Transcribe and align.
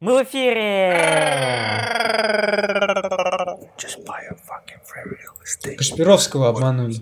Мы 0.00 0.18
в 0.18 0.24
эфире! 0.24 0.92
Кашпировского 5.76 6.48
обманули. 6.48 6.96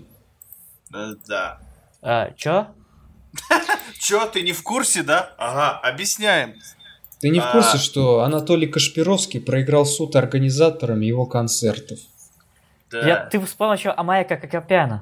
Да, 0.89 1.13
да. 1.27 1.59
А, 2.01 2.31
чё? 2.37 2.67
Чё, 3.99 4.25
ты 4.27 4.43
не 4.43 4.53
в 4.53 4.63
курсе, 4.63 5.03
да? 5.03 5.33
Ага, 5.37 5.77
объясняем. 5.79 6.53
Ты 7.19 7.29
не 7.29 7.39
в 7.39 7.43
А. 7.43 7.51
курсе, 7.51 7.77
что 7.77 8.21
Анатолий 8.21 8.67
Кашпировский 8.67 9.41
проиграл 9.41 9.85
суд 9.85 10.15
организаторам 10.15 11.01
его 11.01 11.25
концертов? 11.25 11.99
Да. 12.91 13.05
Я, 13.05 13.25
ты 13.25 13.39
вспомнил 13.41 13.73
еще 13.75 13.89
о 13.89 14.03
Майка 14.03 14.37
Кокопяна. 14.37 15.01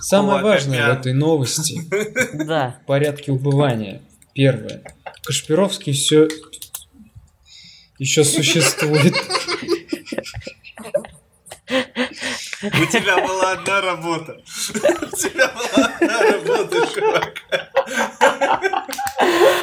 Самое 0.00 0.42
важное 0.42 0.86
в 0.94 0.98
этой 0.98 1.12
новости 1.12 1.80
Да. 2.44 2.76
в 2.82 2.86
порядке 2.86 3.30
убывания. 3.30 4.02
Первое. 4.34 4.82
Кашпировский 5.22 5.92
все 5.92 6.26
еще 7.98 8.24
существует. 8.24 9.14
У 12.62 12.86
тебя 12.86 13.26
была 13.26 13.52
одна 13.52 13.80
работа. 13.80 14.32
У 14.34 15.16
тебя 15.16 15.48
была 15.48 15.86
одна 15.86 16.20
работа, 16.20 16.86
чувак. 16.94 17.34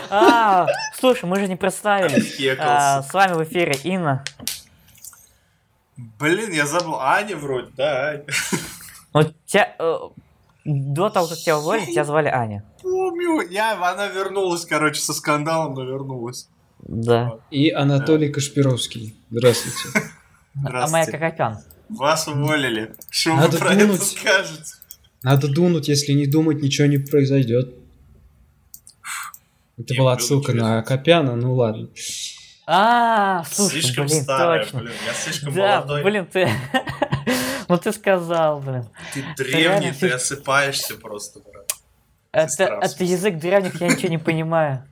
А, 0.10 0.68
слушай, 1.00 1.26
мы 1.26 1.40
же 1.40 1.48
не 1.48 1.56
представились. 1.56 2.40
А, 2.60 3.04
с 3.04 3.14
вами 3.14 3.34
в 3.34 3.44
эфире 3.44 3.74
Инна. 3.84 4.24
Блин, 5.96 6.52
я 6.52 6.66
забыл. 6.66 6.96
Аня 7.00 7.36
вроде, 7.36 7.72
да, 7.76 8.10
Аня. 8.10 8.26
Ну, 9.14 9.34
тебя, 9.46 9.76
э, 9.80 9.98
до 10.66 11.10
того, 11.10 11.28
как 11.28 11.38
тебя 11.38 11.58
уволили, 11.58 11.86
тебя 11.86 12.06
звали 12.06 12.28
Аня. 12.28 12.64
Помню. 12.82 13.42
Я, 13.50 13.74
она 13.74 14.08
вернулась, 14.08 14.66
короче, 14.66 15.02
со 15.02 15.14
скандалом, 15.14 15.74
но 15.74 15.84
вернулась. 15.84 16.48
Да. 16.80 17.38
И 17.52 17.70
Анатолий 17.72 18.30
Кашпировский. 18.30 19.16
Здравствуйте. 19.30 19.78
А 19.96 19.98
Майя 20.56 21.06
Здравствуйте. 21.06 21.12
Кокопян. 21.12 21.58
Вас 21.90 22.28
уволили. 22.28 22.94
Что 23.10 23.32
вы 23.32 23.42
Надо 23.42 23.58
про 23.58 23.76
думать. 23.76 23.96
это 23.98 24.06
скажете? 24.06 24.64
Надо 25.24 25.48
думать, 25.48 25.88
если 25.88 26.14
не 26.14 26.26
думать, 26.28 26.62
ничего 26.62 26.88
не 26.88 26.98
произойдет. 26.98 27.76
Это 29.78 29.94
Не 29.94 30.00
была 30.00 30.14
отсылка 30.14 30.54
на 30.54 30.80
Акопяна, 30.80 31.36
ну 31.36 31.54
ладно. 31.56 31.90
А, 32.68 33.44
слушай, 33.46 33.82
слишком 33.82 34.06
блин, 34.06 34.22
старая, 34.24 34.64
точно. 34.64 34.80
блин. 34.82 34.92
Я 35.08 35.14
слишком 35.14 35.54
Да, 35.54 35.76
молодой. 35.82 36.04
блин, 36.04 36.26
ты... 36.32 36.50
Ну 37.68 37.78
ты 37.78 37.92
сказал, 37.92 38.60
блин. 38.62 38.86
Ты 39.14 39.24
древний, 39.38 39.92
ты 39.92 40.08
фиг- 40.08 40.14
осыпаешься 40.16 40.96
просто, 40.96 41.40
брат. 41.40 41.72
Это, 42.32 42.64
это 42.82 43.04
язык 43.04 43.38
древних, 43.38 43.80
я 43.82 43.88
ничего 43.90 44.10
не 44.10 44.18
понимаю. 44.18 44.84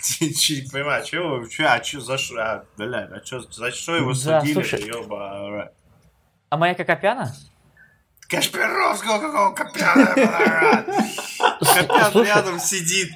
Че 0.00 0.62
не 0.62 0.68
понимаю, 0.70 1.04
чё 1.04 1.38
вы, 1.40 1.48
чё, 1.48 1.66
а 1.68 1.80
чё, 1.80 2.00
за 2.00 2.18
что, 2.18 2.34
а, 2.36 2.64
блядь, 2.76 3.10
а 3.12 3.20
чё, 3.20 3.40
за 3.40 3.70
что 3.72 3.96
его 3.96 4.12
Да, 4.12 4.40
судили, 4.40 4.52
слушай. 4.54 4.86
ёба, 4.86 5.72
А 6.50 6.56
Майя 6.56 6.74
Кокопяна? 6.74 7.34
Кашпировского 8.28 9.18
какого 9.18 9.54
Копяна. 9.54 10.84
Копян 11.60 12.24
рядом 12.24 12.58
сидит. 12.58 13.10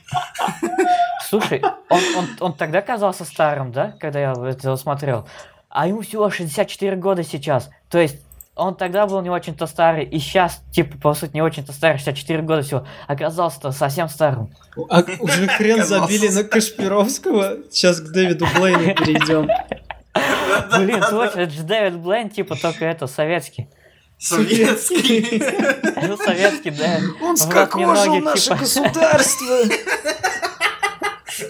Слушай, 1.29 1.63
он, 1.89 2.01
он, 2.17 2.29
он 2.41 2.53
тогда 2.55 2.81
казался 2.83 3.25
старым, 3.25 3.73
да, 3.73 3.93
когда 4.01 4.21
я 4.21 4.33
это 4.33 4.77
смотрел? 4.77 5.29
А 5.69 5.87
ему 5.87 6.01
всего 6.03 6.31
64 6.31 6.97
года 6.97 7.23
сейчас. 7.23 7.71
То 7.89 7.99
есть 7.99 8.21
он 8.61 8.77
тогда 8.77 9.07
был 9.07 9.23
не 9.23 9.31
очень-то 9.31 9.67
старый, 9.67 10.05
и 10.05 10.19
сейчас, 10.19 10.63
типа, 10.71 10.99
по 10.99 11.15
сути, 11.15 11.33
не 11.35 11.43
очень-то 11.43 11.73
старый, 11.73 11.99
64 11.99 12.43
года 12.43 12.63
всего. 12.63 12.87
Оказался-то 13.07 13.73
совсем 13.73 14.09
старым. 14.09 14.55
А 14.89 15.03
уже 15.19 15.49
хрен 15.49 15.85
забили 15.85 16.29
на 16.29 16.45
Кашпировского. 16.45 17.59
Сейчас 17.71 18.01
к 18.01 18.13
Дэвиду 18.13 18.47
Блейну 18.55 18.95
перейдем. 18.95 19.49
Блин, 20.77 21.01
точно, 21.09 21.41
это 21.41 21.51
же 21.53 21.63
Дэвид 21.63 21.99
Блейн, 21.99 22.29
типа, 22.29 22.57
только 22.57 22.85
это, 22.85 23.07
советский. 23.07 23.69
Советский. 24.19 25.43
Ну, 26.07 26.17
советский, 26.17 26.71
да. 26.71 26.99
Он 27.23 27.37
Вот 27.37 27.75
немногие, 27.75 28.35
типа, 28.35 28.57
государство. 28.57 29.57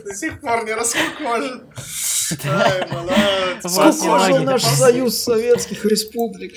До 0.05 0.15
сих 0.15 0.41
пор 0.41 0.65
не 0.65 0.75
раскукожен. 0.75 1.63
Скукожил 3.69 4.43
наш 4.45 4.63
союз 4.63 5.19
советских 5.19 5.85
республик. 5.85 6.53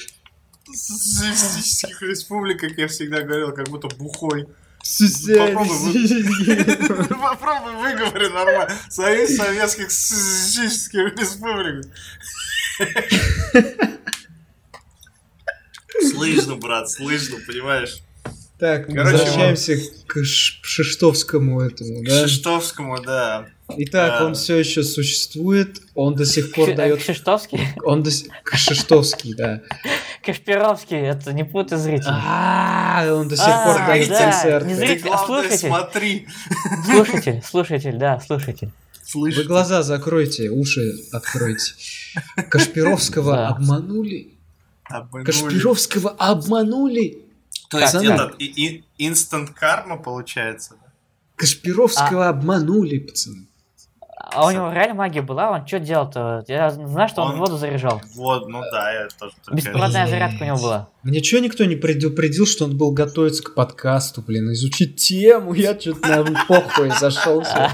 Социалистических 0.71 2.01
республиках 2.01 2.77
я 2.77 2.87
всегда 2.87 3.21
говорил, 3.21 3.51
как 3.51 3.69
будто 3.69 3.87
бухой. 3.95 4.47
Попробуй 7.21 7.75
выговори 7.75 8.27
нормально. 8.29 8.69
Союз 8.89 9.35
Советских 9.35 9.91
Социалистических 9.91 11.15
Республик. 11.19 11.85
Слышно, 16.01 16.55
брат, 16.55 16.89
слышно, 16.89 17.37
понимаешь? 17.45 17.97
Так, 18.59 18.87
мы 18.87 18.95
Короче, 18.95 19.17
возвращаемся 19.17 19.77
к 20.07 20.23
Шиштовскому 20.23 21.61
этому, 21.61 22.01
К 22.01 22.07
да? 22.07 22.27
Шиштовскому, 22.27 23.01
да. 23.01 23.47
Итак, 23.77 24.19
Да. 24.19 24.25
он 24.25 24.35
все 24.35 24.57
еще 24.57 24.83
существует, 24.83 25.81
он 25.95 26.15
до 26.15 26.25
сих 26.25 26.51
пор 26.53 26.73
дает... 26.75 26.99
Кшиштовский? 26.99 27.59
Он 27.83 28.03
до 28.03 28.11
сих... 28.11 28.27
Кшиштовский, 28.43 29.33
да. 29.33 29.61
Кашпировский, 30.23 30.97
это 30.97 31.33
не 31.33 31.43
путай 31.43 31.77
зрителей. 31.77 32.13
А, 32.15 33.05
он 33.13 33.27
до 33.27 33.35
сих 33.35 33.45
А, 33.47 33.65
пор 33.65 33.85
дает 33.87 34.07
да, 34.09 34.61
не 34.61 34.73
Зритель, 34.75 35.01
главное 35.03 35.25
слушатель. 35.43 35.67
смотри. 35.67 36.27
Слушатель, 36.85 37.43
слушатель, 37.43 37.97
да, 37.97 38.19
слушатель. 38.19 38.71
Слышь, 39.03 39.35
Вы 39.37 39.43
глаза 39.43 39.83
закройте, 39.83 40.49
уши 40.49 40.93
откройте. 41.11 41.73
Кашпировского 42.49 43.35
Да. 43.35 43.47
обманули. 43.49 44.33
обманули. 44.85 45.25
Кашпировского 45.25 46.09
обманули. 46.11 47.25
То 47.69 47.79
есть 47.79 47.95
и- 48.39 48.83
инстант 48.97 49.49
карма 49.51 49.97
получается? 49.97 50.75
Кашпировского 51.35 52.29
обманули, 52.29 52.99
пацаны. 52.99 53.47
А 54.35 54.45
у 54.47 54.51
него 54.51 54.71
реально 54.71 54.95
магия 54.95 55.21
была? 55.21 55.51
Он 55.51 55.65
что 55.67 55.79
делал-то? 55.79 56.43
Я 56.47 56.69
знаю, 56.71 57.09
что 57.09 57.21
он, 57.23 57.33
Он- 57.33 57.39
воду 57.39 57.57
заряжал. 57.57 58.01
Вот, 58.15 58.47
ну 58.47 58.61
да, 58.71 58.91
я 58.91 59.07
тоже 59.19 59.33
Беспроводная 59.51 60.07
зарядка 60.07 60.43
у 60.43 60.45
него 60.45 60.57
была. 60.57 60.89
Мне 61.03 61.21
чё 61.21 61.39
никто 61.39 61.65
не 61.65 61.75
предупредил, 61.75 62.45
что 62.45 62.65
он 62.65 62.77
был 62.77 62.91
готовиться 62.91 63.43
к 63.43 63.53
подкасту, 63.55 64.21
блин, 64.21 64.51
изучить 64.53 64.95
тему, 64.95 65.53
я 65.53 65.79
что-то 65.79 66.23
на 66.23 66.45
похуй 66.47 66.89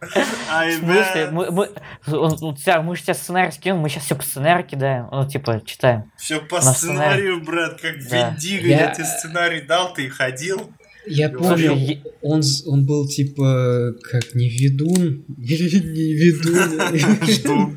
В 0.00 0.72
смысле? 0.78 1.28
Мы, 1.30 1.50
мы, 1.50 1.68
он- 2.06 2.38
он 2.40 2.56
мы 2.84 2.96
же 2.96 3.02
тебе 3.02 3.14
сценарий 3.14 3.52
скинем, 3.52 3.78
мы 3.78 3.88
сейчас 3.88 4.04
все 4.04 4.14
по 4.16 4.22
сценарию 4.22 4.66
кидаем. 4.66 5.08
Ну, 5.12 5.28
типа, 5.28 5.60
читаем. 5.64 6.10
Все 6.16 6.40
по 6.40 6.56
На 6.56 6.62
сценарию, 6.72 7.42
брат, 7.44 7.80
как 7.80 7.96
Да. 8.08 8.30
Виндиго, 8.30 8.66
Я- 8.66 8.80
я 8.80 8.90
тебе 8.94 9.04
сценарий 9.04 9.60
дал, 9.60 9.92
ты 9.92 10.08
ходил. 10.08 10.72
Я 11.06 11.30
помню, 11.30 11.98
он, 12.20 12.42
он 12.66 12.84
был 12.84 13.08
типа 13.08 13.94
как 14.02 14.34
не 14.34 14.48
ведун, 14.48 15.24
не 15.36 16.12
ведун, 16.14 16.80
Жду. 17.26 17.76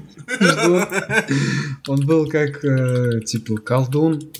Он 1.88 2.06
был 2.06 2.28
как 2.30 2.64
э, 2.64 3.22
типа 3.26 3.58
колдун. 3.58 4.32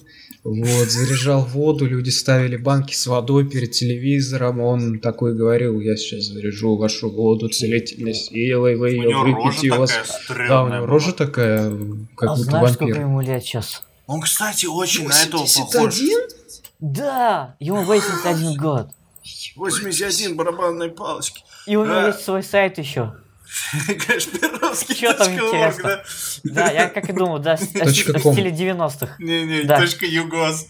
Вот, 0.44 0.90
заряжал 0.90 1.46
воду, 1.46 1.86
люди 1.86 2.10
ставили 2.10 2.58
банки 2.58 2.94
с 2.94 3.08
водой 3.08 3.50
перед 3.50 3.72
телевизором, 3.72 4.60
он 4.60 5.00
такой 5.00 5.36
говорил, 5.36 5.80
я 5.80 5.96
сейчас 5.96 6.26
заряжу 6.26 6.76
вашу 6.76 7.10
воду 7.10 7.48
целительной 7.48 8.14
силой, 8.14 8.76
вы 8.76 8.90
ее 8.90 9.18
выпьете, 9.18 9.72
у 9.72 9.78
вас... 9.78 9.94
Да, 10.28 10.66
у 10.66 10.68
него 10.68 10.86
рожа 10.86 11.14
такая, 11.14 11.72
как 12.18 12.30
а 12.32 12.36
будто 12.36 12.50
знаешь, 12.50 12.74
сколько 12.74 13.00
ему 13.00 13.22
лет 13.22 13.42
сейчас? 13.42 13.84
Он, 14.06 14.20
кстати, 14.20 14.66
очень 14.66 15.08
на 15.08 15.14
этого 15.24 15.44
похож. 15.44 15.96
81? 15.96 16.20
Да, 16.86 17.56
ему 17.60 17.84
81 17.84 18.58
год. 18.60 18.90
81 19.56 20.36
барабанной 20.36 20.90
палочки. 20.90 21.44
И 21.66 21.78
у 21.78 21.86
него 21.86 21.94
Да. 21.96 22.08
есть 22.08 22.26
свой 22.26 22.44
сайт 22.44 22.78
еще. 22.78 23.14
Кашпировский. 23.88 24.96
Чё 24.96 25.14
там 25.14 25.32
интересно? 25.34 26.04
да? 26.44 26.72
Я 26.72 26.90
как 26.90 27.08
и 27.10 27.14
думал, 27.14 27.40
да, 27.40 27.56
в 27.56 27.62
стиле 27.64 28.52
90-х. 28.52 29.16
Не-не, 29.20 29.64
точка 29.66 30.06
югос. 30.06 30.68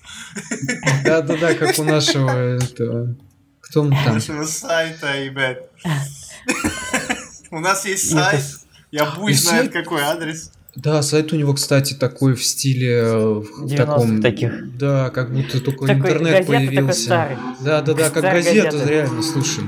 Да-да-да, 1.04 1.56
как 1.56 1.80
у 1.80 1.84
нашего 1.84 2.30
этого... 2.58 3.16
Кто 3.62 3.82
он 3.82 3.90
там? 3.90 4.14
Нашего 4.16 4.44
сайта, 4.46 5.18
ребят. 5.20 5.58
У 7.50 7.60
нас 7.60 7.86
есть 7.86 8.12
Ну, 8.14 8.20
сайт. 8.20 8.44
Я 8.92 9.06
пусть 9.06 9.44
знает, 9.48 9.72
сайт- 9.72 9.84
какой 9.86 10.02
адрес. 10.04 10.52
Да, 10.76 11.02
сайт 11.04 11.32
у 11.34 11.36
него, 11.36 11.54
кстати, 11.54 11.94
такой 11.94 12.34
в 12.34 12.44
стиле 12.44 12.94
э, 12.94 13.16
в 13.42 13.66
90-х 13.66 13.86
таком, 13.86 14.22
таких. 14.22 14.78
Да, 14.78 15.12
как 15.12 15.32
будто 15.32 15.62
только 15.62 15.86
Такой 15.86 16.00
интернет 16.00 16.24
газета 16.32 16.46
такой 16.52 16.68
появился. 16.68 17.02
старый. 17.04 17.38
Да, 17.62 17.82
да, 17.82 17.94
да, 17.94 18.10
как 18.10 18.24
газета, 18.24 18.72
газета. 18.72 18.90
реально, 18.90 19.22
слушай. 19.22 19.64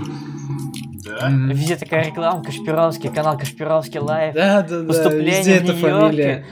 Да? 1.04 1.30
Везде 1.30 1.76
такая 1.76 2.06
реклама, 2.06 2.44
Кашпировский, 2.44 3.10
канал 3.10 3.38
Кашпировский 3.38 4.00
live. 4.00 4.34
Да, 4.34 4.64
да, 4.64 4.80
да, 4.80 4.84
Выступление 4.88 5.38
везде 5.40 5.54
в 5.60 5.64
эта 5.64 5.74
Нью-Йорке. 5.74 6.00
фамилия. 6.08 6.46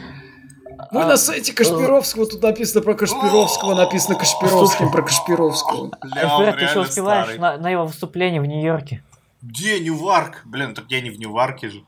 Мы 0.91 1.01
А, 1.01 1.07
на 1.07 1.17
сайте 1.17 1.53
Кашпировского, 1.53 2.27
тут 2.27 2.43
написано 2.43 2.81
про 2.83 2.93
Кашпировского, 2.93 3.73
написано 3.73 4.15
Кашпировским 4.15 4.91
про 4.91 5.01
Кашпировского. 5.01 5.91
Бля, 6.39 6.53
ты 6.53 6.65
еще 6.65 6.81
успеваешь 6.81 7.39
на, 7.39 7.57
на 7.57 7.69
его 7.71 7.85
выступление 7.87 8.39
в 8.39 8.45
Нью-Йорке. 8.45 9.01
Где 9.41 9.79
Ньюварк? 9.79 10.43
Блин, 10.45 10.75
так 10.75 10.85
я 10.89 11.01
не 11.01 11.09
в 11.09 11.17
Ньюварке 11.19 11.69
же. 11.69 11.81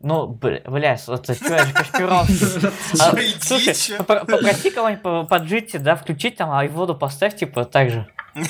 Ну, 0.00 0.26
бля, 0.26 0.60
бля, 0.66 0.94
это 0.94 1.34
что, 1.34 1.54
я 1.54 1.64
же 1.64 1.72
Кашпировский. 1.72 2.70
А, 3.00 3.14
Слушай, 3.40 3.96
попроси 4.04 4.70
кого-нибудь 4.70 5.02
по- 5.02 5.24
поджить, 5.24 5.82
да, 5.82 5.96
включить 5.96 6.36
там, 6.36 6.50
а 6.50 6.64
и 6.64 6.68
воду 6.68 6.94
поставь, 6.94 7.36
типа, 7.36 7.64
так 7.64 7.90
же. 7.90 8.06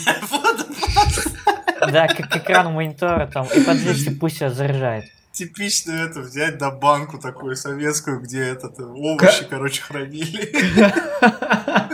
Да, 1.93 2.06
к, 2.08 2.17
к 2.17 2.37
экрану 2.37 2.70
монитора 2.70 3.26
там, 3.26 3.46
и 3.55 3.61
поджечь, 3.61 4.06
и 4.06 4.11
пусть 4.11 4.38
себя 4.38 4.49
заряжает. 4.50 5.05
типично 5.32 5.93
это 5.93 6.20
взять 6.20 6.58
на 6.61 6.70
банку 6.70 7.19
такую 7.19 7.56
советскую, 7.56 8.20
где 8.20 8.41
этот 8.43 8.79
э, 8.79 8.85
овощи, 8.85 9.44
короче, 9.49 9.82
хранили. 9.82 10.50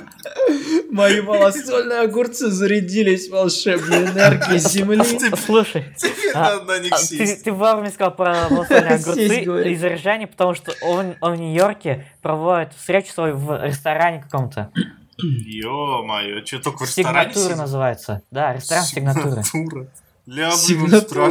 Мои 0.90 1.20
малосольные 1.20 2.00
огурцы 2.00 2.50
зарядились 2.50 3.28
волшебной 3.28 4.06
энергией 4.06 4.58
земли. 4.58 5.02
Слушай, 5.46 5.84
А, 6.34 6.56
а 6.56 6.98
ты, 7.08 7.36
ты 7.36 7.52
вовремя 7.52 7.90
сказал 7.90 8.14
про 8.14 8.48
малосольные 8.50 8.94
огурцы 8.94 9.70
и 9.72 9.76
заряжание, 9.76 10.28
потому 10.28 10.54
что 10.54 10.72
он, 10.82 11.16
он 11.20 11.34
в 11.34 11.40
Нью-Йорке 11.40 12.06
проводит 12.22 12.74
встречу 12.74 13.12
свою 13.12 13.36
в 13.36 13.64
ресторане 13.64 14.22
каком-то. 14.22 14.70
Ё-моё, 15.18 16.44
что 16.44 16.60
только 16.60 16.84
в 16.84 16.88
ресторане 16.88 17.32
Сигнатура 17.32 17.56
называется. 17.56 18.22
Да, 18.30 18.54
ресторан 18.54 18.84
сигнатуры. 18.84 19.42
Сигнатура. 19.42 19.86
Для 20.26 20.46
обоих 20.48 20.60
Сигнатура. 20.60 21.30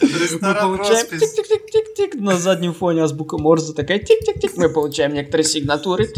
Роспись. 0.00 0.20
Мы 0.20 0.24
Ресторан 0.24 0.76
получаем 0.76 1.06
тик-тик-тик-тик-тик. 1.06 2.14
На 2.14 2.36
заднем 2.36 2.74
фоне 2.74 3.02
азбука 3.02 3.38
Морзе 3.38 3.72
такая 3.72 3.98
тик-тик-тик. 3.98 4.56
Мы 4.56 4.68
получаем 4.68 5.14
некоторые 5.14 5.44
сигнатуры. 5.44 6.08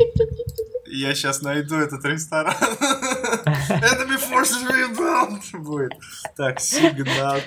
Я 0.87 1.15
сейчас 1.15 1.43
найду 1.43 1.77
этот 1.77 2.05
ресторан. 2.05 2.55
Enemy 3.45 4.19
Forces 4.19 4.67
Rebound 4.67 5.63
будет. 5.63 5.93
Так, 6.37 6.61
сигнатура. 6.61 7.43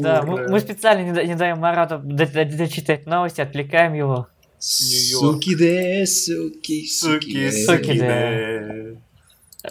Да, 0.00 0.22
мы, 0.22 0.48
мы 0.48 0.60
специально 0.60 1.02
не, 1.02 1.26
не 1.26 1.34
даем 1.34 1.58
Марату 1.58 1.98
дочитать 1.98 3.06
новости, 3.06 3.40
отвлекаем 3.40 3.94
его. 3.94 4.28
Суки, 4.58 5.54
да, 5.54 6.06
суки, 6.06 6.86
Суки, 6.88 7.50
суки. 7.50 8.98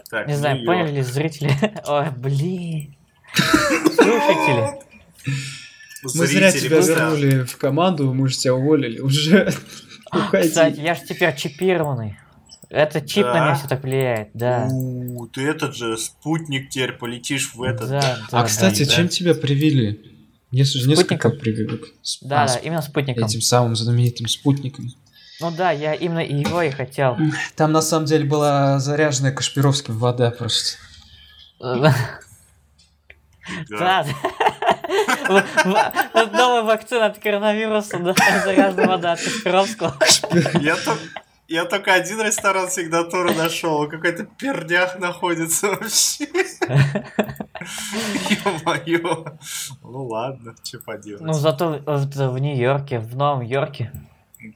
Так, 0.09 0.27
Не 0.27 0.35
знаю, 0.35 0.65
поняли 0.65 0.97
ли 0.97 1.01
зрители? 1.01 1.51
Ой, 1.87 2.09
блин. 2.17 2.95
Слушатели. 3.33 4.79
Мы 6.03 6.27
зря 6.27 6.51
тебя 6.51 6.79
вернули 6.79 7.43
в 7.43 7.57
команду, 7.57 8.13
мы 8.13 8.27
же 8.29 8.37
тебя 8.37 8.55
уволили 8.55 8.99
уже. 8.99 9.51
Кстати, 10.11 10.47
Уходи. 10.49 10.81
я 10.81 10.95
же 10.95 11.01
теперь 11.07 11.35
чипированный. 11.35 12.17
Это 12.69 12.99
чип 13.01 13.25
на 13.25 13.33
Да? 13.33 13.45
меня 13.45 13.55
все 13.55 13.67
так 13.67 13.83
влияет, 13.83 14.29
да. 14.33 14.67
У, 14.71 15.25
ты 15.27 15.41
этот 15.47 15.75
же 15.75 15.97
спутник 15.97 16.69
теперь 16.69 16.93
полетишь 16.93 17.53
в 17.53 17.61
этот. 17.63 17.89
Да, 17.89 18.01
да, 18.01 18.17
А, 18.31 18.41
да. 18.41 18.43
кстати, 18.43 18.83
да. 18.83 18.91
чем 18.91 19.07
тебя 19.07 19.33
привели? 19.33 20.01
Несколько, 20.51 20.87
несколько 20.89 21.29
прививок. 21.29 21.81
Да, 22.21 22.43
А, 22.43 22.47
да, 22.47 22.55
именно 22.57 22.81
спутником. 22.81 23.25
Этим 23.25 23.41
самым 23.41 23.75
знаменитым 23.75 24.27
спутником. 24.27 24.89
Ну 25.39 25.51
да, 25.51 25.71
я 25.71 25.93
именно 25.93 26.19
его 26.19 26.61
и 26.61 26.69
хотел. 26.71 27.17
Там 27.55 27.71
на 27.71 27.81
самом 27.81 28.05
деле 28.05 28.25
была 28.25 28.79
заряженная 28.79 29.31
Кашпировским 29.31 29.97
вода 29.97 30.31
просто. 30.31 30.77
Да, 31.59 31.95
Да. 33.69 34.03
да. 34.03 34.05
Вот 35.27 36.31
новая 36.33 36.61
вакцина 36.63 37.07
от 37.07 37.19
коронавируса, 37.19 37.99
да, 37.99 38.13
заряженная 38.43 38.87
вода 38.87 39.11
от 39.13 39.19
Кашпировского. 39.21 39.97
Я, 40.61 40.75
то- 40.75 40.97
я 41.47 41.65
только 41.65 41.93
один 41.93 42.21
ресторан 42.21 42.69
сигнатуры 42.69 43.33
нашел. 43.33 43.87
Какой-то 43.87 44.23
пердях 44.25 44.99
находится 44.99 45.67
вообще. 45.69 46.27
Ё-моё. 48.29 49.25
Ну 49.83 50.05
ладно, 50.07 50.55
что 50.63 50.79
поделать. 50.79 51.21
Ну 51.21 51.33
зато 51.33 51.79
в, 51.85 52.05
в 52.33 52.39
Нью-Йорке, 52.39 52.99
в 52.99 53.15
Новом 53.15 53.41
Йорке. 53.41 53.91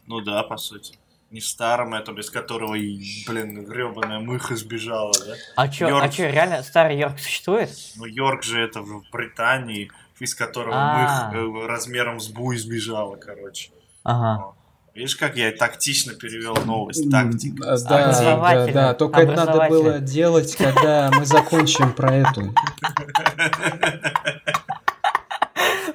Ну 0.07 0.21
да, 0.21 0.43
по 0.43 0.57
сути. 0.57 0.97
Не 1.31 1.39
старым 1.39 1.93
это, 1.93 2.11
без 2.11 2.29
которого, 2.29 2.75
и, 2.75 2.99
блин, 3.25 3.63
гребаная 3.63 4.19
мыха 4.19 4.57
сбежала, 4.57 5.13
да? 5.25 5.35
А 5.55 5.69
чё, 5.69 5.87
Йорк. 5.87 6.03
а 6.03 6.09
чё, 6.09 6.29
реально 6.29 6.61
старый 6.61 6.97
Йорк 6.99 7.19
существует? 7.19 7.69
Ну, 7.95 8.05
Йорк 8.05 8.43
же 8.43 8.61
это 8.61 8.81
в 8.81 9.03
Британии, 9.13 9.89
из 10.21 10.35
которого 10.35 10.75
А. 10.75 11.31
мых 11.31 11.65
э, 11.65 11.67
размером 11.67 12.19
с 12.19 12.27
буй 12.27 12.57
сбежала, 12.57 13.15
короче. 13.15 13.71
Ага. 14.03 14.53
Видишь, 14.93 15.15
как 15.15 15.35
я 15.37 15.51
тактично 15.51 16.13
перевел 16.13 16.55
новость? 16.65 17.09
Тактик. 17.09 17.53
А, 17.65 17.77
Да, 17.77 18.11
да, 18.11 18.67
да. 18.67 18.93
Только 18.93 19.21
это 19.21 19.33
надо 19.33 19.67
было 19.69 19.99
делать, 19.99 20.55
когда 20.55 21.09
мы 21.11 21.25
закончим 21.25 21.93
про 21.93 22.13
эту. 22.17 22.53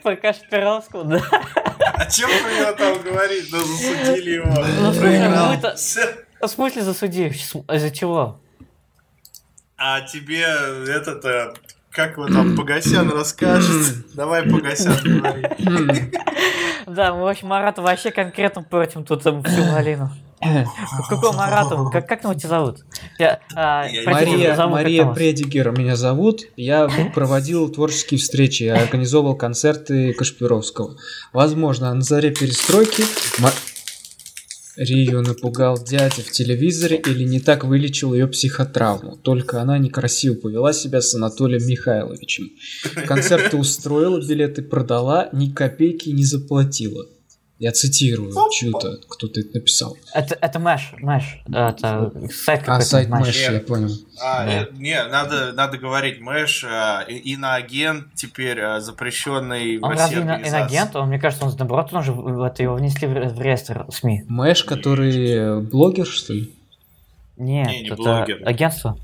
По 0.03 0.17
Кашпировскому, 0.17 1.05
да. 1.05 1.21
А 1.95 2.07
чем 2.07 2.29
про 2.29 2.53
него 2.61 2.73
там 2.73 3.03
говорить? 3.03 3.51
Да 3.51 3.59
засудили 3.59 4.31
его. 4.37 4.47
Ну, 4.81 4.93
слушай, 4.93 5.77
Всё. 5.77 6.03
В 6.41 6.49
смысле 6.49 6.83
засуди? 6.83 7.31
С- 7.31 7.55
Из-за 7.55 7.91
чего? 7.91 8.39
А 9.79 10.01
тебе 10.03 10.43
этот, 10.43 11.25
э, 11.25 11.53
как 11.97 12.19
его 12.19 12.29
там, 12.29 12.55
Погосян 12.57 13.11
расскажет? 13.11 13.97
Давай, 14.15 14.43
Погосян, 14.43 14.97
говори. 15.03 15.47
Да, 16.87 17.13
мы 17.13 17.23
вообще 17.23 17.45
Марату 17.47 17.83
вообще 17.83 18.13
конкретно 18.13 18.63
против 18.63 19.05
тут 19.05 19.21
там, 19.21 19.43
всю 19.43 19.65
малину. 19.65 20.09
Какого 21.09 21.33
Марату? 21.33 21.91
Как, 21.93 22.07
как 22.07 22.23
его 22.23 22.33
тебя 22.35 22.49
зовут? 22.49 22.85
Я, 23.19 23.41
а, 23.57 23.87
Я- 23.89 24.09
Мария, 24.09 24.55
зовут 24.55 24.75
Мария. 24.75 25.05
Предигер 25.07 25.73
меня 25.73 25.97
зовут. 25.97 26.43
Я 26.57 26.89
проводил 27.13 27.69
творческие 27.71 28.21
встречи, 28.21 28.63
я 28.63 28.77
организовывал 28.77 29.35
концерты 29.35 30.13
Кашпировского. 30.13 30.97
Возможно, 31.33 31.93
на 31.93 32.03
заре 32.03 32.31
перестройки 32.31 33.03
Рию 34.77 35.23
напугал 35.23 35.83
дядя 35.83 36.23
в 36.23 36.31
телевизоре 36.31 36.97
или 36.99 37.25
не 37.25 37.41
так 37.41 37.65
вылечил 37.65 38.13
ее 38.13 38.29
психотравму. 38.29 39.17
Только 39.17 39.63
она 39.63 39.79
некрасиво 39.79 40.35
повела 40.35 40.73
себя 40.73 41.01
с 41.01 41.15
Анатолием 41.15 41.67
Михайловичем. 41.67 42.51
Концерты 43.07 43.57
устроила, 43.57 44.21
билеты 44.21 44.63
продала, 44.63 45.31
ни 45.33 45.51
копейки 45.51 46.11
не 46.11 46.25
заплатила. 46.25 47.07
Я 47.59 47.73
цитирую, 47.73 48.33
что-то 48.53 48.99
кто-то 49.09 49.41
это 49.41 49.55
написал. 49.55 49.97
Это, 50.13 50.37
это 50.39 50.59
Мэш, 50.59 50.93
Мэш. 50.99 51.41
Это 51.49 52.13
сайт 52.31 52.61
А 52.61 52.65
какой-то. 52.65 52.85
сайт 52.85 53.09
Мэш. 53.09 53.27
Мэш, 53.29 53.49
я 53.51 53.61
понял. 53.61 53.89
А, 54.23 54.45
Да. 54.45 54.53
э, 54.53 54.67
не, 54.73 55.03
надо, 55.05 55.53
надо 55.55 55.79
говорить, 55.79 56.21
Мэш, 56.21 56.65
э, 56.65 57.11
иноагент 57.11 58.09
теперь 58.15 58.59
э, 58.59 58.81
запрещенный 58.81 59.79
в 59.79 59.85
Он 59.85 59.93
России 59.93 60.03
разве 60.05 60.19
ино- 60.23 60.33
организации. 60.35 60.61
инагент? 60.75 60.97
Он, 60.97 61.09
мне 61.09 61.19
кажется, 61.19 61.47
он 61.47 61.55
наоборот, 61.59 61.89
он 61.95 62.03
же 62.03 62.13
в- 62.13 62.21
в 62.23 62.43
это 62.43 62.63
его 62.63 62.75
внесли 62.75 63.09
в 63.09 63.13
в 63.13 63.41
реестр 63.41 63.87
СМИ. 63.91 64.25
Мэш, 64.29 64.63
который 64.65 65.63
блогер, 65.63 66.05
что 66.07 66.35
ли? 66.35 66.53
Нет, 67.39 67.69
Не, 67.69 67.81
не 67.83 67.87
это 67.87 67.97
блогер. 67.97 68.43
агентство. 68.45 68.99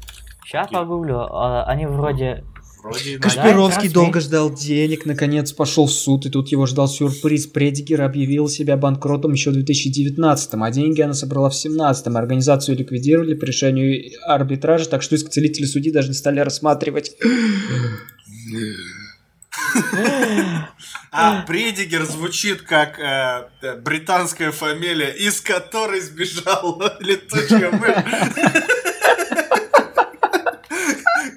Сейчас 0.45 0.69
погуглю. 0.69 1.21
а, 1.31 1.65
Они 1.65 1.87
вроде... 1.87 2.45
Вроде. 2.83 3.19
Кашпировский 3.19 3.89
да, 3.89 3.95
долго 3.95 4.21
ждал 4.21 4.53
денег, 4.53 5.07
наконец 5.07 5.53
пошел 5.53 5.87
в 5.87 5.93
суд, 5.93 6.27
и 6.27 6.31
тут 6.31 6.49
его 6.49 6.67
ждал 6.67 6.89
сюрприз. 6.89 7.47
Предигер 7.47 8.03
объявил 8.03 8.49
себя 8.49 8.77
банкротом 8.77 9.33
еще 9.33 9.51
в 9.51 9.57
2019-м, 9.57 10.63
а 10.63 10.71
деньги 10.73 11.01
она 11.01 11.15
собрала 11.15 11.49
в 11.49 11.55
17-м. 11.55 12.17
Организацию 12.17 12.77
ликвидировали 12.77 13.35
по 13.35 13.45
решению 13.45 14.11
арбитража, 14.27 14.87
так 14.87 15.03
что 15.03 15.15
иск 15.15 15.31
целители 15.31 15.65
судьи 15.65 15.93
даже 15.93 16.09
не 16.09 16.15
стали 16.15 16.41
рассматривать. 16.41 17.17
А 21.15 21.43
Предигер 21.43 22.05
звучит 22.05 22.63
как 22.63 22.99
э, 22.99 23.77
британская 23.83 24.51
фамилия, 24.51 25.11
из 25.11 25.43
которой 25.43 26.01
сбежал 26.01 26.83
летучая 27.01 27.71
мышь. 27.71 28.82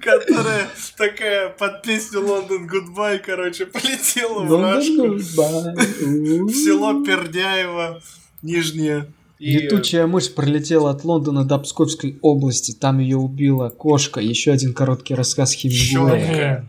Которая 0.06 0.68
такая 0.98 1.50
под 1.50 1.82
песню 1.82 2.22
London 2.26 2.68
Goodbye, 2.68 3.18
короче, 3.20 3.66
полетела 3.66 4.44
в 4.44 4.62
Рашку. 4.62 5.16
В 5.16 6.52
село 6.54 7.04
Пердяево, 7.04 8.00
Нижнее. 8.44 9.08
И- 9.40 9.58
Летучая 9.58 10.08
мышь 10.08 10.34
пролетела 10.34 10.92
от 10.92 11.04
Лондона 11.04 11.44
до 11.44 11.58
Псковской 11.60 12.18
области, 12.22 12.72
там 12.72 13.00
ее 13.00 13.18
убила 13.18 13.70
кошка. 13.70 14.22
Еще 14.22 14.52
один 14.52 14.74
короткий 14.74 15.14
рассказ 15.16 15.54
Хемингуэя. 15.54 16.66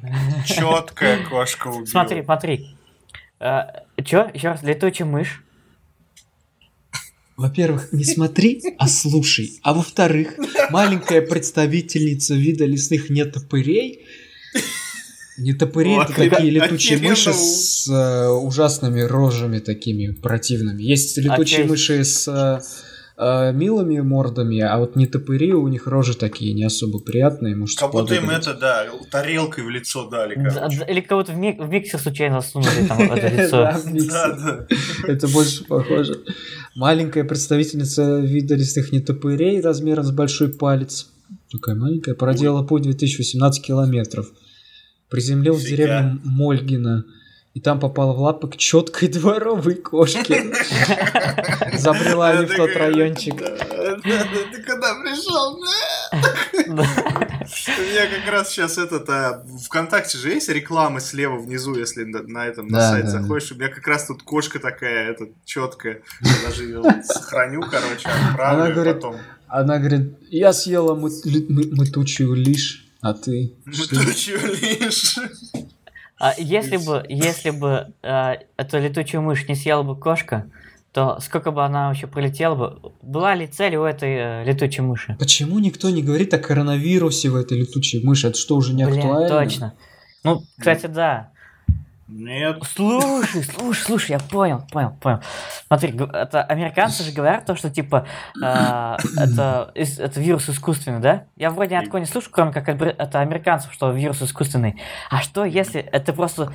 Четкая 0.46 1.24
кошка 1.28 1.68
убила. 1.68 1.84
Смотри, 1.86 2.24
смотри. 2.24 2.76
А, 3.38 3.84
Чё? 4.04 4.28
Еще 4.34 4.48
раз, 4.48 4.62
летучая 4.62 5.06
мышь. 5.06 5.44
Во-первых, 7.36 7.92
не 7.92 8.04
смотри, 8.04 8.62
а 8.78 8.88
слушай. 8.88 9.60
А 9.62 9.74
во-вторых, 9.74 10.38
маленькая 10.70 11.20
представительница 11.20 12.34
вида 12.34 12.64
лесных 12.64 13.10
нетопырей. 13.10 14.06
Нетопыри 15.38 15.92
это 16.02 16.14
такие 16.14 16.50
летучие 16.50 16.98
мыши 16.98 17.34
с 17.34 17.86
э, 17.88 18.28
ужасными 18.28 19.02
рожами 19.02 19.58
такими 19.58 20.12
противными. 20.12 20.82
Есть 20.82 21.18
летучие 21.18 21.66
мыши 21.66 22.04
с 22.04 22.26
э, 23.18 23.52
милыми 23.52 24.00
мордами, 24.00 24.60
а 24.60 24.78
вот 24.78 24.96
не 24.96 25.06
топыри, 25.06 25.52
у 25.52 25.68
них 25.68 25.86
рожи 25.86 26.14
такие 26.14 26.52
не 26.54 26.64
особо 26.64 26.98
приятные, 26.98 27.56
может, 27.56 27.78
Как 27.78 27.92
будто 27.92 28.14
им 28.14 28.30
это, 28.30 28.54
да, 28.54 28.86
тарелкой 29.10 29.64
в 29.64 29.70
лицо 29.70 30.08
дали, 30.08 30.34
Да, 30.34 30.50
короче. 30.50 30.84
Или 30.88 31.00
кого-то 31.00 31.32
в, 31.32 31.36
мик- 31.38 31.60
в 31.60 31.68
миксер 31.68 31.98
случайно 31.98 32.40
сунули 32.40 32.86
там 32.86 33.00
это 33.12 33.28
лицо. 33.36 34.66
Это 35.06 35.28
больше 35.28 35.64
похоже. 35.64 36.22
Маленькая 36.74 37.24
представительница 37.24 38.18
вида 38.20 38.54
лесных 38.54 38.92
нетопырей 38.92 39.60
размером 39.60 40.04
с 40.04 40.10
большой 40.10 40.48
палец. 40.48 41.08
Такая 41.50 41.74
маленькая. 41.74 42.14
Проделала 42.14 42.62
путь 42.64 42.82
2018 42.82 43.64
километров. 43.64 44.30
Приземлилась 45.08 45.64
в 45.64 45.68
деревню 45.68 46.20
Мольгина. 46.24 47.04
И 47.56 47.60
там 47.60 47.80
попала 47.80 48.12
в 48.12 48.20
лапы 48.20 48.48
к 48.48 48.58
четкой 48.58 49.08
дворовой 49.16 49.76
кошке. 49.76 50.52
Забрела 51.78 52.28
они 52.28 52.44
в 52.44 52.54
тот 52.54 52.76
райончик. 52.76 53.34
да, 53.34 53.56
да, 53.56 53.96
да, 54.04 54.26
Ты 54.52 54.62
когда 54.62 54.94
пришел? 54.96 55.58
У 56.66 56.72
меня 56.74 58.06
как 58.08 58.30
раз 58.30 58.50
сейчас 58.50 58.76
этот, 58.76 59.08
а, 59.08 59.42
ВКонтакте 59.64 60.18
же 60.18 60.32
есть 60.32 60.50
реклама 60.50 61.00
слева 61.00 61.38
внизу, 61.38 61.74
если 61.74 62.04
на, 62.04 62.46
этом 62.46 62.68
на 62.68 62.90
сайт 62.90 63.08
заходишь. 63.08 63.52
У 63.52 63.54
меня 63.54 63.68
как 63.68 63.86
раз 63.88 64.06
тут 64.06 64.22
кошка 64.22 64.58
такая, 64.58 65.12
этот, 65.12 65.30
четкая. 65.46 66.02
Я 66.20 66.46
даже 66.46 66.64
ее 66.64 66.82
сохраню, 67.04 67.62
короче, 67.62 68.06
отправлю. 68.06 68.84
Потом. 68.84 69.16
Она 69.48 69.78
говорит, 69.78 70.12
я 70.28 70.52
съела 70.52 70.94
мы- 70.94 71.10
мытучую 71.24 72.34
лишь, 72.34 72.86
а 73.00 73.14
ты... 73.14 73.54
Мы 73.64 73.72
что?» 73.72 73.96
тучу 73.96 74.36
лишь. 74.60 75.16
А 76.18 76.32
если 76.38 76.78
бы, 76.78 77.04
если 77.08 77.50
бы 77.50 77.94
э, 78.02 78.34
эту 78.56 78.78
летучую 78.78 79.22
мышь 79.22 79.46
не 79.48 79.54
съела 79.54 79.82
бы 79.82 79.98
кошка, 79.98 80.50
то 80.92 81.18
сколько 81.20 81.50
бы 81.50 81.62
она 81.62 81.88
вообще 81.88 82.06
пролетела 82.06 82.54
бы? 82.54 82.92
Была 83.02 83.34
ли 83.34 83.46
цель 83.46 83.76
у 83.76 83.84
этой 83.84 84.14
э, 84.14 84.44
летучей 84.44 84.82
мыши? 84.82 85.14
Почему 85.18 85.58
никто 85.58 85.90
не 85.90 86.02
говорит 86.02 86.32
о 86.32 86.38
коронавирусе 86.38 87.28
в 87.28 87.36
этой 87.36 87.60
летучей 87.60 88.02
мыши? 88.02 88.28
Это 88.28 88.38
что, 88.38 88.56
уже 88.56 88.72
не 88.72 88.86
Блин, 88.86 89.00
актуально? 89.00 89.28
точно. 89.28 89.74
Ну, 90.24 90.40
кстати, 90.58 90.86
да. 90.86 91.32
Нет. 92.08 92.62
Слушай, 92.62 93.42
слушай, 93.42 93.82
слушай, 93.82 94.10
я 94.12 94.20
понял, 94.20 94.62
понял, 94.70 94.92
понял. 95.00 95.20
Смотри, 95.66 95.90
это 95.90 96.42
американцы 96.42 97.02
же 97.02 97.10
говорят 97.10 97.46
то, 97.46 97.56
что 97.56 97.68
типа 97.68 98.06
э, 98.40 98.96
это, 99.16 99.72
это 99.74 100.20
вирус 100.20 100.48
искусственный, 100.48 101.00
да? 101.00 101.24
Я 101.36 101.50
вроде 101.50 101.74
ни 101.74 101.78
от 101.78 101.86
кого 101.86 101.98
не 101.98 102.06
слышу, 102.06 102.30
кроме 102.30 102.52
как 102.52 102.68
это 102.68 103.20
американцев, 103.20 103.72
что 103.72 103.90
вирус 103.90 104.22
искусственный. 104.22 104.80
А 105.10 105.20
что 105.20 105.44
если 105.44 105.80
это 105.80 106.12
просто 106.12 106.52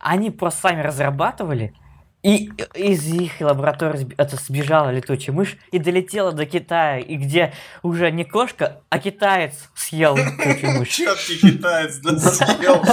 они 0.00 0.30
просто 0.30 0.60
сами 0.60 0.80
разрабатывали, 0.80 1.74
и 2.22 2.50
из 2.74 3.06
их 3.06 3.40
лаборатории 3.40 4.14
это 4.18 4.36
сбежала 4.36 4.90
летучая 4.90 5.34
мышь 5.34 5.56
и 5.72 5.78
долетела 5.78 6.32
до 6.32 6.44
Китая, 6.44 6.98
и 6.98 7.16
где 7.16 7.54
уже 7.82 8.10
не 8.10 8.24
кошка, 8.24 8.82
а 8.90 8.98
китаец 8.98 9.54
съел 9.74 10.16
летучую 10.16 10.78
мышь. 10.78 10.88
Четкий 10.88 11.38
китаец, 11.38 11.96
да, 11.98 12.18
съел, 12.18 12.84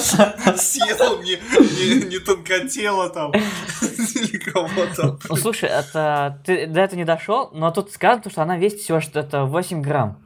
съел 0.58 1.22
не, 1.24 1.36
не, 1.36 2.06
не 2.06 2.20
тонкотело 2.20 3.10
там, 3.10 3.34
или 3.34 4.38
кого 4.38 4.86
там. 4.96 5.20
Ну, 5.28 5.36
слушай, 5.36 5.70
это 5.70 6.42
ты 6.46 6.66
до 6.66 6.80
этого 6.80 6.98
не 6.98 7.06
дошел, 7.06 7.50
но 7.52 7.72
тут 7.72 7.92
сказано, 7.92 8.30
что 8.30 8.44
она 8.44 8.58
весит 8.58 8.80
всего 8.80 9.02
что 9.02 9.20
это 9.20 9.44
8 9.44 9.82
грамм. 9.82 10.24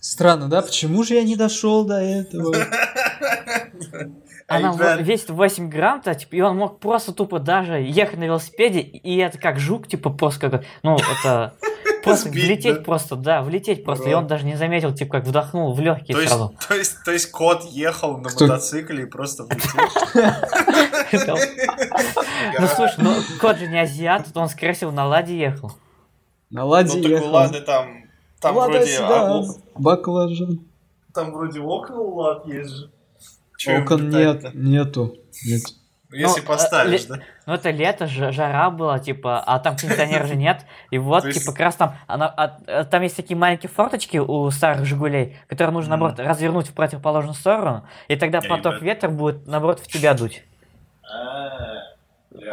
Странно, 0.00 0.48
да? 0.48 0.60
Почему 0.60 1.02
же 1.02 1.14
я 1.14 1.24
не 1.24 1.34
дошел 1.34 1.84
до 1.84 1.98
этого? 2.00 2.54
Она 4.48 4.72
ребят, 4.72 5.00
весит 5.00 5.30
8 5.30 5.68
грамм, 5.68 6.00
то, 6.02 6.14
типа, 6.14 6.34
и 6.36 6.40
он 6.40 6.56
мог 6.56 6.78
просто 6.78 7.12
тупо 7.12 7.40
даже 7.40 7.74
ехать 7.80 8.18
на 8.18 8.24
велосипеде, 8.24 8.80
и 8.80 9.16
это 9.16 9.38
как 9.38 9.58
жук, 9.58 9.88
типа, 9.88 10.10
просто 10.10 10.48
как, 10.50 10.64
ну, 10.84 10.96
это 10.96 11.54
просто 12.04 12.28
Сбить, 12.28 12.44
влететь 12.44 12.76
да? 12.76 12.82
просто, 12.82 13.16
да, 13.16 13.42
влететь 13.42 13.84
просто, 13.84 14.04
и 14.04 14.12
Ура. 14.12 14.18
он 14.18 14.26
даже 14.28 14.44
не 14.46 14.54
заметил, 14.54 14.94
типа, 14.94 15.18
как 15.18 15.26
вдохнул 15.26 15.72
в 15.74 15.80
легкие 15.80 16.14
То 16.14 16.20
есть, 16.20 16.32
сразу. 16.32 16.54
то, 16.68 16.74
есть, 16.76 16.96
то 17.04 17.10
есть 17.10 17.30
кот 17.32 17.64
ехал 17.64 18.18
на 18.18 18.28
Кто? 18.30 18.46
мотоцикле 18.46 19.02
и 19.02 19.06
просто 19.06 19.44
влетел? 19.44 19.80
Ну, 22.58 22.66
слушай, 22.68 22.94
ну, 22.98 23.12
кот 23.40 23.58
же 23.58 23.66
не 23.66 23.78
азиат, 23.80 24.26
то 24.32 24.40
он, 24.40 24.48
скорее 24.48 24.72
всего, 24.72 24.90
на 24.90 25.06
ладе 25.06 25.36
ехал. 25.38 25.72
На 26.50 26.64
ладе 26.64 26.96
Ну 26.96 27.02
так 27.02 27.10
ехал. 27.10 27.26
у 27.28 27.30
Лады 27.32 27.60
там, 27.60 28.04
там 28.40 28.54
вроде, 28.54 28.98
а, 29.00 29.42
баклажан. 29.76 30.60
там 31.12 31.32
вроде 31.32 31.60
окна 31.60 31.98
у 31.98 32.14
Лад 32.14 32.46
есть 32.46 32.70
же. 32.70 32.90
Им 33.66 33.82
Окон 33.82 34.08
нет, 34.10 34.54
нету. 34.54 35.16
Нет. 35.44 35.62
Если 36.12 36.40
Ну, 36.40 36.46
поставишь, 36.46 37.04
э, 37.04 37.08
да? 37.08 37.18
Ну, 37.46 37.54
это 37.54 37.70
лето, 37.70 38.06
ж- 38.06 38.32
жара 38.32 38.70
была, 38.70 38.98
типа, 39.00 39.40
а 39.44 39.58
там 39.58 39.76
кондиционера 39.76 40.24
же 40.26 40.36
нет. 40.36 40.64
И 40.90 40.98
вот, 40.98 41.22
То 41.22 41.28
есть- 41.28 41.40
типа, 41.40 41.50
как 41.52 41.60
раз 41.60 41.74
там, 41.74 41.96
она, 42.06 42.28
а- 42.28 42.56
а 42.68 42.84
там 42.84 43.02
есть 43.02 43.16
такие 43.16 43.36
маленькие 43.36 43.68
форточки 43.68 44.16
у 44.18 44.48
старых 44.50 44.86
«Жигулей», 44.86 45.36
которые 45.48 45.72
нужно, 45.74 45.96
Мгм. 45.96 46.04
наоборот, 46.06 46.20
развернуть 46.26 46.68
в 46.68 46.74
противоположную 46.74 47.34
сторону, 47.34 47.86
и 48.08 48.14
тогда 48.16 48.40
поток 48.40 48.80
ветра 48.82 49.08
будет, 49.08 49.46
наоборот, 49.48 49.80
в 49.80 49.88
тебя 49.88 50.14
дуть. 50.14 50.44
А, 51.02 51.75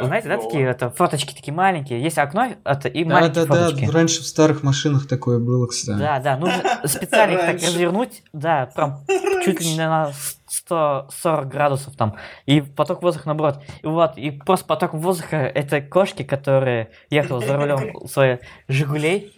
Знаете, 0.02 0.28
да, 0.28 0.38
такие 0.38 0.66
это, 0.68 0.90
форточки 0.90 1.34
такие 1.34 1.54
маленькие. 1.54 2.02
Есть 2.02 2.18
окно 2.18 2.54
это, 2.64 2.88
и 2.88 3.04
Да, 3.04 3.16
маленькие 3.16 3.46
да, 3.46 3.54
да. 3.54 3.66
форточки. 3.68 3.90
Раньше 3.90 4.22
в 4.22 4.26
старых 4.28 4.64
машинах 4.64 5.08
такое 5.08 5.40
было, 5.40 5.68
кстати. 5.68 6.00
Да, 6.00 6.20
да, 6.20 6.38
нужно 6.38 6.64
специально 6.86 7.34
их 7.34 7.42
так 7.42 7.56
развернуть, 7.56 8.24
да, 8.34 8.70
прям 8.76 9.02
чуть 9.46 9.62
ли 9.62 9.72
не 9.72 9.78
на 9.78 10.12
140 10.48 11.48
градусов 11.48 11.96
там, 11.96 12.16
и 12.46 12.62
поток 12.62 13.02
воздуха 13.02 13.28
наоборот. 13.28 13.60
И 13.82 13.88
вот, 13.88 14.18
и 14.18 14.32
просто 14.32 14.66
поток 14.66 14.94
воздуха 14.94 15.38
этой 15.38 15.82
кошки, 15.82 16.24
которая 16.24 16.90
ехала 17.10 17.40
за 17.46 17.56
рулем 17.58 18.08
своей 18.08 18.38
Жигулей, 18.68 19.34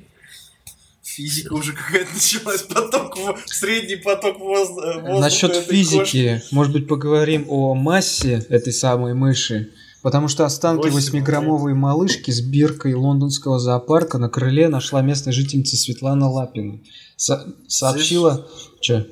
Физика 1.02 1.54
уже 1.54 1.72
какая-то 1.72 2.14
началась, 2.14 2.64
поток, 2.64 3.16
средний 3.46 3.96
поток 3.96 4.40
воз- 4.40 4.70
воздуха. 4.70 5.20
Насчет 5.20 5.52
этой 5.52 5.64
физики, 5.74 6.42
может 6.52 6.74
быть, 6.74 6.88
поговорим 6.90 7.46
о 7.48 7.74
массе 7.74 8.44
этой 8.50 8.74
самой 8.74 9.14
мыши. 9.14 9.70
Потому 10.06 10.28
что 10.28 10.46
останки 10.46 10.88
Восемь, 10.88 11.18
8-граммовой 11.18 11.74
малышки 11.74 12.30
с 12.30 12.40
биркой 12.40 12.94
лондонского 12.94 13.58
зоопарка 13.58 14.20
на 14.20 14.30
крыле 14.30 14.68
нашла 14.68 15.02
местная 15.02 15.34
жительница 15.34 15.78
Светлана 15.78 16.30
Лапина. 16.30 16.78
Со- 17.16 17.48
сообщила... 17.68 18.48
Че? 18.82 19.08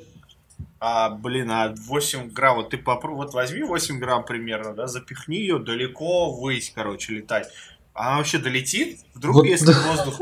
А, 0.78 1.10
блин, 1.10 1.50
а 1.50 1.74
8 1.88 2.30
грамм, 2.30 2.58
вот 2.58 2.70
ты 2.70 2.78
попробуй, 2.78 3.24
вот 3.24 3.34
возьми 3.34 3.64
8 3.64 3.98
грамм 3.98 4.24
примерно, 4.24 4.72
да, 4.72 4.86
запихни 4.86 5.34
ее 5.34 5.58
далеко 5.58 6.30
ввысь, 6.32 6.70
короче, 6.72 7.14
летать. 7.14 7.48
Она 7.92 8.18
вообще 8.18 8.38
долетит? 8.38 9.00
Вдруг 9.14 9.34
Вот 9.34 9.46
если 9.46 9.66
да. 9.72 9.80
воздух, 9.96 10.20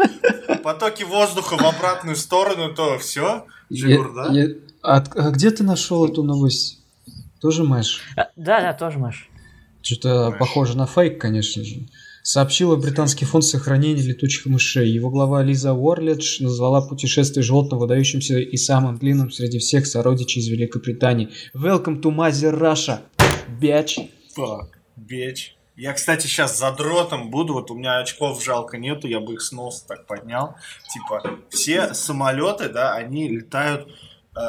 потоки 0.62 1.02
воздуха 1.02 1.58
в 1.58 1.66
обратную 1.66 2.16
сторону, 2.16 2.74
то 2.74 2.98
все, 2.98 3.44
Я- 3.68 3.88
Жигур, 3.88 4.14
да? 4.14 4.32
я- 4.32 4.48
а, 4.82 5.04
а 5.16 5.30
где 5.32 5.50
ты 5.50 5.64
нашел 5.64 6.06
эту 6.08 6.22
новость? 6.22 6.80
Тоже 7.42 7.62
Маш? 7.62 8.00
А, 8.16 8.28
Да, 8.36 8.62
да, 8.62 8.72
тоже 8.72 8.98
Маш. 8.98 9.28
Что-то 9.82 10.30
Маш. 10.30 10.38
похоже 10.38 10.76
на 10.76 10.86
фейк, 10.86 11.20
конечно 11.20 11.64
же. 11.64 11.86
Сообщила 12.22 12.76
британский 12.76 13.24
фонд 13.24 13.44
сохранения 13.44 14.00
летучих 14.00 14.46
мышей. 14.46 14.88
Его 14.88 15.10
глава 15.10 15.42
Лиза 15.42 15.72
Уорледж 15.72 16.40
назвала 16.40 16.80
путешествие 16.80 17.42
животного 17.42 17.80
выдающимся 17.80 18.38
и 18.38 18.56
самым 18.56 18.96
длинным 18.96 19.32
среди 19.32 19.58
всех 19.58 19.86
сородичей 19.86 20.40
из 20.40 20.48
Великобритании. 20.48 21.30
Welcome 21.52 22.00
to 22.00 22.14
Mother 22.14 22.56
Russia, 22.56 23.00
bitch. 23.60 24.08
Так, 24.36 24.78
бечь. 24.94 25.56
Я, 25.74 25.94
кстати, 25.94 26.26
сейчас 26.26 26.58
задротом 26.58 27.30
буду, 27.30 27.54
вот 27.54 27.70
у 27.70 27.74
меня 27.74 27.98
очков 27.98 28.44
жалко 28.44 28.78
нету, 28.78 29.08
я 29.08 29.20
бы 29.20 29.32
их 29.34 29.40
с 29.40 29.52
носа 29.52 29.86
так 29.88 30.06
поднял. 30.06 30.54
Типа, 30.92 31.40
все 31.48 31.94
самолеты, 31.94 32.68
да, 32.68 32.94
они 32.94 33.28
летают 33.28 33.88
э, 34.36 34.40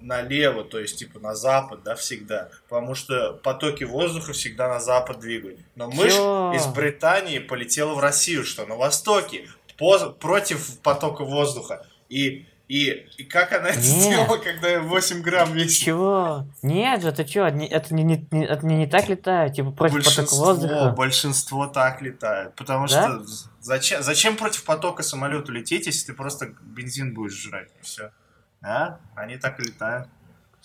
налево, 0.00 0.64
то 0.64 0.78
есть, 0.78 0.98
типа, 0.98 1.18
на 1.20 1.34
запад, 1.34 1.82
да, 1.84 1.94
всегда. 1.94 2.50
Потому 2.68 2.94
что 2.94 3.32
потоки 3.42 3.84
воздуха 3.84 4.32
всегда 4.32 4.68
на 4.68 4.80
запад 4.80 5.20
двигают. 5.20 5.58
Но 5.74 5.90
мышь 5.90 6.12
Чё? 6.14 6.52
из 6.54 6.66
Британии 6.66 7.38
полетела 7.38 7.94
в 7.94 7.98
Россию, 8.00 8.44
что 8.44 8.66
на 8.66 8.76
востоке, 8.76 9.48
по- 9.78 10.10
против 10.10 10.78
потока 10.80 11.24
воздуха. 11.24 11.86
И, 12.10 12.46
и, 12.68 13.06
и 13.18 13.24
как 13.24 13.52
она 13.52 13.68
это 13.70 13.78
Нет. 13.78 13.86
сделала, 13.86 14.36
когда 14.36 14.80
8 14.80 15.22
грамм 15.22 15.52
весит? 15.52 15.84
Чего? 15.84 16.46
Нет 16.62 17.02
же, 17.02 17.12
ты 17.12 17.24
чё, 17.24 17.48
не- 17.48 17.66
это 17.68 17.94
не, 17.94 18.02
не, 18.04 18.44
это 18.44 18.66
не, 18.66 18.76
не 18.76 18.86
так 18.86 19.08
летает, 19.08 19.54
типа 19.54 19.70
против 19.70 19.96
потока 19.96 20.16
Большинство, 20.16 20.44
воздуха. 20.44 20.90
большинство 20.96 21.66
так 21.66 22.02
летает. 22.02 22.54
Потому 22.54 22.86
Да? 22.86 23.20
что 23.22 23.24
зачем, 23.60 24.02
зачем 24.02 24.36
против 24.36 24.64
потока 24.64 25.02
самолету 25.02 25.52
лететь, 25.52 25.86
если 25.86 26.06
ты 26.06 26.12
просто 26.12 26.54
бензин 26.62 27.14
будешь 27.14 27.32
жрать? 27.34 27.68
И 27.80 27.84
все. 27.84 28.10
Да? 28.64 28.98
Они 29.14 29.36
так 29.36 29.60
и 29.60 29.64
летают. 29.64 30.08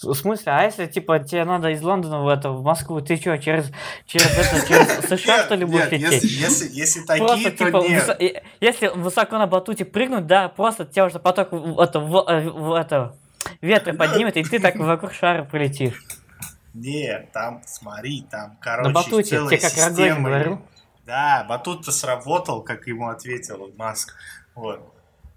В 0.02 0.14
смысле, 0.14 0.54
а 0.54 0.64
если, 0.64 0.86
типа, 0.86 1.20
тебе 1.20 1.44
надо 1.44 1.72
из 1.72 1.82
Лондона 1.82 2.22
в, 2.24 2.30
это, 2.30 2.52
в 2.52 2.64
Москву, 2.64 3.02
ты 3.02 3.18
что, 3.18 3.38
через, 3.38 3.70
через, 4.06 4.28
это, 4.28 4.66
через 4.66 5.10
США, 5.22 5.44
что 5.44 5.56
ли, 5.56 5.66
будешь 5.66 5.92
лететь? 5.92 6.24
если, 6.24 6.28
если, 6.28 6.70
если 6.70 7.00
Просто, 7.02 7.28
такие, 7.36 7.50
то 7.52 7.66
типа, 7.66 7.78
нет. 7.90 8.08
высо- 8.08 8.16
э, 8.18 8.42
если 8.62 8.88
высоко 8.88 9.38
на 9.38 9.46
батуте 9.48 9.84
прыгнуть, 9.84 10.26
да, 10.26 10.48
просто 10.48 10.86
тебя 10.86 11.04
уже 11.08 11.20
поток 11.20 11.50
это, 11.52 12.00
в, 12.00 12.30
э, 12.30 12.50
в- 12.50 12.74
это, 12.74 13.18
ветра 13.60 13.94
поднимет, 13.98 14.38
и 14.38 14.44
ты 14.44 14.60
так 14.60 14.78
вокруг 14.78 15.12
шара 15.12 15.44
полетишь. 15.44 16.02
Нет, 16.74 17.34
там, 17.34 17.62
смотри, 17.66 18.26
там, 18.32 18.56
короче, 18.62 18.88
На 18.88 18.94
батуте, 18.94 19.30
тебе 19.32 19.58
как 19.58 19.74
Рогозин 19.78 20.24
говорил. 20.24 20.62
Да, 21.06 21.46
батут-то 21.50 21.92
сработал, 21.92 22.62
как 22.62 22.88
ему 22.88 23.10
ответил 23.10 23.70
Маск. 23.76 24.16
Вот. 24.56 24.80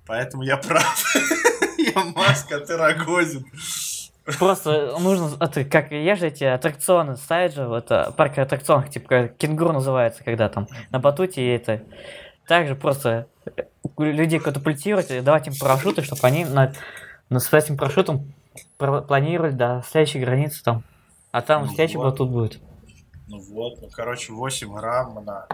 Поэтому 0.06 0.44
я 0.44 0.56
прав. 0.56 1.14
Я 1.94 2.04
Маска, 2.04 2.60
ты 2.60 2.76
Рогозин. 2.76 3.44
Просто 4.38 4.96
нужно, 5.00 5.36
это, 5.40 5.64
как 5.64 5.90
ешь 5.90 6.22
эти 6.22 6.44
аттракционы 6.44 7.16
ставить 7.16 7.54
же, 7.54 7.66
вот 7.66 7.90
э, 7.90 8.12
парк 8.16 8.38
аттракционов, 8.38 8.88
типа 8.88 9.28
кенгуру 9.36 9.72
называется, 9.72 10.22
когда 10.22 10.48
там 10.48 10.68
на 10.90 11.00
батуте 11.00 11.42
и 11.42 11.48
это. 11.48 11.82
Также 12.46 12.76
просто 12.76 13.26
э, 13.56 13.62
людей 13.98 14.38
катапультировать, 14.38 15.10
и 15.10 15.20
давать 15.20 15.48
им 15.48 15.54
парашюты, 15.58 16.02
чтобы 16.02 16.20
они 16.22 16.44
на, 16.44 16.72
на, 17.30 17.40
с 17.40 17.52
этим 17.52 17.76
парашютом 17.76 18.32
планировали 18.78 19.52
до 19.52 19.82
следующей 19.88 20.20
границы 20.20 20.62
там. 20.62 20.84
А 21.32 21.42
там 21.42 21.66
Ну 21.66 21.74
следующий 21.74 21.96
вот. 21.96 22.12
батут 22.12 22.30
будет. 22.30 22.60
Ну 23.26 23.40
вот, 23.40 23.80
ну 23.80 23.88
короче, 23.90 24.32
8 24.32 24.72
грамм 24.72 25.18
она, 25.18 25.48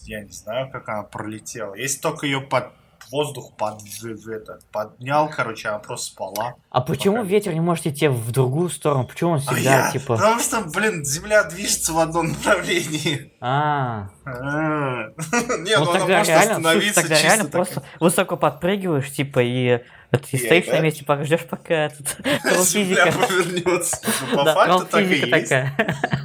я 0.00 0.22
не 0.22 0.32
знаю, 0.32 0.70
как 0.72 0.88
она 0.88 1.02
пролетела. 1.04 1.74
Если 1.74 2.00
только 2.00 2.26
ее 2.26 2.40
под 2.40 2.72
воздух 3.12 3.52
под, 3.56 3.80
это, 4.26 4.58
поднял, 4.72 5.28
короче, 5.28 5.68
она 5.68 5.78
просто 5.78 6.12
спала. 6.12 6.54
А 6.70 6.80
почему 6.80 7.18
Пока. 7.18 7.28
ветер 7.28 7.52
не 7.52 7.60
может 7.60 7.86
идти 7.86 8.08
в 8.08 8.32
другую 8.32 8.70
сторону? 8.70 9.04
Почему 9.06 9.32
он 9.32 9.36
А 9.36 9.40
всегда, 9.40 9.86
я- 9.86 9.90
типа... 9.92 10.16
Потому 10.16 10.40
что, 10.40 10.62
блин, 10.62 11.04
Земля 11.04 11.44
движется 11.44 11.92
в 11.92 11.98
одном 11.98 12.28
направлении. 12.28 13.32
А, 13.40 14.08
А. 14.24 14.30
Не, 15.60 15.76
ну 15.76 15.82
она 15.90 15.98
тогда 15.98 16.18
может 16.18 16.28
реально, 16.28 16.56
остановиться 16.56 16.94
тогда 17.00 17.14
чисто 17.14 17.26
реально 17.28 17.44
так. 17.44 17.52
просто 17.52 17.82
высоко 18.00 18.36
подпрыгиваешь, 18.36 19.12
типа, 19.12 19.40
и, 19.42 19.80
это, 20.12 20.26
и 20.30 20.36
И 20.36 20.38
стоишь 20.46 20.66
на 20.66 20.70
это- 20.72 20.82
месте, 20.82 21.04
пока 21.04 21.24
ждешь, 21.24 21.44
пока 21.48 21.74
этот 21.86 22.16
Земля 22.66 23.06
физика. 23.10 23.26
повернется. 23.26 23.96
Ну, 24.32 24.36
По 24.38 24.44
Да, 24.44 24.54
факту 24.54 24.86
так 24.90 25.04
и 25.10 25.14
есть. 25.14 25.52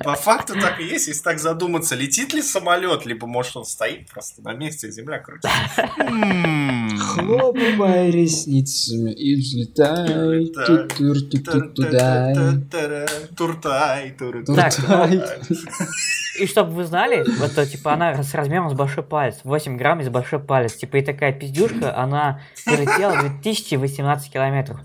По 0.03 0.13
факту 0.15 0.53
так 0.60 0.79
и 0.79 0.84
есть, 0.86 1.08
если 1.08 1.22
так 1.24 1.39
задуматься, 1.39 1.96
летит 1.96 2.34
ли 2.34 2.41
самолет, 2.41 3.06
либо 3.06 3.27
может 3.27 3.56
он 3.58 3.65
стоит 3.65 4.10
просто 4.10 4.41
на 4.41 4.53
месте, 4.53 4.88
а 4.88 4.91
земля 4.91 5.20
крутится. 5.20 5.50
М. 5.98 6.98
Хлопай 6.98 8.12
ресницами 8.12 9.12
и 9.12 9.36
взлетай. 9.36 10.48
Туртай, 10.48 10.96
туртай. 13.36 14.12
Так, 14.56 14.75
Туртай. 14.75 15.22
И 16.39 16.46
чтобы 16.48 16.72
вы 16.72 16.86
знали, 16.86 17.25
это 17.44 17.65
типа 17.65 17.94
она 17.94 18.22
с 18.24 18.34
размером 18.34 18.70
с 18.70 18.74
большой 18.74 19.03
палец, 19.03 19.39
8 19.44 19.77
грамм 19.77 20.01
из 20.01 20.10
большой 20.10 20.39
палец. 20.39 20.75
Типа 20.75 20.98
и 20.98 21.01
такая 21.01 21.34
пиздюшка, 21.34 21.96
она 21.98 22.41
прилетела 22.65 23.17
2018 23.22 24.32
километров. 24.32 24.79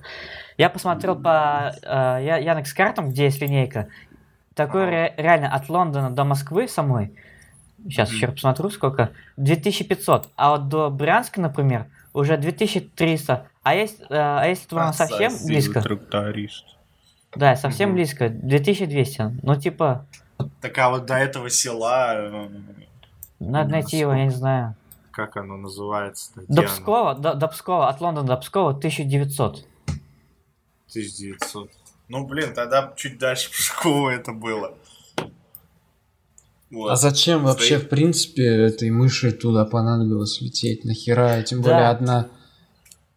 Я 0.57 0.69
посмотрел 0.71 1.17
по 1.17 1.75
э, 1.83 2.41
Яндекс 2.43 2.73
картам, 2.73 3.11
где 3.11 3.25
есть 3.25 3.41
линейка. 3.41 3.89
Такой 4.55 4.85
ре- 4.87 5.15
реально 5.17 5.49
от 5.53 5.69
Лондона 5.69 6.11
до 6.11 6.25
Москвы 6.25 6.69
самой. 6.69 7.13
Сейчас 7.85 8.11
еще 8.13 8.29
посмотрю, 8.29 8.71
сколько. 8.71 9.11
2500. 9.39 10.29
А 10.37 10.51
вот 10.51 10.69
до 10.69 10.89
Брянска, 10.91 11.41
например, 11.41 11.87
уже 12.13 12.37
2300. 12.37 13.47
А 13.63 13.75
есть, 13.75 14.01
э, 14.03 14.05
а 14.11 14.45
если 14.47 14.75
вам 14.75 14.93
совсем 14.93 15.33
близко, 15.47 15.81
да, 17.35 17.57
совсем 17.57 17.95
близко, 17.95 18.29
2200. 18.29 19.39
Ну, 19.43 19.57
типа, 19.57 20.07
Так 20.61 20.79
а 20.79 20.91
вот 20.91 21.07
до 21.07 21.15
этого 21.15 21.49
села, 21.51 22.15
э, 22.17 22.49
надо 23.39 23.71
найти 23.71 23.99
его, 23.99 24.13
я 24.13 24.25
не 24.25 24.31
знаю. 24.31 24.75
как 25.11 25.37
оно 25.37 25.57
называется? 25.57 26.31
До 26.49 26.63
Пскова, 26.63 27.15
до, 27.15 27.35
до 27.35 27.49
Пскова, 27.49 27.89
от 27.89 28.01
Лондона 28.01 28.27
до 28.29 28.37
Пскова 28.37 28.71
1900. 28.71 29.65
1900. 30.89 31.71
Ну, 32.09 32.27
блин, 32.27 32.53
тогда 32.55 32.93
чуть 32.97 33.19
дальше 33.19 33.51
Пскова 33.51 34.11
это 34.11 34.33
было. 34.33 34.75
Вот. 36.71 36.91
А 36.91 36.97
зачем 36.97 37.45
вообще, 37.45 37.77
Стоит. 37.77 37.83
в 37.85 37.89
принципе, 37.91 38.47
этой 38.47 38.91
мыши 38.91 39.31
туда 39.33 39.65
понадобилось 39.67 40.41
лететь? 40.41 40.85
Нахера? 40.85 41.41
И 41.41 41.45
Тем 41.45 41.61
Да. 41.63 41.71
более 41.71 41.89
одна. 41.89 42.29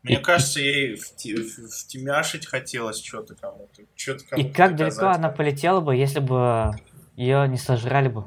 Мне 0.03 0.19
кажется, 0.19 0.59
ей 0.59 0.97
втемяшить 0.97 2.45
хотелось 2.45 3.01
что-то 3.01 3.33
кому-то. 3.35 3.81
Что-то 3.95 4.23
И 4.35 4.43
кому-то 4.43 4.53
как 4.53 4.75
далеко 4.75 4.95
доказать. 4.97 5.17
она 5.17 5.29
полетела 5.29 5.79
бы, 5.81 5.95
если 5.95 6.19
бы 6.19 6.71
ее 7.15 7.47
не 7.47 7.57
сожрали 7.57 8.07
бы? 8.09 8.25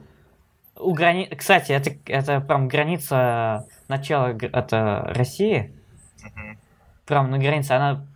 У 0.76 0.92
грани... 0.95 1.26
Кстати, 1.26 1.73
это, 1.73 1.90
это 2.07 2.40
прям 2.40 2.68
граница 2.68 3.66
начала 3.88 4.29
это 4.29 5.05
России. 5.09 5.74
Мгм. 6.22 6.59
Прям 7.07 7.31
на 7.31 7.38
границе. 7.38 7.72
Она 7.72 8.07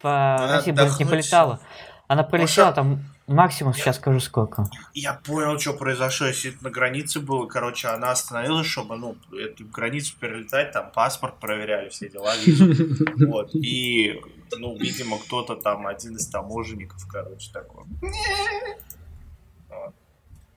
по 0.00 0.36
Надо 0.38 0.52
России 0.54 0.70
бы 0.72 0.88
не 0.98 1.04
полетала. 1.04 1.60
Она 2.06 2.22
полетела 2.22 2.66
Маша- 2.66 2.74
там 2.74 3.04
максимум, 3.26 3.72
сейчас 3.72 3.96
скажу 3.96 4.20
сколько. 4.20 4.66
Я 4.92 5.14
понял, 5.14 5.58
что 5.58 5.72
произошло. 5.72 6.26
Если 6.26 6.52
это 6.54 6.64
на 6.64 6.70
границе 6.70 7.20
было, 7.20 7.46
короче, 7.46 7.88
она 7.88 8.10
остановилась, 8.10 8.66
чтобы, 8.66 8.96
ну, 8.96 9.16
эту 9.32 9.64
границу 9.66 10.14
перелетать, 10.20 10.72
там 10.72 10.90
паспорт 10.92 11.40
проверяли, 11.40 11.88
все 11.88 12.08
дела. 12.10 12.34
Вот. 13.26 13.54
И, 13.54 14.20
ну, 14.58 14.76
видимо, 14.76 15.18
кто-то 15.18 15.56
там, 15.56 15.86
один 15.86 16.16
из 16.16 16.28
таможенников, 16.28 17.06
короче, 17.10 17.50
такой. 17.52 17.84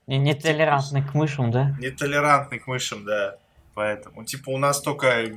Не- 0.07 0.17
Нетолерантный 0.17 1.03
к 1.03 1.13
мышам, 1.13 1.51
да? 1.51 1.75
Нетолерантный 1.79 2.59
к 2.59 2.67
мышам, 2.67 3.03
да. 3.05 3.37
Поэтому, 3.73 4.23
типа, 4.25 4.49
у 4.49 4.57
нас 4.57 4.81
только 4.81 5.29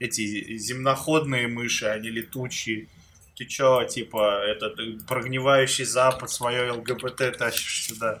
эти 0.00 0.56
земноходные 0.58 1.46
мыши, 1.46 1.86
они 1.86 2.08
летучие. 2.08 2.88
Ты 3.36 3.44
чё, 3.44 3.84
типа, 3.84 4.42
этот 4.46 4.78
э, 4.78 4.98
прогнивающий 5.06 5.84
запад 5.84 6.30
свое 6.30 6.72
ЛГБТ 6.72 7.38
тащишь 7.38 7.86
сюда? 7.86 8.20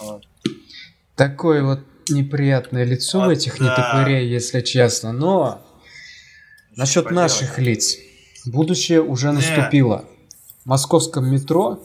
Вот. 0.00 0.26
Такое 1.16 1.62
вот 1.62 1.80
неприятное 2.08 2.84
лицо 2.84 3.20
Вот 3.20 3.32
этих 3.32 3.58
да. 3.58 3.64
нетопырей, 3.64 4.28
если 4.28 4.60
честно. 4.60 5.12
Но 5.12 5.62
насчет 6.76 7.04
Что 7.06 7.14
наших 7.14 7.58
лиц. 7.58 7.96
Будущее 8.46 9.02
уже 9.02 9.28
Не. 9.28 9.34
наступило. 9.34 10.04
В 10.64 10.66
московском 10.66 11.30
метро 11.30 11.80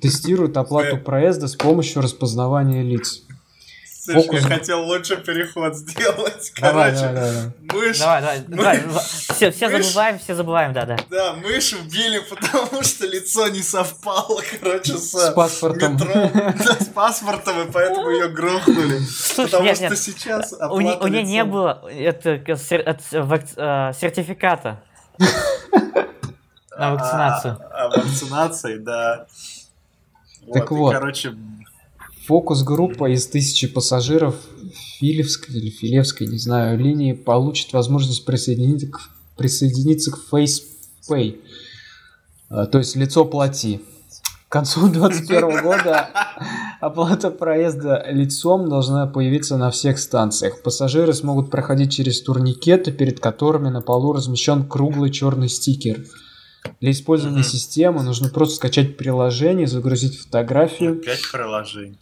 тестируют 0.00 0.56
оплату 0.56 0.96
Э. 0.96 0.98
проезда 1.00 1.48
с 1.48 1.56
помощью 1.56 2.02
распознавания 2.02 2.82
лиц. 2.82 3.22
Слушай, 4.04 4.22
Фокус. 4.22 4.40
я 4.42 4.46
хотел 4.58 4.84
лучше 4.84 5.16
переход 5.16 5.74
сделать. 5.74 6.52
Давай, 6.60 6.92
Короче, 6.94 7.12
давай, 7.12 7.32
давай. 7.32 7.52
мышь, 7.88 7.98
Давай, 7.98 8.20
давай, 8.20 8.44
Мы- 8.46 8.56
давай. 8.56 8.82
Все, 9.34 9.50
все 9.50 9.68
мы 9.68 9.82
ж- 9.82 9.86
забываем, 9.86 10.18
все 10.20 10.34
забываем, 10.36 10.72
да, 10.72 10.86
да. 10.86 10.96
да, 11.10 11.32
мышь 11.32 11.72
убили, 11.72 12.20
потому 12.30 12.84
что 12.84 13.04
лицо 13.04 13.48
не 13.48 13.62
совпало, 13.62 14.40
короче, 14.60 14.96
с, 14.96 15.10
С 15.10 15.30
паспортом. 15.32 15.94
метро. 15.94 16.30
Да, 16.32 16.54
с 16.78 16.84
паспортом, 16.94 17.68
и 17.68 17.72
поэтому 17.72 18.08
ее 18.10 18.28
грохнули. 18.28 19.00
Слушай, 19.00 19.50
Потому 19.50 19.64
нет, 19.64 19.74
что 19.76 19.88
нет. 19.88 19.98
сейчас 19.98 20.52
У, 20.52 20.80
не- 20.80 20.90
оплата 20.90 21.04
у 21.04 21.08
нее 21.08 21.22
не 21.24 21.42
было 21.44 21.82
это, 21.90 22.38
сер- 22.56 22.88
от- 22.88 23.02
вак- 23.10 23.56
э, 23.56 23.92
сертификата 24.00 24.84
на 26.78 26.92
вакцинацию. 26.94 27.58
А, 27.72 27.86
а 27.86 27.88
вакцинации, 27.88 28.76
да. 28.78 29.26
Так 30.52 30.70
и, 30.70 30.74
вот. 30.74 30.92
короче, 30.92 31.34
Фокус-группа 32.26 33.12
из 33.12 33.26
тысячи 33.28 33.68
пассажиров 33.68 34.34
Филевской 34.98 35.54
или 35.54 35.70
Филевской, 35.70 36.26
не 36.26 36.38
знаю, 36.38 36.78
линии 36.78 37.12
получит 37.12 37.72
возможность 37.72 38.24
присоединиться 38.24 38.88
к, 38.88 39.10
присоединиться 39.36 40.10
к 40.10 40.18
FacePay. 40.32 41.40
А, 42.48 42.66
То 42.66 42.78
есть 42.78 42.96
лицо 42.96 43.24
плати. 43.24 43.80
К 44.48 44.52
концу 44.52 44.88
2021 44.92 45.62
года 45.62 46.08
оплата 46.80 47.30
проезда 47.30 48.04
лицом 48.10 48.68
должна 48.68 49.06
появиться 49.06 49.56
на 49.56 49.70
всех 49.70 49.98
станциях. 49.98 50.62
Пассажиры 50.62 51.12
смогут 51.12 51.50
проходить 51.50 51.92
через 51.92 52.22
турникеты, 52.22 52.90
перед 52.90 53.20
которыми 53.20 53.68
на 53.68 53.82
полу 53.82 54.12
размещен 54.12 54.68
круглый 54.68 55.10
черный 55.10 55.48
стикер. 55.48 56.04
Для 56.80 56.90
использования 56.90 57.38
Мгм. 57.40 57.46
системы 57.48 58.02
нужно 58.02 58.28
просто 58.28 58.56
скачать 58.56 58.96
приложение, 58.96 59.66
загрузить 59.66 60.18
фотографию, 60.18 60.98
опять 61.00 61.20
приложение. 61.32 61.96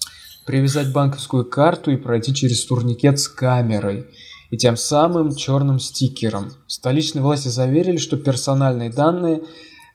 привязать 0.47 0.93
банковскую 0.93 1.45
карту 1.45 1.91
и 1.91 1.97
пройти 1.97 2.35
через 2.35 2.65
турникет 2.67 3.19
с 3.19 3.29
камерой 3.29 4.07
и 4.51 4.57
тем 4.57 4.77
самым 4.77 5.35
черным 5.35 5.79
стикером. 5.79 6.53
Столичные 6.67 7.23
власти 7.23 7.49
заверили, 7.49 7.97
что 7.97 8.17
персональные 8.17 8.91
данные 8.91 9.43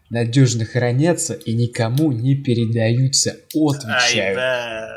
надежно 0.10 0.66
хранятся 0.66 1.34
и 1.36 1.54
никому 1.54 2.12
не 2.12 2.36
передаются. 2.36 3.30
Ай, 3.56 3.76
Отвечаю. 3.76 4.36
да. 4.36 4.90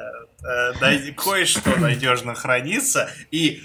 Э, 0.44 1.12
Кое-что 1.16 1.76
надежно 1.78 2.34
хранится 2.34 3.08
и 3.30 3.60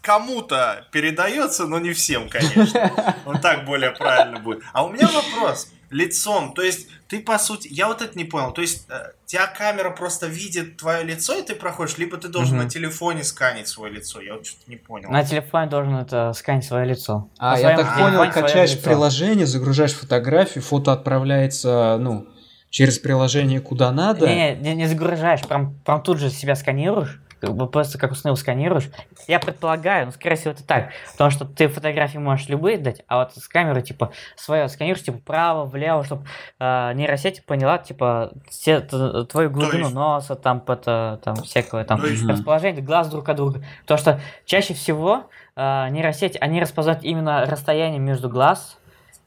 кому-то 0.00 0.86
передается, 0.92 1.66
но 1.66 1.78
не 1.78 1.92
всем, 1.92 2.28
конечно. 2.28 2.90
Вот 3.24 3.40
так 3.40 3.64
более 3.64 3.90
правильно 3.90 4.38
будет. 4.40 4.62
А 4.72 4.84
у 4.84 4.90
меня 4.90 5.08
вопрос. 5.08 5.68
Лицом, 5.90 6.54
то 6.54 6.62
есть 6.62 6.88
ты 7.06 7.20
по 7.20 7.38
сути, 7.38 7.68
я 7.70 7.86
вот 7.86 8.02
это 8.02 8.18
не 8.18 8.24
понял, 8.24 8.50
то 8.52 8.62
есть 8.62 8.86
э, 8.90 9.12
тебя 9.26 9.46
камера 9.46 9.90
просто 9.90 10.26
видит 10.26 10.76
твое 10.76 11.04
лицо 11.04 11.38
и 11.38 11.42
ты 11.42 11.54
проходишь, 11.54 11.98
либо 11.98 12.16
ты 12.16 12.26
должен 12.26 12.56
Мгм. 12.56 12.64
на 12.64 12.70
телефоне 12.70 13.22
сканить 13.22 13.68
свое 13.68 13.92
лицо, 13.92 14.20
я 14.20 14.34
вот 14.34 14.44
что-то 14.44 14.68
не 14.68 14.76
понял. 14.76 15.08
На 15.10 15.22
телефоне 15.24 15.68
должен 15.68 15.94
это 15.94 16.32
сканить 16.32 16.64
свое 16.64 16.84
лицо. 16.84 17.28
А, 17.38 17.52
На 17.52 17.58
я 17.60 17.76
так 17.76 17.96
понял, 17.96 18.28
качаешь 18.32 18.76
приложение, 18.82 19.46
загружаешь 19.46 19.92
фотографию, 19.92 20.64
фото 20.64 20.92
отправляется, 20.92 21.96
ну, 22.00 22.26
через 22.70 22.98
приложение 22.98 23.60
куда 23.60 23.92
надо. 23.92 24.26
Не, 24.26 24.56
не, 24.56 24.74
не 24.74 24.88
загружаешь, 24.88 25.42
прям, 25.42 25.74
прям 25.84 26.02
тут 26.02 26.18
же 26.18 26.28
себя 26.28 26.56
сканируешь, 26.56 27.20
как 27.44 27.54
бы 27.56 27.66
просто 27.68 27.98
как 27.98 28.12
уснул 28.12 28.36
сканируешь. 28.36 28.90
Я 29.28 29.38
предполагаю, 29.40 30.06
но 30.06 30.12
скорее 30.12 30.36
всего 30.36 30.52
это 30.52 30.64
так, 30.66 30.90
потому 31.12 31.30
что 31.30 31.44
ты 31.44 31.68
фотографии 31.68 32.18
можешь 32.18 32.48
любые 32.48 32.78
дать, 32.78 33.02
а 33.08 33.18
вот 33.18 33.34
с 33.34 33.48
камеры 33.48 33.82
типа 33.82 34.12
свое 34.36 34.68
сканируешь 34.68 35.04
типа 35.04 35.18
вправо, 35.18 35.64
влево, 35.64 36.04
чтобы 36.04 36.26
э, 36.58 36.92
нейросеть 36.94 37.44
поняла 37.46 37.78
типа 37.78 38.32
все, 38.48 38.80
твою 38.80 39.50
глубину 39.50 39.84
есть- 39.84 39.94
носа, 39.94 40.34
там 40.34 40.62
это 40.66 41.20
там 41.22 41.36
всякого 41.36 41.84
там 41.84 42.02
есть- 42.04 42.26
расположение 42.26 42.82
глаз 42.82 43.08
друг 43.08 43.28
от 43.28 43.36
друга, 43.36 43.64
потому 43.82 43.98
что 43.98 44.20
чаще 44.44 44.74
всего 44.74 45.30
э, 45.56 45.88
нейросети 45.90 46.38
они 46.40 46.60
распознают 46.60 47.02
именно 47.04 47.44
расстояние 47.46 48.00
между 48.00 48.28
глаз. 48.28 48.78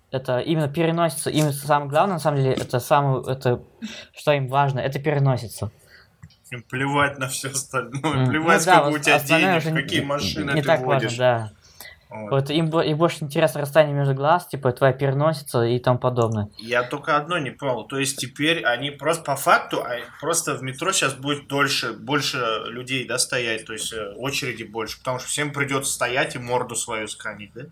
Это 0.09 0.39
именно 0.39 0.69
переносится, 0.69 1.29
именно 1.29 1.51
самое 1.51 1.89
главное, 1.89 2.13
на 2.13 2.19
самом 2.19 2.37
деле, 2.37 2.53
это 2.53 2.79
самое, 2.79 3.21
это, 3.27 3.59
что 4.15 4.31
им 4.31 4.47
важно, 4.47 4.79
это 4.79 4.99
переносится. 4.99 5.69
Им 6.51 6.63
плевать 6.63 7.17
на 7.19 7.27
все 7.27 7.49
остальное, 7.49 8.27
плевать, 8.27 8.59
Ну 8.59 8.65
да, 8.65 8.73
сколько 8.75 8.87
у 8.87 8.91
вот 8.91 9.01
тебя 9.01 9.15
остальное 9.15 9.59
денег, 9.59 9.65
уже 9.75 9.83
какие 9.83 9.99
не- 9.99 10.05
машины 10.05 10.51
не 10.53 10.61
ты 10.61 10.67
так 10.67 10.81
водишь. 10.81 11.17
важно, 11.17 11.17
да. 11.17 11.51
Вот. 12.09 12.31
Вот 12.31 12.49
им, 12.51 12.67
им 12.79 12.97
больше 12.97 13.17
интересно 13.25 13.59
расстояние 13.59 13.93
между 13.97 14.13
глаз, 14.13 14.47
типа 14.47 14.71
твоя 14.71 14.93
переносится 14.93 15.63
и 15.63 15.77
тому 15.77 15.99
подобное. 15.99 16.47
Я 16.57 16.83
только 16.83 17.17
одно 17.17 17.37
не 17.37 17.51
понял. 17.51 17.83
То 17.83 17.99
есть 17.99 18.17
теперь 18.17 18.63
они 18.63 18.91
просто 18.91 19.23
по 19.23 19.35
факту, 19.35 19.81
а 19.83 19.97
просто 20.21 20.55
в 20.55 20.63
метро 20.63 20.93
сейчас 20.93 21.15
будет 21.15 21.47
дольше, 21.49 21.91
больше 21.91 22.37
людей, 22.67 23.05
да, 23.05 23.17
стоять, 23.17 23.65
то 23.65 23.73
есть 23.73 23.91
э, 23.91 24.13
очереди 24.15 24.63
больше, 24.63 24.97
потому 24.99 25.19
что 25.19 25.27
всем 25.27 25.51
придется 25.51 25.91
стоять 25.91 26.35
и 26.35 26.39
морду 26.39 26.77
свою 26.77 27.09
сканить, 27.09 27.51
да? 27.53 27.63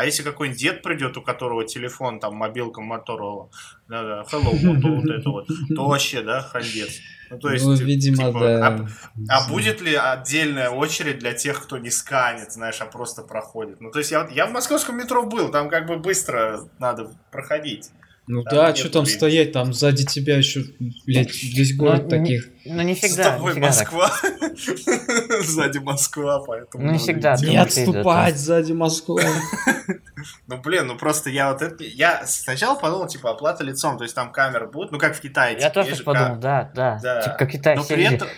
А 0.00 0.04
если 0.06 0.22
какой-нибудь 0.22 0.58
дед 0.58 0.82
придет, 0.82 1.16
у 1.18 1.22
которого 1.22 1.64
телефон, 1.66 2.20
там, 2.20 2.34
мобилка 2.34 2.80
Motorola, 2.80 3.50
да-да, 3.86 4.24
hello, 4.32 4.50
вот, 4.52 4.82
вот 4.82 5.10
это 5.10 5.28
вот, 5.28 5.46
то 5.76 5.86
вообще, 5.88 6.22
да, 6.22 6.40
хандец. 6.40 7.00
Ну, 7.28 7.38
то 7.38 7.50
есть, 7.52 7.64
ну, 7.66 7.74
видимо, 7.74 8.16
типа, 8.16 8.40
да. 8.40 8.66
а- 8.66 8.86
А 9.28 9.48
будет 9.48 9.82
ли 9.82 9.94
отдельная 9.94 10.70
очередь 10.70 11.18
для 11.18 11.34
тех, 11.34 11.62
кто 11.62 11.76
не 11.76 11.90
сканит, 11.90 12.50
знаешь, 12.50 12.80
а 12.80 12.86
просто 12.86 13.22
проходит? 13.22 13.80
Ну, 13.82 13.90
то 13.90 13.98
есть 13.98 14.10
я, 14.10 14.22
вот- 14.22 14.32
я 14.32 14.46
в 14.46 14.52
московском 14.52 14.96
метро 14.96 15.22
был, 15.24 15.50
там 15.50 15.68
как 15.68 15.86
бы 15.86 15.98
быстро 15.98 16.60
надо 16.78 17.10
проходить. 17.30 17.90
Ну 18.32 18.44
Да, 18.44 18.50
да, 18.68 18.74
что 18.76 18.88
там 18.90 19.02
времени. 19.02 19.18
стоять, 19.18 19.52
там 19.52 19.72
сзади 19.72 20.04
тебя 20.04 20.36
еще, 20.36 20.64
блядь, 21.04 21.34
весь 21.42 21.76
город 21.76 22.04
Ну, 22.08 22.16
не- 22.16 22.22
таких. 22.22 22.48
Ну 22.64 22.82
не 22.82 22.94
С 22.94 22.98
всегда, 22.98 23.24
не 23.24 23.30
тобой. 23.30 23.54
Москва. 23.54 24.12
Сзади 25.42 25.78
Москва, 25.78 26.38
поэтому... 26.46 26.84
Ну, 26.84 26.92
не 26.92 26.98
всегда. 26.98 27.34
Не 27.36 27.56
отступать 27.56 28.38
сзади 28.38 28.72
Москвы. 28.72 29.22
Ну, 30.46 30.58
блин, 30.58 30.86
ну 30.86 30.98
просто 30.98 31.30
я 31.30 31.50
вот 31.50 31.62
это... 31.62 31.82
Я 31.82 32.26
сначала 32.26 32.78
подумал, 32.78 33.06
типа, 33.06 33.30
оплата 33.30 33.64
лицом, 33.64 33.96
то 33.96 34.04
есть 34.04 34.14
там 34.14 34.32
камеры 34.32 34.68
будут, 34.68 34.92
ну, 34.92 34.98
как 34.98 35.16
в 35.16 35.20
Китае. 35.20 35.56
Я 35.58 35.70
типа, 35.70 35.84
тоже 35.84 36.02
подумал, 36.02 36.36
да, 36.36 36.70
да. 36.74 37.00
Да. 37.02 37.22
Типа 37.22 37.36
как 37.36 37.50
Китай, 37.50 37.76
Но 37.76 37.84
при 37.84 38.04
этом... 38.04 38.28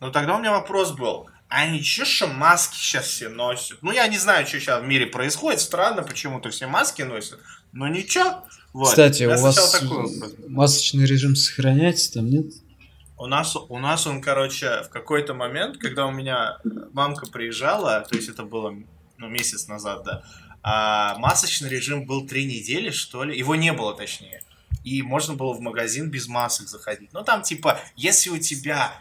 Ну, 0.00 0.10
тогда 0.10 0.36
у 0.36 0.38
меня 0.40 0.52
вопрос 0.52 0.92
был. 0.92 1.28
А 1.48 1.66
ничего, 1.66 2.06
что 2.06 2.26
маски 2.28 2.76
сейчас 2.76 3.04
все 3.04 3.28
носят? 3.28 3.78
Ну, 3.82 3.92
я 3.92 4.06
не 4.06 4.16
знаю, 4.16 4.46
что 4.46 4.58
сейчас 4.58 4.82
в 4.82 4.86
мире 4.86 5.06
происходит. 5.06 5.60
Странно, 5.60 6.02
почему-то 6.02 6.48
все 6.48 6.66
маски 6.66 7.02
носят. 7.02 7.40
Но 7.72 7.88
ничего. 7.88 8.44
Вот. 8.72 8.90
Кстати, 8.90 9.22
Я 9.22 9.36
у 9.36 9.40
вас 9.40 9.82
масочный 10.48 11.04
режим 11.04 11.34
сохраняется 11.34 12.14
там, 12.14 12.26
нет? 12.26 12.46
У 13.16 13.26
нас, 13.26 13.54
у 13.54 13.78
нас 13.78 14.06
он, 14.06 14.22
короче, 14.22 14.82
в 14.82 14.88
какой-то 14.88 15.34
момент, 15.34 15.76
когда 15.76 16.06
у 16.06 16.10
меня 16.10 16.58
мамка 16.92 17.26
приезжала, 17.26 18.00
то 18.08 18.16
есть 18.16 18.28
это 18.28 18.44
было 18.44 18.74
ну, 19.18 19.28
месяц 19.28 19.68
назад, 19.68 20.04
да, 20.04 20.22
а 20.62 21.16
масочный 21.18 21.68
режим 21.68 22.06
был 22.06 22.26
три 22.26 22.46
недели, 22.46 22.90
что 22.90 23.24
ли, 23.24 23.36
его 23.36 23.54
не 23.54 23.72
было, 23.72 23.94
точнее. 23.94 24.42
И 24.84 25.02
можно 25.02 25.34
было 25.34 25.52
в 25.52 25.60
магазин 25.60 26.10
без 26.10 26.28
масок 26.28 26.68
заходить. 26.68 27.12
Ну, 27.12 27.22
там, 27.22 27.42
типа, 27.42 27.78
если 27.96 28.30
у 28.30 28.38
тебя 28.38 28.92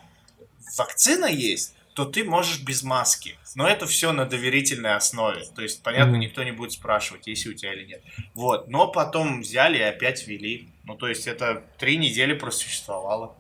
вакцина 0.78 1.26
есть, 1.26 1.74
то 2.00 2.06
ты 2.06 2.24
можешь 2.24 2.62
без 2.64 2.82
маски. 2.84 3.36
Но 3.56 3.68
это 3.68 3.86
все 3.86 4.14
на 4.14 4.26
доверительной 4.26 4.96
основе. 4.96 5.44
То 5.56 5.62
есть, 5.62 5.84
понятно, 5.84 6.16
никто 6.16 6.44
не 6.44 6.52
будет 6.52 6.72
спрашивать, 6.72 7.28
есть 7.28 7.46
у 7.46 7.54
тебя 7.54 7.74
или 7.74 7.86
нет. 7.86 8.02
Вот. 8.34 8.70
Но 8.70 8.88
потом 8.88 9.42
взяли 9.42 9.78
и 9.78 9.82
опять 9.82 10.26
ввели. 10.28 10.70
Ну, 10.86 10.96
то 10.96 11.08
есть, 11.08 11.28
это 11.28 11.64
три 11.78 11.98
недели 11.98 12.34
просуществовало. 12.34 13.36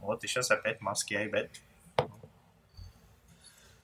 Вот, 0.00 0.22
и 0.22 0.28
сейчас 0.28 0.50
опять 0.52 0.80
маски, 0.80 1.14
I 1.14 1.28
bet. 1.28 1.48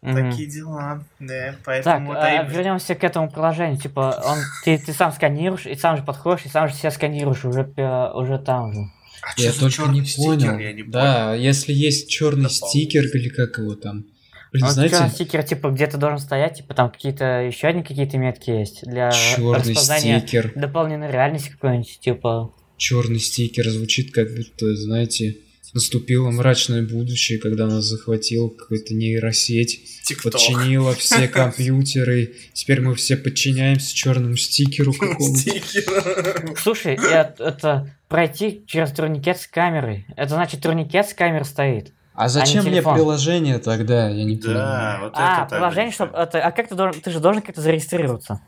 Мгм. 0.03 0.31
Такие 0.31 0.49
дела. 0.49 1.05
Да, 1.19 1.53
Так, 1.53 1.59
поэтому... 1.64 2.12
это 2.12 2.23
а, 2.23 2.43
и- 2.45 2.49
вернемся 2.51 2.95
к 2.95 3.05
этому 3.05 3.31
приложению. 3.31 3.79
Типа, 3.79 4.23
он, 4.25 4.38
ты, 4.64 4.79
ты 4.79 4.93
сам 4.95 5.12
сканируешь, 5.12 5.66
и 5.66 5.75
сам 5.75 5.97
же 5.99 6.03
подходишь, 6.03 6.47
и 6.47 6.49
сам 6.49 6.69
же 6.69 6.75
себя 6.75 6.90
сканируешь 6.90 7.45
уже, 7.45 7.64
пе- 7.64 8.11
уже 8.14 8.38
там 8.38 8.73
же. 8.73 8.81
А 9.23 9.38
Я 9.38 9.53
только 9.53 9.83
не 9.90 10.03
стикер? 10.07 10.25
понял. 10.25 10.59
Я 10.59 10.73
не 10.73 10.83
Да, 10.85 11.35
если 11.35 11.75
есть 11.75 12.09
черный 12.09 12.49
стикер 12.49 13.05
или 13.05 13.29
как 13.29 13.59
его 13.59 13.75
там. 13.75 14.05
Блин, 14.53 14.65
Ну, 14.67 14.71
знаете, 14.73 15.09
стикер, 15.15 15.43
типа, 15.45 15.71
где 15.71 15.87
ты 15.87 15.97
должен 15.97 16.19
стоять, 16.19 16.57
типа, 16.57 16.75
там 16.75 16.91
какие-то, 16.91 17.43
еще 17.43 17.69
одни 17.69 17.83
какие-то 17.83 18.19
метки 18.19 18.51
есть 18.51 18.83
для 18.85 19.11
черный 19.13 19.59
распознания 19.59 20.21
стикер. 20.21 20.53
дополненной 20.57 21.11
реальности 21.11 21.51
какой-нибудь, 21.51 22.01
типа. 22.01 22.53
Черный 22.77 23.21
стикер 23.21 23.69
звучит 23.71 24.13
как 24.13 24.35
будто, 24.35 24.75
знаете, 24.75 25.37
наступило 25.73 26.31
мрачное 26.31 26.83
будущее, 26.83 27.39
когда 27.39 27.67
нас 27.67 27.85
захватила 27.85 28.49
какая-то 28.49 28.95
нейросеть, 28.95 30.03
ТикТок. 30.05 30.33
подчинила 30.33 30.95
все 30.95 31.29
компьютеры. 31.29 32.35
Теперь 32.53 32.81
мы 32.81 32.95
все 32.95 33.17
подчиняемся 33.17 33.95
черному 33.95 34.37
стикеру 34.37 34.93
какому-то. 34.93 35.39
Стикер. 35.39 36.57
Слушай, 36.59 36.95
это 36.97 37.95
пройти 38.09 38.65
через 38.67 38.91
турникет 38.91 39.39
с 39.39 39.47
камерой. 39.47 40.07
Это 40.17 40.31
значит, 40.31 40.61
турникет 40.61 41.09
с 41.09 41.15
камерой 41.15 41.45
стоит. 41.45 41.93
А 42.14 42.29
зачем 42.29 42.62
мне 42.64 42.73
телефон. 42.73 42.94
приложение 42.94 43.59
тогда? 43.59 44.09
Я 44.09 44.25
не 44.25 44.37
Да, 44.37 44.46
понимаю. 44.49 45.01
вот 45.05 45.12
а, 45.16 45.33
это 45.33 45.40
так 45.40 45.49
приложение, 45.51 45.90
же. 45.90 45.94
чтобы. 45.94 46.18
Это, 46.18 46.40
а 46.42 46.51
как 46.51 46.68
ты 46.68 46.75
должен. 46.75 47.01
Ты 47.01 47.11
же 47.11 47.20
должен 47.20 47.42
как-то 47.42 47.61
зарегистрироваться. 47.61 48.40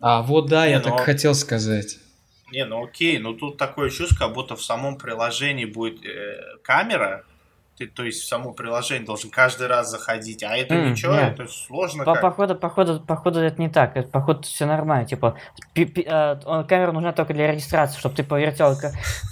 А 0.00 0.22
вот 0.22 0.46
да, 0.48 0.66
Не, 0.66 0.72
я 0.72 0.78
ну, 0.78 0.84
так 0.84 1.00
хотел 1.00 1.34
сказать. 1.34 1.98
Не, 2.52 2.64
ну 2.64 2.84
окей, 2.84 3.18
но 3.18 3.32
тут 3.32 3.56
такое 3.56 3.90
чувство, 3.90 4.16
как 4.26 4.34
будто 4.34 4.54
в 4.54 4.62
самом 4.62 4.98
приложении 4.98 5.64
будет 5.64 6.04
э, 6.04 6.36
камера, 6.62 7.24
ты, 7.76 7.86
то 7.86 8.04
есть 8.04 8.22
в 8.22 8.26
само 8.28 8.52
приложение 8.52 9.04
должен 9.06 9.30
каждый 9.30 9.66
раз 9.66 9.90
заходить, 9.90 10.42
а 10.42 10.56
это 10.56 10.74
М, 10.74 10.92
ничего, 10.92 11.14
нет. 11.14 11.38
это 11.38 11.46
сложно 11.50 12.04
По, 12.04 12.14
как. 12.14 12.22
походу, 12.22 12.54
походу, 12.54 13.00
походу, 13.00 13.40
это 13.40 13.60
не 13.60 13.68
так. 13.68 13.96
Это, 13.96 14.08
походу, 14.08 14.42
все 14.42 14.64
нормально. 14.66 15.06
Типа, 15.06 15.36
пи- 15.74 15.84
пи- 15.84 16.06
э, 16.08 16.64
камера 16.68 16.92
нужна 16.92 17.12
только 17.12 17.34
для 17.34 17.50
регистрации, 17.52 17.98
чтобы 17.98 18.14
ты 18.14 18.24
повертел 18.24 18.74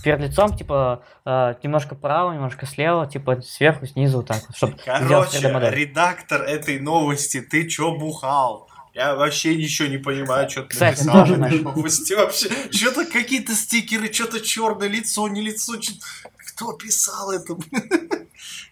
перед 0.02 0.20
лицом, 0.20 0.54
типа, 0.56 1.02
э, 1.24 1.54
немножко 1.62 1.94
право, 1.94 2.32
немножко 2.32 2.66
слева, 2.66 3.06
типа, 3.06 3.40
сверху, 3.42 3.86
снизу, 3.86 4.22
так 4.22 4.42
чтобы 4.54 4.76
Короче, 4.84 5.38
3D-модель. 5.38 5.74
редактор 5.74 6.42
этой 6.42 6.78
новости, 6.80 7.40
ты 7.40 7.66
чё 7.66 7.94
бухал? 7.96 8.68
Я 8.92 9.16
вообще 9.16 9.56
ничего 9.56 9.88
не 9.88 9.98
понимаю, 9.98 10.48
что 10.48 10.62
ты 10.62 10.68
Кстати, 10.68 10.98
написал 11.02 11.26
тоже 11.26 11.36
наш. 11.36 11.52
Вообще, 11.62 12.48
что-то 12.70 13.04
какие-то 13.06 13.52
стикеры, 13.52 14.12
что-то 14.12 14.40
черное 14.40 14.86
лицо, 14.86 15.26
не 15.26 15.40
лицо. 15.40 15.76
чё- 15.78 15.94
Кто 16.54 16.72
писал 16.74 17.32
это? 17.32 17.56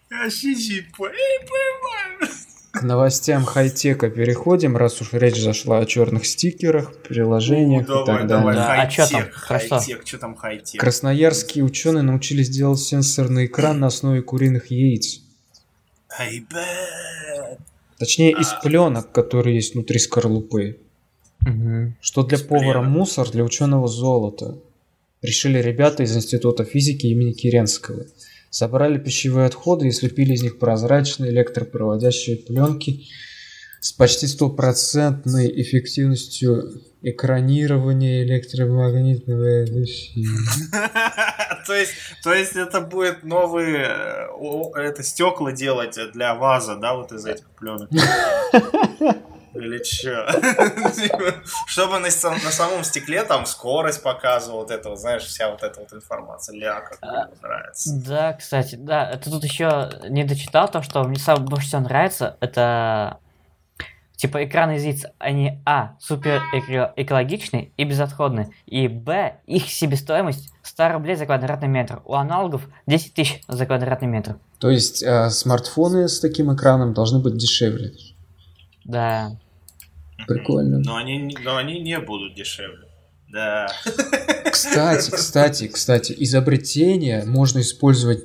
Я 0.09 0.23
вообще 0.23 0.53
не 0.55 0.81
по- 0.95 1.07
я 1.07 1.11
не 1.11 1.39
понимаю. 1.47 2.31
К 2.71 2.81
новостям 2.81 3.45
хай-тека 3.45 4.09
переходим, 4.09 4.77
раз 4.77 4.99
уж 5.01 5.13
речь 5.13 5.39
зашла 5.39 5.79
о 5.79 5.85
черных 5.85 6.25
стикерах, 6.25 6.95
приложениях 7.03 7.87
Ну, 7.87 8.03
и 8.03 8.05
так 8.05 8.27
давай, 8.27 8.27
давай, 8.27 8.55
далее. 8.55 8.75
Да, 8.77 8.81
а 8.83 8.87
чё 8.89 9.07
там? 9.07 9.23
хай-тек, 9.31 10.07
что 10.07 10.17
там 10.17 10.35
хай-тек? 10.35 10.79
Красноярские 10.81 11.63
ученые 11.65 12.01
научились 12.03 12.49
делать 12.49 12.79
сенсорный 12.79 13.45
экран 13.45 13.79
на 13.79 13.87
основе 13.87 14.21
куриных 14.21 14.71
яиц. 14.71 15.21
Ай, 16.17 16.45
бэт. 16.49 17.59
Точнее, 17.99 18.31
из 18.31 18.47
пленок, 18.63 19.11
которые 19.11 19.55
есть 19.55 19.73
внутри 19.75 19.99
скорлупы. 19.99 20.79
Мгм. 21.41 21.95
Что 22.01 22.23
для 22.23 22.37
Из 22.37 22.43
повара 22.43 22.81
мусор, 22.81 23.29
для 23.29 23.43
ученого 23.43 23.87
золото. 23.87 24.57
Решили 25.23 25.59
ребята 25.59 26.03
из 26.03 26.15
Института 26.15 26.65
физики 26.65 27.07
имени 27.07 27.31
Керенского. 27.31 28.05
Собрали 28.49 28.97
пищевые 28.97 29.47
отходы 29.47 29.87
и 29.87 29.91
слепили 29.91 30.33
из 30.33 30.43
них 30.43 30.59
прозрачные 30.59 31.31
электропроводящие 31.31 32.35
пленки 32.35 33.05
с 33.79 33.93
почти 33.93 34.27
стопроцентной 34.27 35.49
эффективностью 35.61 36.81
экранирования 37.01 38.23
электромагнитного 38.23 39.63
излучения. 39.63 40.27
То 41.67 41.73
есть, 41.73 41.91
то 42.21 42.33
есть 42.33 42.57
это 42.57 42.81
будет 42.81 43.23
новые 43.23 43.87
э, 43.87 44.81
это 44.81 45.01
стекла 45.01 45.53
делать 45.53 45.97
для 46.13 46.35
ваза, 46.35 46.75
да, 46.75 46.93
вот 46.93 47.13
из 47.13 47.25
этих 47.25 47.45
пленок. 47.51 47.89
Или 49.53 49.83
чё? 49.83 50.25
Чтобы 51.67 51.99
на, 51.99 52.07
на 52.07 52.51
самом 52.51 52.83
стекле 52.83 53.23
там 53.23 53.45
скорость 53.45 54.01
показывала, 54.01 54.61
вот 54.61 54.71
это, 54.71 54.95
знаешь, 54.95 55.23
вся 55.23 55.49
вот 55.51 55.63
эта 55.63 55.79
вот 55.79 55.93
информация. 55.93 56.55
Ля, 56.55 56.81
как 56.81 57.01
мне 57.01 57.27
нравится. 57.41 58.01
Да, 58.05 58.33
кстати, 58.33 58.75
да, 58.75 59.11
это 59.11 59.29
тут 59.29 59.43
еще 59.43 59.91
не 60.09 60.23
дочитал 60.23 60.69
то, 60.69 60.81
что 60.81 61.03
мне 61.03 61.19
самое 61.19 61.45
больше 61.45 61.67
всего 61.67 61.81
нравится, 61.81 62.37
это 62.39 63.19
типа 64.15 64.45
экраны 64.45 64.77
из 64.77 64.83
яиц, 64.83 65.05
они 65.19 65.61
а, 65.65 65.95
супер 65.99 66.41
эко- 66.53 66.93
экологичны 66.95 67.73
и 67.75 67.83
безотходны, 67.83 68.53
и 68.65 68.87
б, 68.87 69.35
их 69.47 69.69
себестоимость 69.69 70.53
100 70.63 70.93
рублей 70.93 71.15
за 71.15 71.25
квадратный 71.25 71.67
метр. 71.67 72.01
У 72.05 72.13
аналогов 72.13 72.61
10 72.87 73.13
тысяч 73.13 73.41
за 73.49 73.65
квадратный 73.65 74.07
метр. 74.07 74.37
То 74.59 74.69
есть 74.69 75.03
э, 75.03 75.29
смартфоны 75.29 76.07
с 76.07 76.21
таким 76.21 76.55
экраном 76.55 76.93
должны 76.93 77.19
быть 77.19 77.35
дешевле. 77.35 77.91
Да. 78.85 79.37
Прикольно. 80.27 80.79
Но 80.79 80.95
они, 80.97 81.17
не- 81.17 81.37
но 81.43 81.57
они 81.57 81.79
не 81.81 81.99
будут 81.99 82.35
дешевле. 82.35 82.87
Да. 83.31 83.67
Кстати, 84.51 85.09
кстати, 85.11 85.67
кстати, 85.67 86.13
изобретение 86.17 87.23
можно 87.25 87.59
использовать 87.59 88.23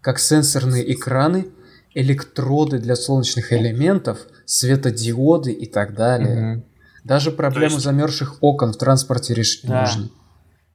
как 0.00 0.18
сенсорные 0.18 0.92
экраны, 0.92 1.46
электроды 1.94 2.78
для 2.78 2.96
солнечных 2.96 3.52
элементов, 3.52 4.18
светодиоды 4.46 5.52
и 5.52 5.66
так 5.66 5.94
далее. 5.94 6.36
Мгм. 6.56 6.64
Даже 7.04 7.30
проблему 7.32 7.74
есть- 7.74 7.84
замерзших 7.84 8.38
окон 8.42 8.72
в 8.72 8.76
транспорте 8.76 9.34
решить 9.34 9.66
Да. 9.66 9.80
можно. 9.80 10.10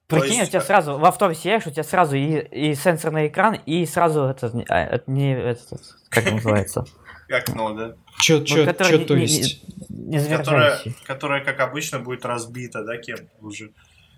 Прикинь, 0.08 0.38
есть- 0.38 0.50
у 0.50 0.52
тебя 0.52 0.62
сразу 0.62 0.98
в 0.98 1.06
автобусе 1.06 1.52
едешь, 1.52 1.68
у 1.68 1.72
тебя 1.72 1.84
сразу 1.84 2.16
и, 2.16 2.40
и 2.40 2.76
сенсорный 2.76 3.28
экран, 3.28 3.56
и 3.66 3.86
сразу 3.86 4.22
это, 4.24 4.52
а, 4.70 4.80
это 4.86 5.12
не 5.12 5.34
этот, 5.36 5.82
как 6.10 6.32
называется, 6.32 6.86
Окно, 7.30 7.74
да? 7.74 7.96
Чё, 8.20 8.44
чё, 8.44 8.66
который 8.66 8.90
чё 8.92 8.98
не- 9.00 9.06
то 9.06 9.16
не- 9.16 9.22
есть? 9.24 9.62
не 9.90 10.20
Которая, 10.20 10.44
замерзающий. 10.78 10.96
которая, 11.06 11.44
как 11.44 11.60
обычно, 11.60 12.00
будет 12.00 12.26
разбита, 12.26 12.84
да, 12.84 12.98
кем 12.98 13.18
уже 13.42 13.72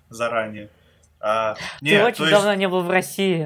заранее. 0.10 0.70
А, 1.22 1.56
Ты 1.82 1.86
нет, 1.86 2.06
очень 2.06 2.18
то 2.20 2.24
есть- 2.24 2.32
давно 2.34 2.54
не 2.54 2.70
был 2.70 2.82
в 2.82 2.90
России. 2.90 3.46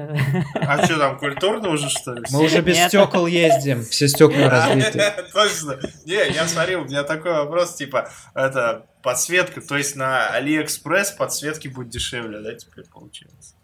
А 0.54 0.84
что 0.84 0.96
там, 0.96 1.18
культурно 1.18 1.70
уже, 1.70 1.88
что 1.90 2.12
ли? 2.14 2.22
Мы 2.30 2.44
уже 2.44 2.60
без 2.60 2.76
Нет. 2.76 2.88
стекол 2.88 3.26
ездим, 3.26 3.82
все 3.82 4.06
стекла 4.06 4.48
разбиты. 4.48 5.12
Точно. 5.32 5.80
Не, 6.04 6.30
я 6.32 6.46
смотрел, 6.46 6.82
у 6.82 6.84
меня 6.84 7.02
такой 7.02 7.32
вопрос, 7.32 7.74
типа, 7.74 8.08
это 8.34 8.86
подсветка, 9.02 9.60
то 9.60 9.76
есть 9.76 9.96
на 9.96 10.28
Алиэкспресс 10.28 11.10
подсветки 11.10 11.66
будет 11.66 11.88
дешевле, 11.88 12.38
да, 12.40 12.54
теперь 12.54 12.84
получается? 12.84 13.54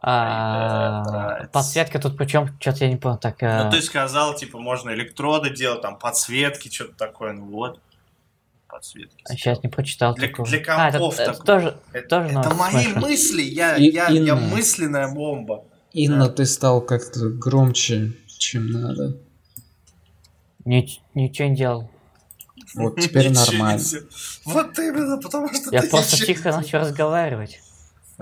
А. 0.00 1.46
Подсветка 1.52 1.98
тут 1.98 2.16
причем, 2.16 2.48
что-то 2.60 2.84
я 2.84 2.90
не 2.90 2.96
понял. 2.96 3.18
Так, 3.18 3.40
Ну, 3.42 3.48
э, 3.48 3.70
ты 3.70 3.82
сказал, 3.82 4.34
типа, 4.36 4.58
можно 4.58 4.90
электроды 4.90 5.50
делать, 5.50 5.82
там, 5.82 5.98
подсветки, 5.98 6.68
что-то 6.72 6.94
такое, 6.94 7.32
ну 7.32 7.46
вот. 7.46 7.80
Подсветки. 8.68 9.24
сейчас 9.28 9.62
не 9.62 9.70
прочитал. 9.70 10.14
Для- 10.14 10.28
такого. 10.28 10.46
для 10.48 10.58
А, 10.68 10.88
это- 10.88 10.98
компов 10.98 11.18
это 11.18 11.32
такой. 11.32 11.46
тоже, 11.46 11.76
Это, 11.92 12.08
тоже 12.08 12.28
это 12.28 12.54
мои 12.54 12.70
слышал. 12.84 13.00
мысли, 13.00 13.42
я, 13.42 13.76
И- 13.76 13.90
я, 13.90 14.08
я 14.08 14.34
Инна. 14.34 14.36
мысленная 14.36 15.08
бомба. 15.12 15.64
Инна, 15.94 16.26
Да. 16.26 16.32
ты 16.34 16.44
стал 16.44 16.82
как-то 16.82 17.30
громче, 17.30 18.12
чем 18.26 18.66
надо. 18.70 19.16
Ни- 20.66 20.86
ничего 21.14 21.48
не 21.48 21.56
делал. 21.56 21.90
Вот 22.74 23.00
теперь 23.00 23.32
нормально. 23.32 23.82
Вот 24.44 24.78
именно, 24.78 25.16
потому 25.18 25.48
что 25.52 25.70
Я 25.72 25.82
просто 25.82 26.18
тихо 26.24 26.52
начал 26.52 26.80
разговаривать. 26.80 27.60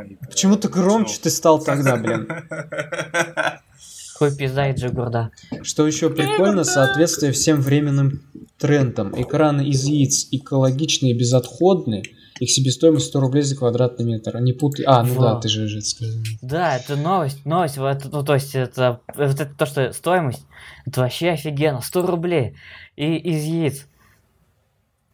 Делаешь. 0.05 0.19
Почему 0.29 0.57
ты 0.57 0.69
громче 0.69 1.19
ты 1.23 1.31
стал 1.31 1.63
тогда, 1.63 1.97
блин? 1.97 2.29
Хуй 4.19 4.35
пизда 4.35 4.71
и 4.71 4.75
джигурда. 4.75 5.31
Что 5.63 5.87
еще 5.87 6.09
прикольно, 6.09 6.65
соответствие 6.65 7.33
всем 7.33 7.61
временным 7.61 8.23
трендам. 8.59 9.13
Экраны 9.21 9.67
из 9.69 9.85
яиц 9.85 10.29
экологичные 10.31 11.13
и 11.13 11.19
безотходные. 11.19 12.03
Их 12.41 12.51
себестоимость 12.51 13.07
100 13.07 13.21
рублей 13.21 13.43
за 13.43 13.57
квадратный 13.57 14.05
метр. 14.07 14.39
Не 14.41 14.53
путай. 14.55 14.85
А, 14.87 15.03
ну 15.03 15.15
да, 15.21 15.35
Во. 15.35 15.41
ты 15.41 15.49
же 15.49 15.81
сказал. 15.83 16.15
Да, 16.43 16.77
это 16.77 16.97
новость, 16.97 17.45
новость, 17.47 17.79
вот 17.79 18.05
ну 18.11 18.23
то 18.25 18.35
есть 18.35 18.55
это, 18.55 19.01
вот 19.15 19.41
это 19.41 19.47
то, 19.55 19.65
что 19.67 19.93
стоимость, 19.93 20.47
это 20.87 21.01
вообще 21.03 21.31
офигенно, 21.31 21.81
100 21.81 22.07
рублей 22.07 22.57
и 22.97 23.17
из 23.17 23.43
яиц. 23.45 23.87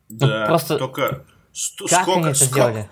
Ну, 0.08 0.18
Да, 0.18 0.46
просто 0.46 0.78
только 0.78 1.24
сто- 1.52 1.86
Как 1.86 2.02
сколько, 2.02 2.20
они 2.20 2.30
это 2.30 2.38
сколько- 2.44 2.54
сделали? 2.70 2.90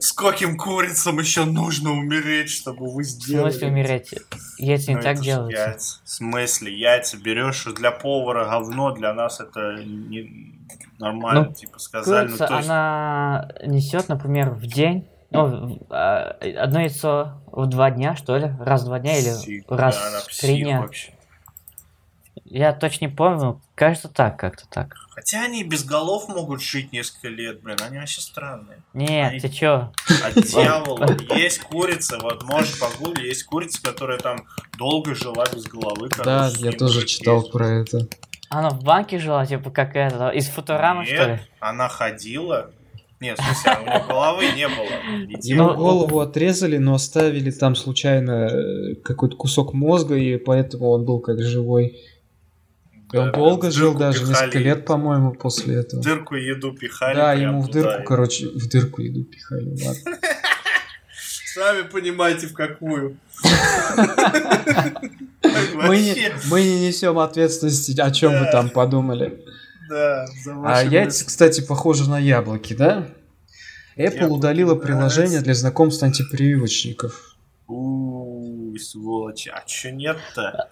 Скольким 0.00 0.56
курицам 0.56 1.18
еще 1.18 1.44
нужно 1.44 1.92
умереть, 1.92 2.50
чтобы 2.50 2.90
вы 2.92 3.02
В 3.02 3.06
сделали? 3.06 3.50
смысле 3.50 3.68
умереть? 3.68 4.14
Яйца 4.58 4.90
не 4.90 4.96
Ну, 4.96 5.02
так 5.02 5.20
делаются. 5.20 5.62
яйца. 5.70 6.00
В 6.04 6.08
смысле, 6.10 6.78
яйца 6.78 7.16
берешь 7.16 7.64
для 7.64 7.90
повара 7.90 8.44
говно, 8.46 8.92
для 8.92 9.12
нас 9.14 9.40
это 9.40 9.82
не 9.84 10.54
нормально, 10.98 11.44
Ну, 11.48 11.52
типа 11.54 11.78
сказали. 11.78 12.26
Ну, 12.28 12.36
Курица, 12.36 12.46
то 12.46 12.56
есть, 12.56 12.68
она 12.68 13.48
несет, 13.64 14.08
например, 14.08 14.50
в 14.50 14.66
день, 14.66 15.06
ну, 15.30 15.46
в- 15.46 15.78
а, 15.90 16.36
одно 16.60 16.80
яйцо 16.80 17.40
в 17.52 17.66
два 17.66 17.90
дня, 17.90 18.16
что 18.16 18.36
ли? 18.36 18.50
Раз 18.60 18.82
в 18.82 18.86
два 18.86 18.98
дня 18.98 19.16
или 19.18 19.30
псих, 19.30 19.64
раз 19.68 19.96
в 20.28 20.40
три 20.40 20.62
дня. 20.62 20.80
вообще. 20.80 21.12
Я 22.50 22.72
точно 22.72 23.06
не 23.06 23.12
помню, 23.12 23.60
кажется 23.74 24.08
так, 24.08 24.38
как-то 24.38 24.64
так. 24.70 24.94
Хотя 25.10 25.44
они 25.44 25.64
без 25.64 25.84
голов 25.84 26.28
могут 26.28 26.62
жить 26.62 26.92
несколько 26.92 27.28
лет, 27.28 27.60
блин, 27.62 27.76
они 27.86 27.98
вообще 27.98 28.20
странные. 28.22 28.78
Нет, 28.94 29.32
Они- 29.32 29.40
ты 29.40 29.48
чё? 29.50 29.92
А 30.24 30.32
дьявола, 30.32 31.06
есть 31.36 31.60
курица, 31.60 32.18
вот 32.20 32.44
можешь 32.44 32.78
погуглить, 32.80 33.26
есть 33.26 33.44
курица, 33.44 33.82
которая 33.82 34.18
там 34.18 34.46
долго 34.78 35.14
жила 35.14 35.44
без 35.52 35.64
головы. 35.64 36.08
Да, 36.24 36.50
я 36.56 36.72
тоже 36.72 37.04
читал 37.06 37.42
про 37.42 37.68
это. 37.68 38.08
Она 38.48 38.70
в 38.70 38.82
банке 38.82 39.18
жила, 39.18 39.44
типа 39.44 39.70
как 39.70 39.94
это, 39.94 40.30
из 40.30 40.48
Футурамы, 40.48 41.04
что 41.04 41.24
ли? 41.24 41.32
Нет, 41.32 41.40
она 41.60 41.88
ходила. 41.88 42.70
Нет, 43.20 43.38
в 43.38 43.42
смысле, 43.42 43.72
у 43.82 43.84
нее 43.84 44.04
головы 44.08 44.44
не 44.54 44.68
было. 44.68 45.38
Ему 45.42 45.64
Ну, 45.70 45.74
голову 45.76 46.20
отрезали, 46.20 46.78
но 46.78 46.94
оставили 46.94 47.50
там 47.50 47.74
случайно 47.74 48.46
э, 48.46 48.94
какой-то 49.04 49.36
кусок 49.36 49.74
мозга, 49.74 50.14
и 50.14 50.38
поэтому 50.38 50.90
он 50.90 51.04
был 51.04 51.18
как 51.20 51.42
живой. 51.42 51.98
И 53.12 53.16
он 53.16 53.26
Да, 53.26 53.32
долго 53.32 53.66
в 53.66 53.72
жил, 53.72 53.94
даже 53.94 54.20
пихали. 54.20 54.28
несколько 54.30 54.58
лет, 54.58 54.84
по-моему, 54.84 55.32
после 55.32 55.76
В 55.76 55.80
этого. 55.80 56.02
дырку 56.02 56.34
еду 56.34 56.72
пихали. 56.72 57.16
Да, 57.16 57.32
ему 57.32 57.62
в 57.62 57.66
туда, 57.68 57.82
дырку, 57.82 58.02
и- 58.02 58.04
короче, 58.06 58.48
в 58.48 58.68
дырку 58.68 59.00
еду 59.02 59.24
пихали. 59.24 59.70
Ладно. 59.84 60.18
Сами 61.54 61.82
понимаете, 61.82 62.46
в 62.48 62.52
какую. 62.54 63.16
Мы 65.74 65.98
не, 66.62 66.86
несем 66.88 67.18
ответственности, 67.18 67.98
о 68.00 68.10
чем 68.10 68.32
вы 68.38 68.46
там 68.50 68.68
подумали. 68.70 69.42
да, 69.88 70.26
А 70.64 70.82
яйца, 70.84 71.24
кстати, 71.24 71.60
похожи 71.62 72.08
на 72.08 72.18
яблоки, 72.18 72.74
да? 72.74 73.08
Apple 73.96 74.26
удалила 74.28 74.74
приложение 74.76 75.40
для 75.40 75.54
знакомств 75.54 76.02
антипрививочников. 76.02 77.36
У, 77.66 78.76
сволочи. 78.78 79.48
А 79.48 79.62
чё 79.66 79.90
нет-то? 79.90 80.70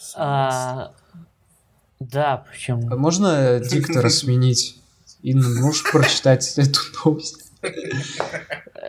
А, 1.98 2.04
да, 2.04 2.32
А 2.35 2.37
почему? 2.38 2.96
можно 2.96 3.61
диктора 3.61 4.09
сменить? 4.09 4.76
Инна, 5.22 5.48
можешь 5.61 5.90
прочитать 5.90 6.54
эту 6.59 6.80
новость? 7.04 7.50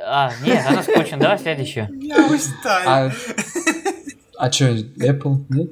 А, 0.05 0.31
нет, 0.43 0.63
она 0.67 0.83
скучно, 0.83 1.17
давай 1.17 1.39
следующую. 1.39 1.89
Я 2.01 2.27
устал. 2.27 2.81
А, 2.85 3.11
а 4.37 4.51
что, 4.51 4.65
Apple? 4.69 5.45
Нет? 5.49 5.71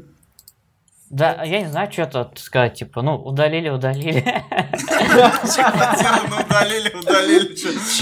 Да, 1.11 1.43
я 1.43 1.61
не 1.61 1.69
знаю, 1.69 1.91
что 1.91 2.05
тут 2.07 2.39
сказать, 2.39 2.73
типа, 2.73 3.01
ну, 3.01 3.15
удалили, 3.15 3.69
удалили. 3.69 4.21
Чё 4.23 5.29
хотела, 5.71 6.25
ну 6.29 6.37
удалили, 6.41 6.93
удалили. 6.93 7.55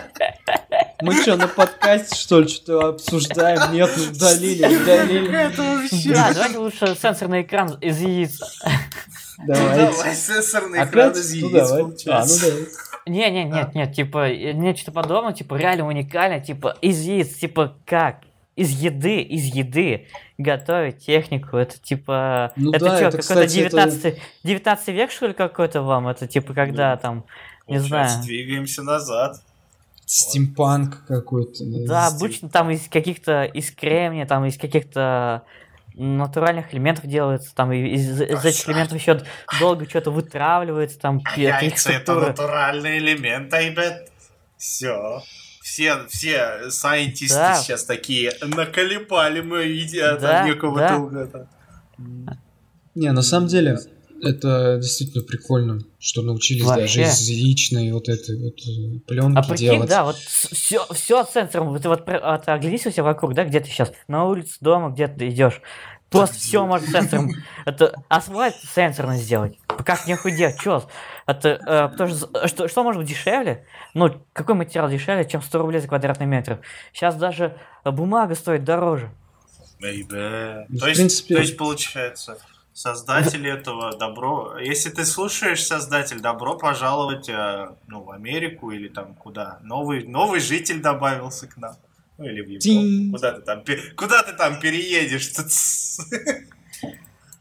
Мы 1.02 1.14
что, 1.22 1.38
на 1.38 1.48
подкасте, 1.48 2.16
что 2.16 2.42
ли, 2.42 2.48
что-то 2.50 2.90
обсуждаем? 2.90 3.72
Нет, 3.72 3.90
ну 3.96 4.04
удалили, 4.12 4.66
удалили. 4.66 5.34
Это 5.34 5.62
вообще. 5.64 6.14
Да, 6.14 6.34
давайте 6.34 6.58
лучше 6.58 6.96
сенсорный 7.02 7.44
экран 7.44 7.78
из 7.80 8.00
яиц. 8.02 8.40
Ну 9.38 9.46
Давайте. 9.48 9.92
давай, 9.92 10.16
сенсорный 10.16 10.84
экран 10.84 11.12
из 11.14 11.34
Ну 11.34 11.50
яиц 11.50 11.54
давай. 11.54 11.82
А, 11.82 11.84
ну 11.84 11.90
получается. 11.90 12.52
давай. 12.52 12.66
Не, 13.06 13.32
не, 13.32 13.44
нет, 13.46 13.76
нет, 13.76 13.94
типа, 13.96 14.30
э, 14.30 14.52
нечто 14.52 14.92
подобное, 14.92 15.34
типа, 15.34 15.56
реально 15.56 15.88
уникально, 15.88 16.42
типа, 16.42 16.78
из 16.82 17.00
яиц, 17.00 17.36
типа, 17.36 17.76
как? 17.86 18.18
Из 18.58 18.70
еды, 18.72 19.22
из 19.22 19.46
еды 19.56 20.08
готовить 20.38 20.98
технику, 21.06 21.56
это 21.56 21.80
типа... 21.80 22.52
Ну 22.58 22.74
это 22.74 22.86
да, 22.86 22.98
что, 22.98 23.06
это, 23.06 23.18
какой-то 23.20 23.48
кстати, 23.48 23.60
это- 23.60 23.70
19 23.70 24.20
19 24.44 24.88
век, 24.90 25.12
что 25.12 25.28
ли, 25.28 25.34
какой-то 25.34 25.82
вам? 25.82 26.10
Это 26.10 26.28
типа, 26.28 26.54
когда 26.54 26.98
там, 26.98 27.24
не 27.70 27.78
Получается, 27.78 28.16
знаю... 28.16 28.26
Двигаемся 28.26 28.84
назад. 28.84 29.42
Стимпанк 30.12 31.06
какой-то. 31.08 31.64
Да, 31.88 32.08
Стиль. 32.10 32.18
обычно 32.18 32.50
там 32.50 32.72
из 32.72 32.88
каких-то, 32.90 33.44
из 33.44 33.70
кремния, 33.70 34.26
там 34.26 34.44
из 34.46 34.58
каких-то 34.58 35.44
натуральных 35.94 36.74
элементов 36.74 37.06
делается, 37.06 37.54
там 37.54 37.72
из, 37.72 38.20
из 38.20 38.44
этих 38.44 38.68
элементов 38.68 38.98
еще 38.98 39.22
долго 39.60 39.88
что-то 39.88 40.10
вытравливается, 40.10 40.98
там 41.00 41.22
А 41.26 41.40
яйца 41.40 41.92
это 41.92 42.16
натуральный 42.16 42.98
элемент, 42.98 43.54
ребят. 43.54 44.10
Все. 44.58 45.22
Все, 45.62 46.08
все 46.08 46.72
сайентисты 46.72 47.36
Да. 47.38 47.56
сейчас 47.58 47.84
такие 47.86 48.32
наколебали 48.42 49.42
мы 49.42 49.62
едят 49.66 50.22
Да, 50.22 50.42
от 50.42 50.48
некого 50.48 50.80
да. 50.80 50.98
долга. 50.98 51.48
Не, 52.96 53.12
на 53.12 53.22
самом 53.22 53.48
деле, 53.48 53.78
это 54.22 54.78
действительно 54.82 55.24
прикольно, 55.24 55.80
что 56.00 56.22
научились 56.22 56.66
даже 56.66 56.80
Вообще. 56.82 57.02
из 57.04 57.20
яичной 57.30 57.92
вот 57.92 58.10
этой 58.10 58.38
вот 58.42 58.56
э, 58.60 59.00
пленки 59.08 59.38
А 59.38 59.44
прикинь, 59.44 59.72
делать. 59.72 59.90
да, 59.90 60.04
вот 60.04 60.16
все, 60.18 60.86
все 60.94 61.26
сенсором. 61.26 61.80
Ты 61.80 61.88
вот 61.90 62.06
про- 62.06 62.20
вот 62.20 62.48
оглянись 62.48 62.86
у 62.86 62.92
себя 62.92 63.04
вокруг, 63.04 63.34
да, 63.34 63.44
где 63.46 63.60
ты 63.60 63.68
сейчас, 63.70 63.92
на 64.08 64.26
улице, 64.26 64.58
дома, 64.62 64.90
где 64.90 65.08
ты 65.08 65.30
идешь. 65.30 65.62
Просто 66.10 66.38
все 66.38 66.66
можно 66.66 66.88
сенсором. 66.88 67.30
Это 67.66 67.94
асфальт 68.08 68.56
сенсорно 68.74 69.16
сделать. 69.18 69.58
Как 69.86 70.08
не 70.08 70.16
худеть, 70.16 70.60
чё? 70.60 70.88
Это, 71.28 71.50
э, 71.50 71.90
потому 71.90 72.10
что, 72.10 72.48
что, 72.48 72.68
что 72.68 72.84
может 72.84 73.00
быть 73.02 73.10
дешевле? 73.10 73.66
Ну, 73.94 74.12
какой 74.34 74.56
материал 74.56 74.90
дешевле, 74.90 75.24
чем 75.30 75.42
100 75.44 75.58
рублей 75.60 75.80
за 75.82 75.88
квадратный 75.88 76.26
метр? 76.26 76.62
Сейчас 76.94 77.16
даже 77.16 77.56
бумага 77.86 78.34
стоит 78.36 78.64
дороже. 78.64 79.12
Baby. 79.82 80.66
Ну, 80.68 80.78
в 80.78 80.80
То 80.82 80.88
есть, 80.88 81.00
принципе- 81.00 81.36
то 81.36 81.42
есть, 81.42 81.58
получается, 81.58 82.38
создатель 82.80 83.46
этого 83.46 83.98
добро... 83.98 84.58
Если 84.58 84.90
ты 84.90 85.04
слушаешь, 85.04 85.66
создатель, 85.66 86.22
добро 86.22 86.58
пожаловать 86.58 87.28
э, 87.28 87.72
ну, 87.88 88.04
в 88.04 88.12
Америку 88.12 88.72
или 88.72 88.88
там 88.88 89.16
куда. 89.16 89.60
Новый, 89.64 90.06
новый 90.08 90.40
житель 90.40 90.82
добавился 90.82 91.48
к 91.48 91.58
нам. 91.58 91.76
Ну 92.18 92.24
или 92.24 92.42
в 92.42 92.48
Европу. 92.48 92.62
Тинь. 92.62 93.12
Куда 93.12 93.34
ты 93.34 93.42
там, 93.42 93.64
куда 93.98 94.24
ты 94.24 94.32
там 94.32 94.62
переедешь? 94.62 95.30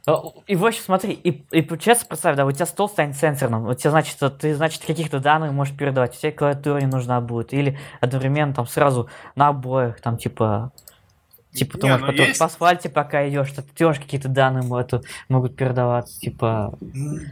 Э, 0.09 0.12
И 0.48 0.57
в 0.57 0.66
общем, 0.66 0.83
смотри, 0.85 1.12
и, 1.12 1.31
и 1.53 1.62
получается, 1.62 2.05
представь, 2.07 2.35
да, 2.35 2.44
у 2.44 2.51
тебя 2.51 2.66
стол 2.66 2.88
станет 2.88 3.16
сенсорным, 3.16 3.68
у 3.68 3.74
тебя, 3.74 3.90
значит, 3.90 4.16
ты, 4.40 4.57
значит, 4.57 4.85
каких-то 4.85 5.20
данных 5.20 5.53
можешь 5.53 5.77
передавать, 5.77 6.16
у 6.16 6.18
тебя 6.18 6.33
клавиатура 6.33 6.81
не 6.81 6.87
нужна 6.87 7.20
будет, 7.20 7.53
или 7.53 7.79
одновременно 8.01 8.55
там 8.55 8.66
сразу 8.66 9.09
на 9.37 9.48
обоих, 9.48 10.01
там, 10.01 10.18
типа, 10.18 10.72
типа, 11.52 11.78
ты 11.78 11.87
Не, 11.87 11.92
можешь 11.92 12.06
ну 12.06 12.12
потом 12.12 12.26
есть- 12.26 12.38
по 12.38 12.44
асфальте 12.46 12.88
пока 12.88 13.28
идешь, 13.28 13.50
ты 13.76 13.84
можешь 13.87 14.02
какие-то 14.02 14.28
данные 14.28 14.62
это, 14.80 15.02
могут 15.28 15.56
передаваться, 15.56 16.18
типа, 16.20 16.78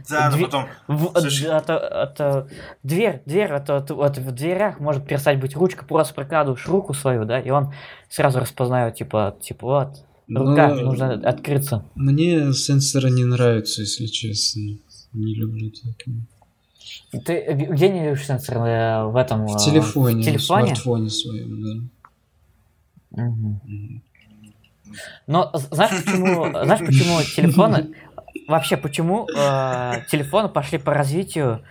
Да, 0.09 0.29
но 0.29 0.37
Дви- 0.37 0.41
потом... 0.45 0.65
в, 0.87 1.19
Слушай. 1.19 1.47
это, 1.49 1.73
это 1.73 2.47
дверь, 2.83 3.21
дверь, 3.25 3.51
это, 3.51 3.73
это 3.77 3.95
вот 3.95 4.17
в 4.17 4.31
дверях 4.31 4.79
может 4.79 5.05
перестать 5.07 5.39
быть 5.39 5.55
ручка, 5.55 5.85
просто 5.85 6.13
прикладываешь 6.13 6.67
руку 6.67 6.93
свою, 6.93 7.25
да, 7.25 7.39
и 7.39 7.49
он 7.49 7.73
сразу 8.09 8.39
распознает, 8.39 8.95
типа, 8.95 9.35
типа, 9.41 9.65
вот, 9.67 10.03
рука, 10.27 10.69
Но 10.75 10.81
нужно 10.81 11.13
открыться. 11.13 11.85
Мне 11.95 12.51
сенсоры 12.53 13.09
не 13.11 13.23
нравятся, 13.25 13.81
если 13.81 14.05
честно. 14.07 14.77
Не 15.13 15.35
люблю 15.35 15.71
так. 15.71 17.23
Ты 17.25 17.53
где 17.53 17.89
не 17.89 18.03
любишь 18.05 18.25
сенсор? 18.25 18.57
Э, 18.57 19.05
В 19.05 19.15
этом... 19.15 19.45
В 19.47 19.55
э, 19.55 19.59
телефоне, 19.59 20.17
В 20.17 20.21
в 20.21 20.25
телефоне? 20.25 20.65
смартфоне 20.67 21.09
своем, 21.09 21.61
да. 21.63 23.23
Мгм. 23.23 24.01
Но 25.27 25.51
знаешь 25.53 25.91
почему, 26.03 26.49
знаешь 26.49 26.79
почему 26.85 27.21
телефоны... 27.21 27.93
Вообще, 28.47 28.77
почему 28.77 29.27
э, 29.35 29.93
телефоны 30.09 30.47
пошли 30.47 30.77
по 30.77 30.93
развитию 30.93 31.63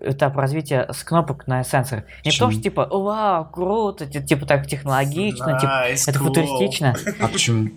этап 0.00 0.36
развития 0.36 0.86
с 0.90 1.04
кнопок 1.04 1.46
на 1.46 1.62
сенсор. 1.62 2.04
Не 2.24 2.32
потому 2.32 2.50
что 2.50 2.60
типа, 2.62 2.84
«О, 2.90 3.02
вау, 3.02 3.44
круто, 3.50 4.06
ти- 4.06 4.22
типа 4.22 4.44
так 4.44 4.66
технологично, 4.66 5.58
типа, 5.60 5.70
Nice, 5.88 6.04
это 6.08 6.18
cool. 6.18 6.24
футуристично. 6.26 6.94
А 7.20 7.28
почему? 7.28 7.70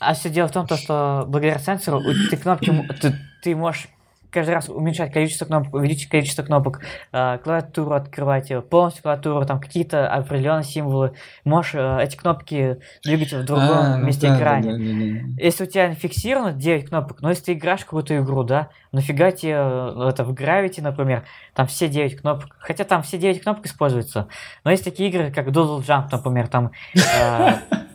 А 0.00 0.14
все 0.14 0.28
дело 0.28 0.48
в 0.48 0.52
том, 0.52 0.66
то, 0.66 0.76
что 0.76 1.24
благодаря 1.26 1.58
сенсору 1.58 2.00
ты 2.30 2.36
кнопки, 2.36 2.70
ты, 3.00 3.14
ты 3.42 3.56
можешь 3.56 3.88
каждый 4.30 4.54
раз 4.54 4.68
уменьшать 4.68 5.12
количество 5.12 5.44
кнопок, 5.46 5.74
увеличить 5.74 6.08
количество 6.08 6.42
кнопок, 6.42 6.80
э, 7.12 7.38
клавиатуру 7.38 7.94
открывать, 7.94 8.50
э, 8.50 8.60
полностью 8.60 9.02
клавиатуру, 9.02 9.44
там 9.46 9.60
какие-то 9.60 10.08
определенные 10.10 10.64
символы. 10.64 11.12
Можешь 11.44 11.74
э, 11.74 11.98
эти 12.02 12.16
кнопки 12.16 12.78
двигать 13.04 13.32
в 13.32 13.44
другом 13.44 13.68
А, 13.68 13.96
ну 13.96 14.06
месте 14.06 14.28
да, 14.28 14.32
да, 14.34 14.38
экрана. 14.38 14.62
да, 14.62 14.68
да, 14.70 14.76
да. 14.78 15.42
Если 15.42 15.64
у 15.64 15.66
тебя 15.66 15.94
фиксировано 15.94 16.52
9 16.52 16.88
кнопок, 16.88 17.20
но 17.20 17.30
если 17.30 17.44
ты 17.44 17.52
играешь 17.54 17.80
в 17.80 17.84
какую-то 17.84 18.16
игру, 18.18 18.42
да, 18.44 18.68
нафига 18.92 19.30
тебе 19.30 19.54
э, 19.56 20.08
это 20.08 20.24
в 20.24 20.32
Gravity, 20.32 20.82
например, 20.82 21.24
там 21.54 21.66
все 21.66 21.88
9 21.88 22.20
кнопок, 22.20 22.56
хотя 22.58 22.84
там 22.84 23.02
все 23.02 23.18
9 23.18 23.42
кнопок 23.42 23.66
используются, 23.66 24.28
но 24.64 24.70
есть 24.70 24.84
такие 24.84 25.08
игры, 25.08 25.30
как 25.32 25.48
Doodle 25.48 25.80
Jump, 25.84 26.08
например, 26.12 26.48
там, 26.48 26.70
э, 26.94 27.52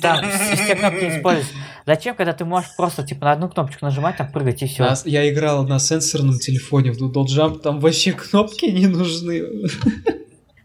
там 0.00 0.24
все 0.56 0.74
кнопки 0.76 1.08
используются. 1.16 1.54
Зачем, 1.86 2.14
когда 2.16 2.32
ты 2.32 2.44
можешь 2.44 2.74
просто 2.76 3.02
типа 3.02 3.26
на 3.26 3.32
одну 3.32 3.48
кнопочку 3.48 3.84
нажимать, 3.84 4.16
там 4.16 4.30
прыгать 4.30 4.62
и 4.62 4.66
все. 4.66 4.94
Я 5.04 5.30
играл 5.32 5.66
на 5.66 5.78
сенсорном 5.78 6.38
телефоне 6.38 6.92
в 6.92 7.00
Doodle 7.00 7.26
Jump, 7.26 7.60
там 7.60 7.80
вообще 7.80 8.12
кнопки 8.12 8.66
не 8.66 8.86
нужны. 8.86 9.42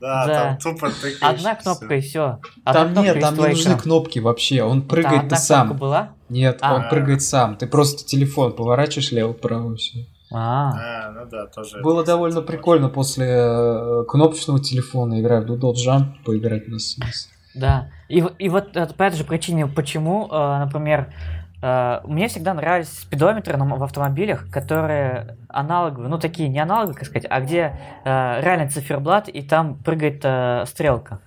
Да, 0.01 0.25
Да. 0.25 0.33
там 0.33 0.57
тупо 0.57 0.89
тыкаешь. 0.91 1.17
Одна 1.39 1.55
кнопка 1.55 1.95
и 1.95 2.01
все. 2.01 2.39
Там 2.63 2.93
нет, 2.93 3.19
там 3.19 3.35
не 3.35 3.47
нужны 3.49 3.77
кнопки 3.77 4.19
вообще, 4.19 4.63
он 4.63 4.81
прыгает 4.81 5.23
одна 5.23 5.29
ты 5.29 5.35
сам. 5.43 5.67
кнопка 5.67 5.79
была? 5.81 6.09
Нет, 6.29 6.59
А. 6.61 6.75
он 6.75 6.89
прыгает 6.89 7.21
сам. 7.21 7.57
Ты 7.57 7.67
просто 7.67 8.05
телефон 8.05 8.53
поворачиваешь 8.53 9.11
лево-право 9.11 9.75
все. 9.75 10.05
А, 10.31 10.71
А, 10.71 11.11
ну 11.11 11.29
да, 11.29 11.47
тоже. 11.47 11.81
Было 11.81 12.05
довольно 12.05 12.41
прикольно 12.41 12.87
после 12.87 13.25
э, 13.27 14.03
кнопочного 14.07 14.59
телефона, 14.63 15.19
играя 15.19 15.41
в 15.41 15.45
Doodle 15.51 15.73
Jump, 15.73 16.05
поиграть 16.23 16.67
на 16.67 16.79
сенсор. 16.79 17.31
Да. 17.59 17.89
И, 18.07 18.23
и 18.39 18.49
вот 18.49 18.75
э, 18.75 18.87
по 18.87 19.03
этой 19.03 19.17
же 19.17 19.23
причине, 19.23 19.67
почему, 19.67 20.27
э, 20.31 20.59
например, 20.59 21.13
э, 21.61 22.01
мне 22.05 22.27
всегда 22.27 22.53
нравились 22.53 22.89
спидометры 22.89 23.57
в 23.57 23.83
автомобилях, 23.83 24.49
которые 24.49 25.37
аналоговые, 25.49 26.09
ну 26.09 26.17
такие 26.17 26.49
не 26.49 26.59
аналоговые, 26.59 26.95
как 26.95 27.07
сказать, 27.07 27.27
а 27.29 27.41
где 27.41 27.73
реально 28.03 28.69
циферблат 28.69 29.27
и 29.27 29.41
там 29.41 29.75
прыгает 29.75 30.67
стрелка. 30.67 31.19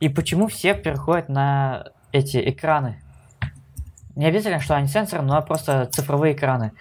И 0.00 0.08
почему 0.08 0.46
все 0.46 0.74
переходят 0.74 1.28
на 1.28 1.88
эти 2.12 2.48
экраны? 2.48 3.00
Не 4.16 4.26
обязательно, 4.26 4.60
что 4.60 4.74
они 4.74 4.88
сенсоры, 4.88 5.22
но 5.22 5.40
просто 5.42 5.86
цифровые 5.86 6.34
экраны. 6.34 6.72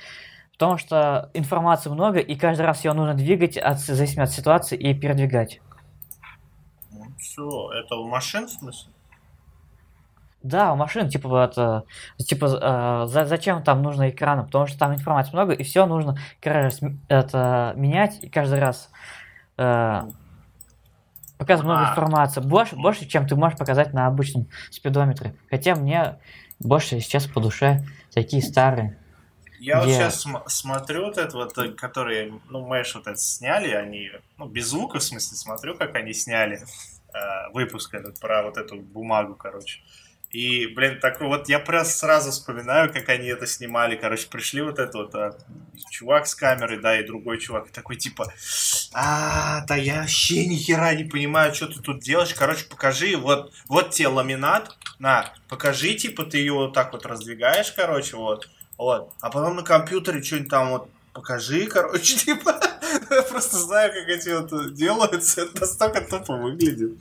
Потому 0.54 0.78
что 0.78 1.30
информации 1.34 1.90
много, 1.90 2.20
и 2.20 2.36
каждый 2.36 2.66
раз 2.66 2.84
ее 2.84 2.94
нужно 2.94 3.14
двигать 3.14 3.58
от, 3.58 3.80
зависимо 3.80 4.24
от 4.24 4.32
ситуации 4.32 4.76
и 4.76 4.94
передвигать. 4.96 5.62
Все, 7.38 7.72
это 7.72 7.96
у 7.98 8.08
машин 8.08 8.48
в 8.48 8.50
смысле? 8.50 8.92
Да, 10.42 10.74
у 10.74 10.76
машин, 10.76 11.08
типа, 11.08 11.30
вот, 11.30 11.86
типа, 12.18 12.46
э, 12.46 13.08
за- 13.08 13.26
зачем 13.26 13.62
там 13.62 13.84
нужно 13.84 14.10
экраны? 14.10 14.44
Потому 14.44 14.66
что 14.66 14.80
там 14.80 14.96
информации 14.96 15.34
много, 15.34 15.54
и 15.54 15.62
все 15.62 15.86
нужно 15.86 16.18
каждый 16.42 16.64
раз 16.64 16.80
это 17.10 17.74
менять, 17.76 18.24
и 18.24 18.30
каждый 18.30 18.60
раз 18.60 18.90
э, 19.58 20.02
показывать 21.38 21.66
много 21.66 21.88
А. 21.88 21.92
информации. 21.92 22.42
Больше, 22.42 22.76
больше, 22.76 23.06
чем 23.06 23.28
ты 23.28 23.36
можешь 23.36 23.60
показать 23.60 23.94
на 23.94 24.08
обычном 24.08 24.48
спидометре. 24.72 25.36
Хотя 25.52 25.76
мне 25.76 26.18
больше 26.60 27.00
сейчас 27.02 27.28
по 27.28 27.40
душе 27.40 27.86
такие 28.14 28.42
старые. 28.42 28.98
Я 29.60 29.78
вот 29.78 29.86
Где? 29.86 29.96
сейчас 29.96 30.26
смотрю 30.48 31.06
вот 31.06 31.18
это 31.20 31.38
вот, 31.38 31.54
которые, 31.78 32.40
ну, 32.50 32.66
Мэш 32.66 32.96
вот 32.96 33.06
это 33.06 33.20
сняли, 33.20 33.70
они, 33.74 34.10
ну, 34.38 34.48
без 34.48 34.70
звука, 34.70 34.98
в 34.98 35.04
смысле, 35.04 35.38
смотрю, 35.38 35.76
как 35.76 35.96
они 35.96 36.14
сняли 36.14 36.62
э, 37.18 37.52
выпуск 37.54 37.94
этот 37.94 38.20
про 38.20 38.44
вот 38.44 38.58
эту 38.58 38.78
бумагу, 38.78 39.36
короче. 39.36 39.82
И, 40.32 40.68
блин, 40.68 41.00
такой 41.00 41.28
вот, 41.28 41.48
я 41.48 41.58
просто 41.58 41.98
сразу 41.98 42.32
вспоминаю, 42.32 42.92
как 42.92 43.08
они 43.08 43.28
это 43.28 43.48
снимали, 43.48 43.96
короче, 43.96 44.28
пришли 44.28 44.62
вот 44.62 44.78
этот 44.78 44.94
вот 44.94 45.16
а, 45.16 45.38
чувак 45.90 46.28
с 46.28 46.36
камерой, 46.36 46.82
да, 46.82 47.00
и 47.00 47.06
другой 47.06 47.40
чувак, 47.40 47.70
и 47.70 47.72
такой, 47.72 47.96
типа, 47.96 48.34
а, 48.94 49.62
да 49.68 49.78
я 49.78 50.02
вообще 50.02 50.46
ни 50.46 50.56
хера 50.56 50.94
не 50.96 51.06
понимаю, 51.06 51.56
что 51.56 51.68
ты 51.68 51.82
тут 51.82 52.02
делаешь, 52.02 52.34
короче, 52.34 52.66
покажи, 52.66 53.16
вот, 53.16 53.54
вот 53.70 53.92
тебе 53.92 54.10
ламинат, 54.10 54.78
на, 55.00 55.34
покажи, 55.48 55.94
типа, 55.94 56.26
ты 56.26 56.40
ее 56.40 56.54
вот 56.54 56.74
так 56.74 56.92
вот 56.92 57.06
раздвигаешь, 57.06 57.72
короче, 57.72 58.18
вот, 58.18 58.50
вот. 58.78 59.14
А 59.22 59.30
потом 59.30 59.56
на 59.56 59.64
компьютере 59.64 60.22
что-нибудь 60.22 60.50
там 60.50 60.70
вот 60.72 60.90
покажи, 61.18 61.66
короче, 61.66 62.16
типа. 62.26 62.60
Я 63.10 63.22
просто 63.24 63.58
знаю, 63.58 63.92
как 63.92 64.08
эти 64.08 64.30
вот 64.30 64.74
делаются. 64.74 65.42
Это 65.42 65.62
настолько 65.62 66.02
тупо 66.02 66.36
выглядит. 66.38 67.00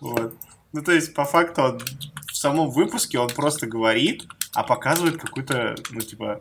Вот. 0.00 0.34
Ну, 0.72 0.82
то 0.82 0.92
есть, 0.92 1.14
по 1.14 1.24
факту, 1.24 1.62
он 1.62 1.80
в 2.26 2.36
самом 2.36 2.70
выпуске 2.70 3.18
он 3.18 3.30
просто 3.30 3.66
говорит, 3.66 4.24
а 4.54 4.62
показывает 4.62 5.16
какой-то, 5.16 5.74
ну, 5.90 6.00
типа, 6.00 6.40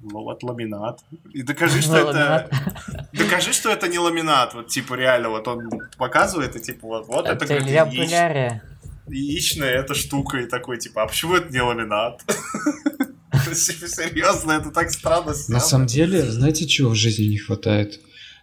ну, 0.00 0.22
вот 0.22 0.42
ламинат. 0.42 1.00
И 1.32 1.42
докажи, 1.42 1.82
что 1.82 1.92
Ну, 1.92 2.10
это... 2.10 2.50
Докажи, 3.12 3.52
что 3.52 3.70
это 3.70 3.88
не 3.88 3.98
ламинат. 3.98 4.54
Вот, 4.54 4.68
типа, 4.68 4.94
реально, 4.94 5.30
вот 5.30 5.46
он 5.48 5.68
показывает, 5.98 6.56
и, 6.56 6.60
типа, 6.60 6.86
вот, 6.86 7.06
вот 7.08 7.26
это, 7.26 7.44
Это 7.44 7.58
Илья 7.58 7.84
Полярия. 7.84 8.62
яичная 9.06 9.70
эта 9.70 9.94
штука, 9.94 10.38
и 10.38 10.46
такой, 10.46 10.78
типа, 10.78 11.02
а 11.02 11.06
почему 11.06 11.34
это 11.34 11.52
не 11.52 11.60
ламинат? 11.60 12.22
Серьезно, 13.52 14.52
это 14.52 14.70
так 14.70 14.90
странно 14.90 15.34
На 15.48 15.60
самом 15.60 15.86
деле, 15.86 16.30
знаете, 16.30 16.66
чего 16.66 16.90
в 16.90 16.94
жизни 16.94 17.24
не 17.24 17.38
хватает? 17.38 18.00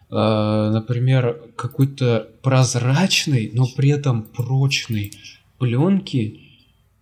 А, 0.09 0.71
Например, 0.71 1.41
какой-то 1.55 2.29
прозрачной, 2.41 3.51
но 3.53 3.67
при 3.67 3.89
этом 3.89 4.23
прочной 4.23 5.13
пленки. 5.57 6.41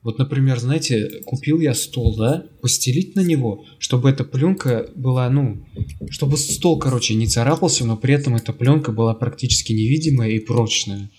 Вот, 0.03 0.17
например, 0.17 0.59
знаете, 0.59 1.21
купил 1.25 1.59
я 1.59 1.73
стол, 1.73 2.15
да, 2.15 2.45
постелить 2.62 3.15
на 3.15 3.21
него, 3.21 3.65
чтобы 3.79 4.09
эта 4.09 4.23
пленка 4.23 4.89
была, 4.95 5.29
ну, 5.29 5.65
чтобы 6.09 6.38
стол, 6.38 6.79
короче, 6.79 7.15
не 7.15 7.27
царапался, 7.27 7.85
но 7.85 7.97
при 7.97 8.13
этом 8.13 8.35
эта 8.35 8.53
пленка 8.53 8.91
была 8.91 9.13
практически 9.13 9.74
невидимая 9.74 10.30
и 10.30 10.39
прочная. 10.39 11.09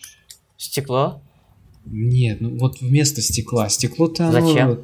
Стекло? 0.56 1.22
Нет, 1.84 2.40
ну 2.40 2.56
вот 2.58 2.80
вместо 2.80 3.20
стекла. 3.20 3.68
Стекло-то 3.68 4.28
оно... 4.28 4.78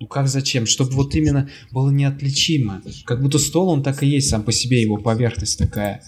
Ну 0.00 0.06
как 0.06 0.28
зачем? 0.28 0.66
Чтобы 0.66 0.92
вот 0.92 1.14
именно 1.14 1.48
было 1.72 1.90
неотличимо. 1.90 2.82
Как 3.04 3.20
будто 3.20 3.38
стол, 3.38 3.68
он 3.70 3.82
так 3.82 4.02
и 4.02 4.06
есть 4.06 4.28
сам 4.28 4.42
по 4.44 4.52
себе, 4.52 4.80
его 4.80 4.96
поверхность 4.96 5.58
такая. 5.58 6.02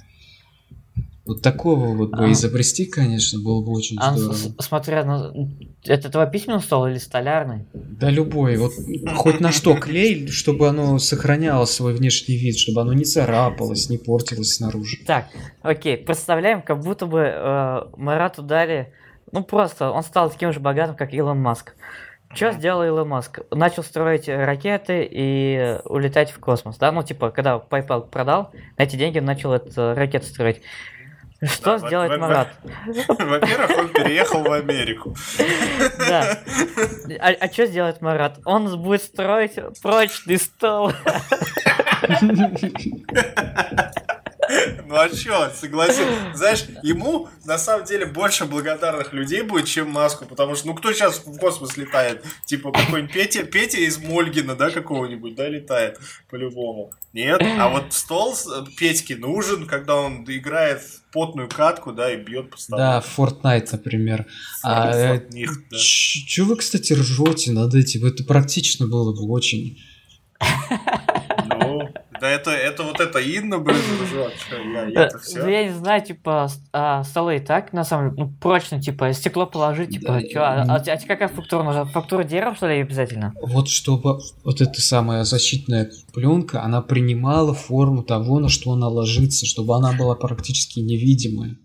Вот 1.27 1.43
такого 1.43 1.95
вот 1.95 2.11
бы 2.11 2.25
А. 2.25 2.33
изобрести, 2.33 2.87
конечно, 2.87 3.41
было 3.41 3.63
бы 3.65 3.73
очень 3.73 3.97
А, 4.01 4.17
здорово. 4.17 4.35
с- 4.35 4.55
смотря 4.67 5.05
на... 5.05 5.33
Это 5.85 6.09
твой 6.11 6.29
письменный 6.29 6.61
стол 6.61 6.87
или 6.89 6.99
столярный? 6.99 7.67
Да 7.73 8.11
любой, 8.11 8.57
вот 8.57 8.73
хоть 9.17 9.39
на 9.39 9.53
что 9.53 9.75
клей, 9.77 10.27
чтобы 10.29 10.67
оно 10.69 10.99
сохраняло 10.99 11.67
свой 11.67 11.95
внешний 11.95 12.37
вид, 12.37 12.57
чтобы 12.59 12.81
оно 12.81 12.95
не 12.95 13.05
царапалось, 13.05 13.89
не 13.91 13.99
портилось 13.99 14.55
снаружи. 14.57 14.97
Так, 15.07 15.27
окей, 15.63 15.99
представляем, 15.99 16.63
как 16.63 16.81
будто 16.83 17.07
бы 17.07 17.21
э, 17.21 17.81
Марату 17.97 18.43
дали... 18.43 18.93
Ну 19.31 19.45
просто, 19.45 19.91
он 19.93 20.03
стал 20.03 20.31
таким 20.31 20.53
же 20.53 20.59
богатым, 20.59 20.97
как 20.97 21.15
Илон 21.15 21.39
Маск. 21.39 21.75
Что 22.33 22.53
сделал 22.53 22.85
Илон 22.85 23.09
Маск? 23.09 23.41
Начал 23.51 23.83
строить 23.83 24.29
ракеты 24.29 25.03
и 25.11 25.57
э, 25.57 25.81
улетать 25.85 26.31
в 26.31 26.39
космос, 26.39 26.77
да? 26.79 26.93
Ну, 26.93 27.03
типа, 27.03 27.31
когда 27.31 27.57
PayPal 27.57 28.09
продал, 28.09 28.53
на 28.79 28.85
эти 28.85 28.95
деньги 28.97 29.19
начал 29.19 29.53
это, 29.53 29.95
ракеты 29.97 30.27
строить. 30.27 30.63
Что 31.43 31.79
Да, 31.79 31.87
сделает 31.89 32.13
во- 32.13 32.19
Марат? 32.19 32.49
Во-первых, 33.09 33.71
он 33.79 33.89
переехал 33.89 34.43
в 34.45 34.53
Америку. 34.53 35.17
Да. 35.99 36.39
А, 37.19 37.49
что 37.53 37.67
сделает 37.67 38.01
Марат? 38.01 38.39
Он 38.45 38.81
будет 38.81 39.03
строить 39.03 39.59
прочный 39.83 40.39
стол. 40.39 40.93
Ну 44.87 44.95
а 44.97 45.09
чё, 45.09 45.51
согласен. 45.55 46.05
Знаешь, 46.35 46.65
ему 46.83 47.29
на 47.45 47.59
самом 47.59 47.85
деле 47.87 48.07
больше 48.07 48.45
благодарных 48.45 49.13
людей 49.13 49.43
будет, 49.43 49.67
чем 49.67 49.89
Маску, 49.91 50.25
потому 50.27 50.55
что, 50.57 50.67
ну 50.67 50.75
кто 50.75 50.93
сейчас 50.93 51.19
в 51.25 51.39
космос 51.39 51.77
летает? 51.77 52.25
Типа 52.47 52.73
какой-нибудь 52.73 53.13
Петя, 53.13 53.45
Петя 53.45 53.79
из 53.79 53.99
Мольгина, 53.99 54.57
да, 54.57 54.71
какого-нибудь, 54.71 55.35
да, 55.37 55.49
летает 55.49 55.99
по-любому. 56.29 56.91
Нет, 57.13 57.41
а 57.43 57.69
вот 57.69 57.93
стол 57.93 58.35
э, 58.35 58.65
Петьке 58.77 59.17
нужен, 59.17 59.67
когда 59.67 59.97
он 59.97 60.25
играет 60.29 60.81
в 60.83 61.13
потную 61.13 61.49
катку, 61.49 61.93
да, 61.93 62.13
и 62.13 62.17
бьет 62.17 62.51
по 62.51 62.57
столу. 62.57 62.79
Да, 62.79 63.05
Fortnite, 63.17 63.69
например. 63.73 64.27
А, 64.63 64.91
э, 64.93 65.21
да. 65.71 65.77
ч- 65.79 66.25
Чё 66.27 66.45
вы, 66.45 66.57
кстати, 66.57 66.93
ржете 66.93 67.53
над 67.53 67.75
этим? 67.75 68.05
Это 68.05 68.23
практично 68.25 68.87
было 68.87 69.13
бы 69.13 69.29
очень. 69.31 69.79
Ну, 72.21 72.27
да 72.27 72.31
это, 72.31 72.51
это 72.51 72.83
вот 72.83 73.01
это 73.01 73.19
Инна, 73.19 73.59
блин, 73.59 73.77
ржёт, 74.03 74.33
чё, 74.49 74.57
я, 74.91 75.05
Э, 75.07 75.09
ну. 75.37 75.49
Я 75.49 75.65
не 75.65 75.73
знаю, 75.73 76.05
типа, 76.05 76.49
а, 76.73 77.03
столы 77.05 77.37
и 77.37 77.41
так, 77.41 77.73
на 77.73 77.85
самом 77.85 78.11
деле, 78.15 78.25
ну, 78.27 78.35
прочно, 78.41 78.81
типа, 78.81 79.13
стекло 79.13 79.47
положить, 79.47 79.91
типа, 79.91 80.13
Да, 80.15 80.23
чё, 80.23 80.43
а, 80.43 80.57
м. 80.65 80.71
а, 80.71 80.75
а 80.77 80.81
тебе 80.81 81.09
какая 81.09 81.29
фактура 81.29 81.63
нужна? 81.63 81.85
Фактура 81.87 82.25
деревом, 82.25 82.57
что 82.57 82.69
ли, 82.69 82.81
обязательно? 82.81 83.33
Вот 83.41 83.69
чтобы 83.69 84.19
вот 84.45 84.61
эта 84.61 84.81
самая 84.83 85.25
защитная 85.25 85.91
пленка, 86.13 86.63
она 86.63 86.83
принимала 86.83 87.55
форму 87.55 88.03
того, 88.03 88.39
на 88.39 88.49
что 88.49 88.73
она 88.73 88.89
ложится, 88.89 89.47
чтобы 89.47 89.75
она 89.77 89.93
была 89.93 90.15
практически 90.15 90.81
невидимая. 90.81 91.57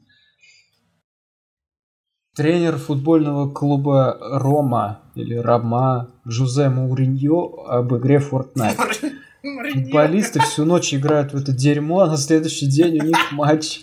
Тренер 2.36 2.78
футбольного 2.78 3.50
клуба 3.50 4.18
Рома 4.20 5.00
или 5.16 5.36
Рома 5.36 6.10
Жузе 6.26 6.68
Мауриньо 6.70 7.64
об 7.66 7.96
игре 7.96 8.18
Fortnite. 8.18 8.76
Футболисты 9.74 10.40
всю 10.42 10.66
ночь 10.66 10.94
играют 10.94 11.34
в 11.34 11.38
это 11.38 11.52
дерьмо, 11.52 12.00
а 12.02 12.08
на 12.08 12.18
следующий 12.18 12.68
день 12.68 13.00
у 13.00 13.04
них 13.06 13.32
матч. 13.32 13.82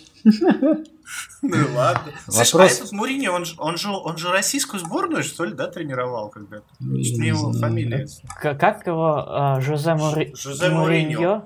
Ну 1.41 1.55
и 1.55 1.75
ладно. 1.75 2.11
Слушай, 2.27 2.53
Вопрос- 2.53 2.71
а 2.71 2.75
этот 2.75 2.91
Мурини, 2.93 3.27
он, 3.27 3.45
же- 3.45 3.55
он, 3.57 3.77
же, 3.77 3.89
он 3.89 4.17
же 4.17 4.31
российскую 4.31 4.79
сборную, 4.79 5.23
что 5.23 5.43
ли, 5.45 5.53
да, 5.53 5.67
тренировал 5.67 6.29
когда-то? 6.29 6.65
Мне 6.79 7.27
его 7.27 7.51
фамилия. 7.53 8.07
Как 8.41 8.87
его, 8.87 9.25
а, 9.27 9.59
Жозе 9.61 9.93
Мури... 9.95 10.33
Жозе 10.35 10.69
Муриньо? 10.69 11.45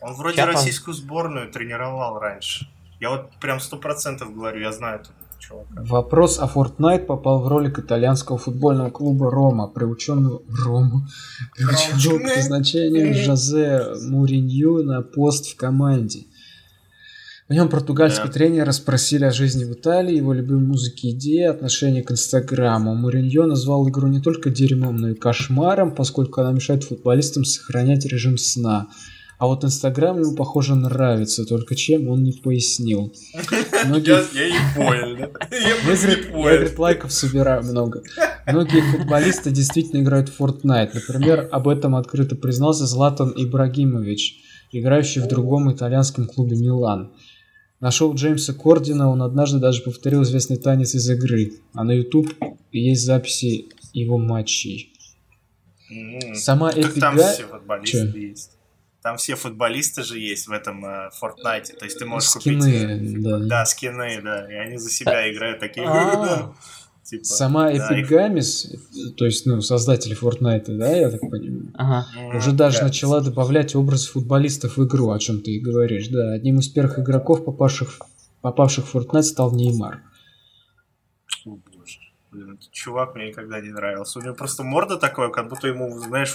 Он 0.00 0.14
вроде 0.14 0.40
пос- 0.42 0.46
российскую 0.46 0.94
сборную 0.94 1.50
тренировал 1.50 2.18
раньше. 2.18 2.68
Я 3.00 3.10
вот 3.10 3.30
прям 3.40 3.60
сто 3.60 3.76
процентов 3.76 4.32
говорю, 4.34 4.60
я 4.60 4.72
знаю 4.72 5.00
этого 5.00 5.14
чувака. 5.42 5.82
Вопрос 5.82 6.38
о 6.38 6.46
Fortnite 6.46 7.06
попал 7.06 7.42
в 7.42 7.48
ролик 7.48 7.78
итальянского 7.78 8.38
футбольного 8.38 8.90
клуба 8.90 9.30
Рома, 9.30 9.68
приученного 9.68 10.42
Рома, 10.64 11.08
приученного 11.56 12.18
к 12.18 12.36
назначению 12.36 13.14
Жозе 13.14 13.82
Муринью 14.08 14.84
на 14.84 15.02
пост 15.02 15.46
в 15.46 15.56
команде. 15.56 16.26
В 17.48 17.54
нем 17.54 17.68
португальский 17.68 18.28
Да. 18.28 18.32
тренера 18.32 18.72
спросили 18.72 19.24
о 19.24 19.30
жизни 19.30 19.64
в 19.64 19.72
Италии, 19.72 20.16
его 20.16 20.32
любимой 20.32 20.64
музыке 20.64 21.10
идеи, 21.10 21.42
отношение 21.42 22.02
к 22.02 22.10
Инстаграму. 22.10 22.94
Муриньо 22.94 23.46
назвал 23.46 23.86
игру 23.88 24.08
не 24.08 24.20
только 24.20 24.48
дерьмом, 24.48 24.96
но 24.96 25.10
и 25.10 25.14
кошмаром, 25.14 25.94
поскольку 25.94 26.40
она 26.40 26.52
мешает 26.52 26.84
футболистам 26.84 27.44
сохранять 27.44 28.06
режим 28.06 28.38
сна. 28.38 28.88
А 29.42 29.46
вот 29.48 29.64
Инстаграм 29.64 30.20
ему, 30.20 30.36
похоже, 30.36 30.76
нравится, 30.76 31.44
только 31.44 31.74
чем 31.74 32.06
он 32.06 32.22
не 32.22 32.30
пояснил. 32.30 33.12
Многие 33.86 34.24
Я, 34.36 34.44
я 34.44 34.50
не 34.50 34.76
понял, 34.76 35.16
да? 35.16 35.48
Я 35.50 35.58
я, 35.58 35.74
не 35.74 36.22
я, 36.22 36.30
понял. 36.30 36.42
говорит, 36.44 36.78
лайков 36.78 37.12
собираю 37.12 37.64
много. 37.64 38.04
Многие 38.46 38.82
футболисты 38.92 39.50
действительно 39.50 40.00
играют 40.00 40.28
в 40.28 40.40
Fortnite. 40.40 40.90
Например, 40.94 41.48
об 41.50 41.66
этом 41.66 41.96
открыто 41.96 42.36
признался 42.36 42.86
Златан 42.86 43.32
Ибрагимович, 43.34 44.36
играющий 44.70 45.20
в 45.20 45.26
другом 45.26 45.72
итальянском 45.72 46.28
клубе 46.28 46.56
Милан. 46.56 47.10
На 47.80 47.90
шоу 47.90 48.14
Джеймса 48.14 48.54
Кордина 48.54 49.10
он 49.10 49.22
однажды 49.22 49.58
даже 49.58 49.82
повторил 49.82 50.22
известный 50.22 50.56
танец 50.56 50.94
из 50.94 51.10
игры, 51.10 51.50
а 51.74 51.82
на 51.82 51.90
YouTube 51.90 52.32
есть 52.70 53.04
записи 53.04 53.70
его 53.92 54.18
матчей. 54.18 54.92
М. 55.90 56.32
Сама 56.36 56.70
Ну, 56.70 56.80
Эпик 56.80 57.00
там 57.00 57.18
все 57.18 57.48
футболисты 57.48 58.12
есть. 58.20 58.52
Там 59.02 59.16
все 59.16 59.34
футболисты 59.34 60.04
же 60.04 60.18
есть 60.18 60.46
в 60.46 60.52
этом 60.52 60.84
э, 60.84 61.10
Fortnite. 61.20 61.76
То 61.76 61.84
есть 61.84 61.98
ты 61.98 62.06
можешь 62.06 62.30
купить... 62.30 62.62
скины, 62.62 63.18
э, 63.18 63.20
да. 63.20 63.38
Да, 63.38 63.66
скины, 63.66 64.20
да. 64.22 64.50
И 64.50 64.54
они 64.54 64.76
за 64.76 64.90
себя 64.90 65.30
играют 65.32 65.58
такие. 65.58 65.86
А. 65.86 66.52
Типа, 67.04 67.24
Сама 67.24 67.72
да, 67.72 67.90
Epic 67.90 68.00
их- 68.00 68.12
Games, 68.12 69.12
то 69.16 69.24
есть, 69.24 69.44
ну, 69.44 69.60
создатели 69.60 70.16
Fortnite, 70.16 70.76
да, 70.76 70.88
я 70.96 71.10
так 71.10 71.20
понимаю, 71.20 71.72
Ага. 71.74 72.06
Уже 72.36 72.52
даже 72.52 72.78
да. 72.78 72.84
начала 72.84 73.20
добавлять 73.20 73.74
образ 73.74 74.06
футболистов 74.06 74.76
в 74.76 74.86
игру, 74.86 75.10
о 75.10 75.18
чем 75.18 75.42
ты 75.42 75.50
и 75.50 75.60
говоришь. 75.60 76.06
Да, 76.08 76.32
одним 76.32 76.60
из 76.60 76.68
первых 76.68 77.00
игроков, 77.00 77.44
попавших, 77.44 77.98
попавших 78.40 78.86
в 78.86 78.94
Fortnite, 78.94 79.22
стал 79.22 79.52
Неймар. 79.52 80.00
Блин, 82.32 82.54
этот 82.54 82.70
чувак 82.70 83.14
мне 83.14 83.28
никогда 83.28 83.60
не 83.60 83.68
нравился. 83.68 84.18
У 84.18 84.22
него 84.22 84.34
просто 84.34 84.62
морда 84.62 84.96
такая, 84.96 85.28
как 85.28 85.50
будто 85.50 85.68
ему, 85.68 85.98
знаешь, 85.98 86.32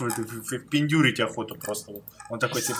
пиндюрить 0.70 1.20
охоту 1.20 1.56
просто. 1.56 1.92
Он 2.30 2.38
такой, 2.38 2.62
типа, 2.62 2.78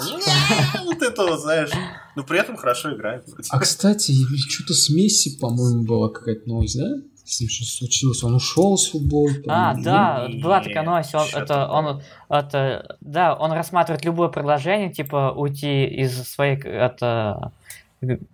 вот 0.86 1.02
это 1.02 1.24
вот, 1.24 1.40
знаешь. 1.40 1.72
Но 2.16 2.24
при 2.24 2.40
этом 2.40 2.58
хорошо 2.58 2.96
играет. 2.96 3.28
А, 3.50 3.60
кстати, 3.60 4.14
что-то 4.50 4.76
с 4.76 4.92
Месси, 4.92 5.40
по-моему, 5.40 5.84
была 5.84 6.10
какая-то 6.10 6.48
новость, 6.48 6.78
да? 6.78 7.02
С 7.26 7.42
ним 7.42 7.50
что 7.50 7.66
случилось? 7.66 8.24
Он 8.24 8.36
ушел 8.36 8.78
с 8.78 8.92
футбола? 8.92 9.32
А, 9.48 9.74
да, 9.74 10.28
не, 10.30 10.42
была 10.42 10.62
такая 10.62 10.84
новость, 10.84 11.14
он, 11.16 11.26
это, 11.34 11.68
он, 11.68 12.02
это, 12.30 12.98
да, 13.02 13.34
он 13.34 13.52
рассматривает 13.52 14.06
любое 14.06 14.30
предложение, 14.30 14.94
типа, 14.94 15.34
уйти 15.36 15.86
из 15.86 16.24
своей, 16.24 16.56
это, 16.58 17.52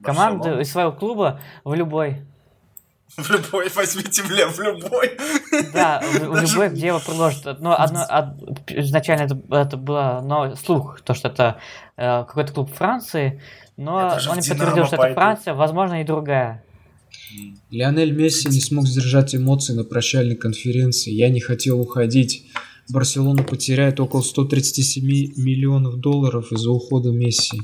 команды, 0.04 0.38
Барселона? 0.40 0.62
из 0.62 0.72
своего 0.72 0.92
клуба 0.92 1.40
в 1.64 1.74
любой, 1.74 2.22
В 3.18 3.30
любой, 3.30 3.70
возьмите, 3.76 4.24
бля, 4.24 4.48
в 4.48 4.60
любой. 4.60 5.18
да, 5.74 6.02
в, 6.02 6.34
Даже- 6.34 6.54
любой, 6.54 6.70
где 6.70 6.88
его 6.88 7.00
предложат. 7.00 7.60
Но 7.60 7.80
одно, 7.80 8.04
од- 8.10 8.72
изначально 8.72 9.24
это, 9.24 9.40
это 9.52 9.78
было 9.78 10.22
но, 10.24 10.56
слух, 10.56 11.02
то, 11.02 11.14
что 11.14 11.28
это 11.28 11.58
э, 11.96 12.24
какой-то 12.26 12.54
клуб 12.54 12.74
Франции, 12.74 13.40
но 13.78 14.18
он 14.30 14.40
не 14.40 14.48
подтвердил, 14.50 14.86
что 14.86 14.96
это. 14.96 15.14
Франция, 15.14 15.54
возможно, 15.54 16.02
и 16.02 16.04
другая. 16.04 16.64
Лионель 17.70 18.12
Месси 18.14 18.48
не 18.50 18.60
смог 18.60 18.88
сдержать 18.88 19.36
эмоции 19.36 19.74
на 19.74 19.84
прощальной 19.84 20.36
конференции. 20.36 21.12
Я 21.12 21.30
не 21.30 21.40
хотел 21.40 21.80
уходить. 21.80 22.46
Барселона 22.90 23.44
потеряет 23.44 24.00
около 24.00 24.22
137 24.22 25.06
миллионов 25.38 25.98
долларов 25.98 26.52
из-за 26.52 26.72
ухода 26.72 27.12
Месси. 27.12 27.62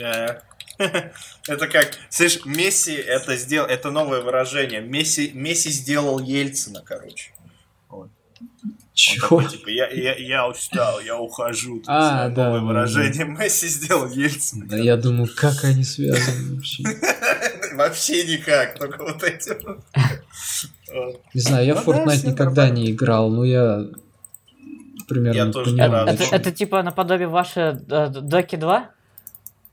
Э, 0.00 0.38
Это 1.48 1.66
как, 1.68 1.92
слышь, 2.10 2.44
Месси 2.44 2.94
это 2.94 3.36
сделал, 3.36 3.68
это 3.68 3.90
новое 3.90 4.20
выражение. 4.20 4.80
Месси, 4.80 5.30
Месси 5.34 5.70
сделал 5.70 6.18
Ельцина, 6.18 6.82
короче. 6.84 7.32
Чего? 8.94 9.40
такой, 9.40 9.48
типа, 9.48 9.68
я, 9.70 9.88
я, 9.88 10.14
я 10.14 10.48
устал, 10.48 11.00
я 11.00 11.18
ухожу. 11.18 11.82
А, 11.88 12.28
да, 12.28 12.44
Новое 12.44 12.60
да, 12.60 12.66
выражение. 12.66 13.24
Месси 13.24 13.66
сделал 13.66 14.08
Ельцина. 14.08 14.66
Да 14.68 14.76
я 14.76 14.96
думаю, 14.96 15.28
как 15.34 15.64
они 15.64 15.82
связаны 15.82 16.54
вообще. 16.54 16.84
Вообще 17.74 18.24
никак, 18.24 18.78
только 18.78 19.02
вот 19.02 19.20
этим. 19.24 19.82
Вот. 20.94 21.20
Не 21.34 21.40
знаю, 21.40 21.66
я 21.66 21.74
Ну 21.74 21.80
в 21.80 21.84
да, 21.84 21.92
Fortnite 21.92 22.26
никогда 22.30 22.68
не 22.70 22.92
играл, 22.92 23.30
но 23.30 23.44
я 23.44 23.84
примерно 25.08 25.52
понимаю. 25.52 26.06
Это, 26.06 26.52
типа 26.52 26.84
наподобие 26.84 27.26
вашей 27.26 27.72
э, 27.72 28.08
Доки 28.08 28.54
2? 28.54 28.90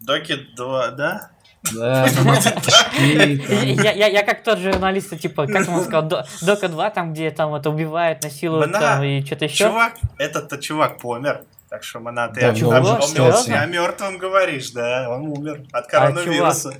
Доки 0.02 0.36
2, 0.56 0.88
да? 0.91 1.30
Да, 1.76 2.08
Я, 2.97 3.91
я, 3.91 4.08
я 4.08 4.24
как 4.24 4.43
тот 4.43 4.58
журналист, 4.60 5.16
типа, 5.20 5.45
как 5.45 5.70
он 5.70 5.82
сказал, 5.84 6.04
До- 6.04 6.26
Дока 6.41 6.68
2, 6.68 6.89
там, 6.89 7.14
где 7.14 7.30
там 7.30 7.54
это 7.54 7.70
убивают, 7.70 8.24
насилуют 8.24 8.72
там, 8.72 9.04
и 9.04 9.24
что-то 9.24 9.45
еще. 9.45 9.66
Чувак, 9.66 9.93
этот-то 10.18 10.58
чувак 10.58 10.97
помер. 10.97 11.43
Так 11.70 11.84
что, 11.84 11.99
Мана, 11.99 12.28
ты 12.30 12.41
Да, 12.41 12.49
о, 12.49 13.66
мертвом 13.68 14.18
говоришь, 14.18 14.72
да, 14.72 15.08
он 15.10 15.28
умер 15.28 15.64
от 15.72 15.88
коронавируса. 15.88 16.74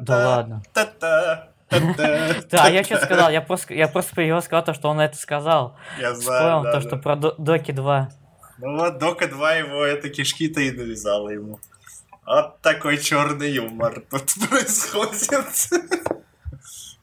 Да 0.00 0.16
ладно. 0.16 0.62
Та-та, 0.72 1.48
та-та. 1.68 2.34
Да, 2.50 2.68
я 2.68 2.82
что 2.82 2.96
сказал? 2.96 3.30
Я 3.30 3.42
просто, 3.42 3.74
я 3.74 3.88
просто 3.88 4.14
про 4.14 4.24
его 4.24 4.40
сказал, 4.40 4.64
то, 4.64 4.72
что 4.74 4.88
он 4.88 5.00
это 5.00 5.16
сказал. 5.16 5.76
Я 6.00 6.14
Вспомнил 6.14 6.22
знаю, 6.40 6.62
да, 6.64 6.72
то, 6.72 6.80
что 6.80 6.96
про 6.96 7.16
До- 7.16 7.34
Доки 7.38 7.72
2. 7.72 8.08
Ну 8.58 8.76
вот 8.78 8.98
Дока 8.98 9.28
2 9.28 9.52
его 9.54 9.84
это 9.84 10.08
кишки-то 10.08 10.60
и 10.60 10.70
навязала 10.70 11.28
ему. 11.28 11.58
Вот 12.26 12.60
такой 12.62 12.98
черный 12.98 13.52
юмор 13.52 14.02
тут 14.10 14.24
происходит. 14.48 15.68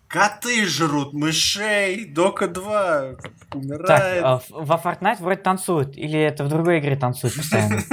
Коты 0.07 0.65
жрут 0.65 1.13
мышей, 1.13 2.05
Дока 2.05 2.47
2 2.47 3.01
Так, 3.13 3.55
умирает. 3.55 4.23
в- 4.23 4.65
во 4.65 4.75
Fortnite 4.75 5.21
вроде 5.21 5.41
танцуют, 5.41 5.95
или 5.97 6.19
это 6.19 6.43
в 6.43 6.49
другой 6.49 6.79
игре 6.79 6.95
танцуют 6.97 7.35
постоянно? 7.35 7.81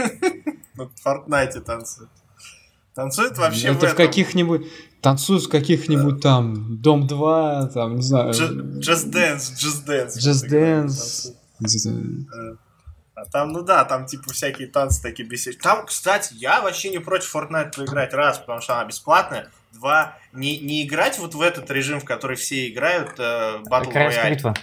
Ну, 0.75 0.87
в 0.95 1.01
Фортнайте 1.03 1.61
танцует. 1.61 2.09
Танцует 2.95 3.37
вообще 3.37 3.69
Это 3.69 3.89
в 3.89 3.95
каких-нибудь... 3.97 4.65
Танцуют 5.01 5.43
в 5.45 5.49
каких-нибудь 5.49 6.21
там... 6.23 6.81
Дом 6.81 7.09
2, 7.09 7.67
там, 7.75 7.97
не 7.97 8.03
знаю... 8.03 8.31
Ju- 8.31 8.79
Just 8.79 9.11
Dance, 9.13 9.55
Just 9.57 9.87
Dance. 9.89 10.17
Just 10.17 10.49
Dance. 10.49 11.35
А 13.21 13.25
там, 13.25 13.53
ну 13.53 13.63
да, 13.63 13.85
там 13.85 14.07
типа 14.07 14.33
всякие 14.33 14.69
танцы 14.69 15.03
такие 15.03 15.29
бесячие. 15.29 15.61
Там, 15.61 15.87
кстати, 15.87 16.35
я 16.35 16.61
вообще 16.61 16.91
не 16.91 16.99
против 16.99 17.35
Fortnite 17.35 17.75
поиграть. 17.75 18.15
Раз, 18.15 18.39
потому 18.39 18.61
что 18.61 18.75
она 18.75 18.85
бесплатная. 18.85 19.51
Два, 19.73 20.17
не, 20.33 20.59
не 20.61 20.87
играть 20.87 21.19
вот 21.19 21.35
в 21.35 21.41
этот 21.41 21.71
режим, 21.71 22.01
в 22.01 22.05
который 22.05 22.37
все 22.37 22.69
играют, 22.69 23.19
э, 23.19 23.63
Battle 23.69 23.93
Royale. 23.93 24.57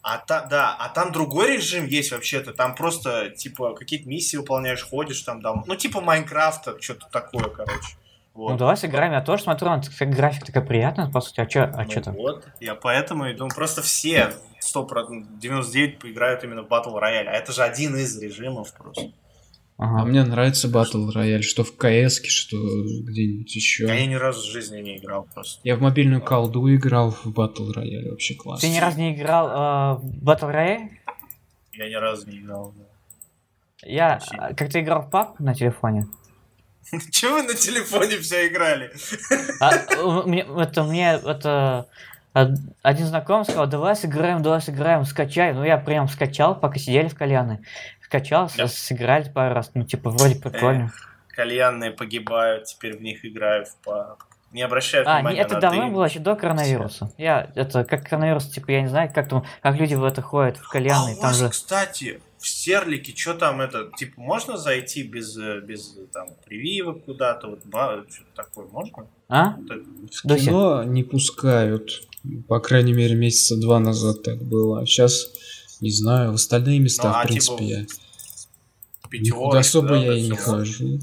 А 0.00 0.18
та, 0.18 0.46
да, 0.46 0.74
а 0.78 0.88
там 0.88 1.12
другой 1.12 1.56
режим 1.56 1.84
есть 1.86 2.12
вообще-то. 2.12 2.54
Там 2.54 2.74
просто, 2.74 3.30
типа, 3.30 3.74
какие-то 3.74 4.08
миссии 4.08 4.36
выполняешь, 4.38 4.82
ходишь 4.82 5.20
там, 5.20 5.42
там 5.42 5.64
ну, 5.66 5.76
типа 5.76 6.00
Майнкрафта, 6.00 6.80
что-то 6.80 7.08
такое, 7.10 7.50
короче. 7.50 7.97
Вот. 8.38 8.52
Ну 8.52 8.56
давай 8.56 8.76
сыграем, 8.76 9.10
я 9.10 9.20
тоже 9.20 9.42
смотрю, 9.42 9.68
он 9.68 9.82
как 9.82 10.10
график 10.10 10.44
такая 10.46 10.64
приятная, 10.64 11.10
по 11.10 11.20
сути, 11.20 11.40
а 11.40 11.46
чё, 11.46 11.64
а 11.64 11.82
Ну 11.82 11.90
чё 11.90 12.00
там? 12.00 12.14
Вот, 12.14 12.46
я 12.60 12.76
поэтому 12.76 13.26
и 13.26 13.34
думаю, 13.34 13.52
просто 13.52 13.82
все 13.82 14.32
100%, 14.60 15.40
99 15.40 15.98
поиграют 15.98 16.44
именно 16.44 16.62
в 16.62 16.68
Battle 16.68 16.94
Royale. 16.94 17.26
А 17.26 17.32
это 17.32 17.50
же 17.50 17.64
один 17.64 17.96
из 17.96 18.16
режимов 18.22 18.72
просто. 18.74 19.10
А 19.76 19.86
Ага. 19.86 20.04
мне 20.04 20.22
нравится 20.22 20.68
Battle 20.68 21.08
Royale, 21.12 21.42
что 21.42 21.64
в 21.64 21.72
КС, 21.76 22.20
что 22.28 22.56
где-нибудь 22.56 23.52
еще. 23.56 23.88
А 23.88 23.94
я 23.94 24.06
ни 24.06 24.14
разу 24.14 24.48
в 24.48 24.52
жизни 24.52 24.82
не 24.82 24.98
играл 24.98 25.26
просто. 25.34 25.58
Я 25.64 25.74
в 25.74 25.80
мобильную 25.80 26.22
колду 26.22 26.72
играл 26.72 27.10
в 27.10 27.26
Battle 27.26 27.74
Royale, 27.76 28.10
вообще 28.10 28.36
классно. 28.36 28.68
Ты 28.68 28.72
ни 28.72 28.78
разу 28.78 28.98
не 29.00 29.16
играл 29.16 29.48
э, 29.48 29.98
в 30.00 30.22
Battle 30.22 30.54
Royale? 30.54 30.88
Я 31.72 31.88
ни 31.88 31.94
разу 31.94 32.30
не 32.30 32.38
играл. 32.38 32.72
да. 32.76 32.84
Я 33.82 34.08
Вообще. 34.10 34.36
а, 34.36 34.54
как 34.54 34.70
ты 34.70 34.78
играл 34.78 35.02
в 35.02 35.10
PUBG 35.12 35.34
на 35.40 35.56
телефоне? 35.56 36.06
Чего 37.10 37.34
вы 37.34 37.42
на 37.42 37.54
телефоне 37.54 38.18
все 38.18 38.48
играли? 38.48 38.90
А, 39.60 39.72
у- 40.02 40.22
мне, 40.28 40.46
это 40.58 40.84
мне 40.84 41.12
это 41.14 41.86
од- 42.34 42.58
один 42.82 43.06
знакомый 43.06 43.44
сказал, 43.44 43.66
давай 43.66 43.94
сыграем, 43.96 44.42
давай 44.42 44.60
сыграем, 44.60 45.04
скачай. 45.04 45.52
Ну 45.52 45.64
я 45.64 45.76
прям 45.78 46.08
скачал, 46.08 46.54
пока 46.58 46.78
сидели 46.78 47.08
в 47.08 47.14
кальяны. 47.14 47.60
Скачал, 48.04 48.50
Да. 48.56 48.68
сыграли 48.68 49.28
пару 49.30 49.54
раз. 49.54 49.70
Ну 49.74 49.84
типа 49.84 50.10
вроде 50.10 50.36
прикольно. 50.36 50.92
Кальянные 51.34 51.90
погибают, 51.92 52.64
теперь 52.64 52.96
в 52.96 53.02
них 53.02 53.24
играют 53.24 53.68
в 53.68 53.86
PUBG. 53.88 54.16
Не 54.50 54.62
обращают 54.62 55.06
А, 55.06 55.16
не, 55.16 55.18
внимания 55.18 55.40
это 55.42 55.54
на 55.56 55.60
давно 55.60 55.82
дым. 55.82 55.92
было 55.92 56.04
еще 56.06 56.20
до 56.20 56.34
коронавируса. 56.34 57.12
Я 57.18 57.50
это 57.54 57.84
как 57.84 58.08
коронавирус, 58.08 58.48
типа 58.48 58.70
я 58.70 58.80
не 58.80 58.88
знаю, 58.88 59.12
как 59.14 59.28
там, 59.28 59.44
как 59.62 59.76
люди 59.76 59.94
в 59.94 60.02
это 60.02 60.22
ходят 60.22 60.56
в 60.56 60.66
А 60.68 60.72
кальяны, 60.72 61.12
у 61.12 61.14
там 61.16 61.24
вас, 61.24 61.36
же. 61.36 61.48
кстати, 61.50 62.20
в 62.38 62.46
Стерлике, 62.46 63.14
что 63.16 63.34
там 63.34 63.60
это, 63.60 63.90
типа, 63.96 64.20
можно 64.20 64.56
зайти 64.56 65.02
без, 65.02 65.36
э, 65.36 65.60
без 65.60 65.96
э, 65.96 66.06
там, 66.12 66.28
прививок 66.44 67.04
куда-то, 67.04 67.48
вот, 67.48 67.60
что-то 67.62 68.30
такое, 68.34 68.66
можно? 68.66 69.06
А? 69.28 69.56
Вот 69.56 69.70
это. 69.70 69.84
В 70.10 70.36
кино 70.36 70.84
не 70.84 71.02
пускают. 71.02 72.02
По 72.46 72.60
крайней 72.60 72.92
мере, 72.92 73.14
месяца 73.14 73.56
два 73.56 73.80
назад 73.80 74.22
так 74.22 74.42
было. 74.42 74.80
А 74.80 74.86
сейчас, 74.86 75.28
не 75.80 75.90
знаю, 75.90 76.32
в 76.32 76.34
остальные 76.34 76.78
места, 76.80 77.08
Ну, 77.08 77.14
а 77.14 77.22
в 77.22 77.26
принципе, 77.26 77.56
типа 77.56 77.68
я... 77.68 77.86
Пятерочка, 79.10 79.36
Никуда 79.36 79.58
особо 79.58 79.88
да, 79.88 79.96
я 79.96 80.14
и 80.14 80.22
не 80.22 80.36
хожу. 80.36 80.98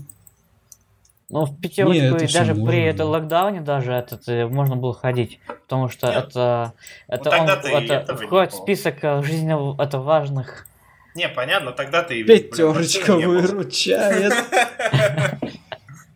Ну, 1.29 1.45
в 1.45 1.59
пятерочку 1.59 1.93
Не, 1.93 2.07
это 2.07 2.25
и 2.25 2.31
даже 2.31 2.53
можно. 2.53 2.71
при 2.71 2.83
это 2.83 3.05
локдауне 3.05 3.61
даже 3.61 3.91
этот, 3.93 4.27
э, 4.27 4.47
можно 4.47 4.75
было 4.75 4.93
ходить, 4.93 5.39
потому 5.47 5.89
что 5.89 6.07
Нет. 6.07 6.27
это, 6.27 6.73
это, 7.07 7.23
тогда 7.23 7.55
он, 7.55 7.83
это 7.83 8.13
не 8.13 8.27
входит 8.27 8.53
в 8.53 8.57
список 8.57 8.99
жизненно 9.23 9.75
это 9.79 9.99
важных. 9.99 10.67
Не, 11.15 11.29
понятно, 11.29 11.71
тогда 11.71 12.03
ты... 12.03 12.23
Пятерочка 12.23 13.15
выручает. 13.15 14.33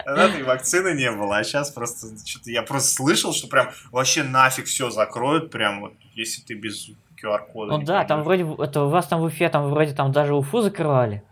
Тогда 0.04 0.28
ты 0.30 0.44
вакцины 0.44 0.94
не 0.96 1.12
было, 1.12 1.38
а 1.38 1.44
сейчас 1.44 1.70
просто 1.70 2.08
что-то 2.26 2.50
я 2.50 2.64
просто 2.64 2.96
слышал, 2.96 3.32
что 3.32 3.48
прям 3.48 3.70
вообще 3.92 4.24
нафиг 4.24 4.66
все 4.66 4.90
закроют, 4.90 5.52
прям 5.52 5.82
вот 5.82 5.94
если 6.16 6.42
ты 6.42 6.56
без 6.56 6.90
QR-кода. 7.22 7.78
Ну 7.78 7.84
да, 7.84 8.04
там 8.06 8.24
вроде, 8.24 8.46
это 8.58 8.84
у 8.84 8.90
вас 8.90 9.08
там 9.08 9.22
в 9.22 9.24
Уфе, 9.24 9.50
там 9.50 9.70
вроде 9.70 9.94
там 9.94 10.12
даже 10.12 10.34
Уфу 10.34 10.62
закрывали. 10.62 11.24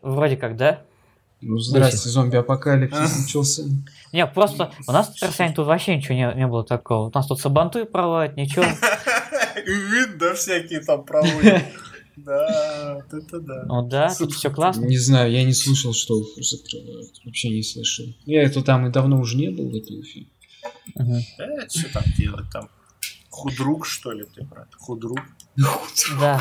Вроде 0.00 0.36
как, 0.36 0.56
да? 0.56 0.82
Ну, 1.40 1.58
здрасте, 1.58 2.08
зомби-апокалипсис 2.08 3.22
начался. 3.22 3.64
Не, 4.12 4.26
просто 4.26 4.70
у 4.86 4.92
нас 4.92 5.08
в 5.08 5.54
тут 5.54 5.66
вообще 5.66 5.96
ничего 5.96 6.14
не, 6.14 6.32
не 6.36 6.46
было 6.46 6.62
такого. 6.64 7.08
У 7.08 7.12
нас 7.12 7.26
тут 7.26 7.40
сабантуй 7.40 7.84
проводят, 7.84 8.36
ничего. 8.36 8.64
Да, 10.18 10.34
всякие 10.34 10.80
там 10.80 11.04
проводят. 11.04 11.62
Да, 12.14 12.96
вот 12.96 13.22
это 13.22 13.40
да. 13.40 13.64
Ну 13.64 13.88
да, 13.88 14.14
тут 14.14 14.34
все 14.34 14.50
классно. 14.50 14.84
Не 14.84 14.98
знаю, 14.98 15.32
я 15.32 15.44
не 15.44 15.54
слышал, 15.54 15.94
что 15.94 16.18
Уфу 16.18 16.42
закрывают. 16.42 17.10
Вообще 17.24 17.48
не 17.48 17.62
слышал. 17.62 18.04
Я 18.26 18.42
это 18.42 18.62
там 18.62 18.86
и 18.86 18.90
давно 18.90 19.18
уже 19.18 19.38
не 19.38 19.48
был 19.48 19.70
в 19.70 19.74
этой 19.74 19.98
Уфе. 19.98 20.26
Мгм. 20.94 21.20
Э, 21.38 21.68
что 21.68 21.92
там 21.92 22.02
делать 22.16 22.44
там? 22.52 22.68
Худрук, 23.30 23.86
что 23.86 24.12
ли, 24.12 24.24
ты, 24.24 24.44
брат? 24.44 24.68
Худрук? 24.74 25.20
Да. 26.20 26.40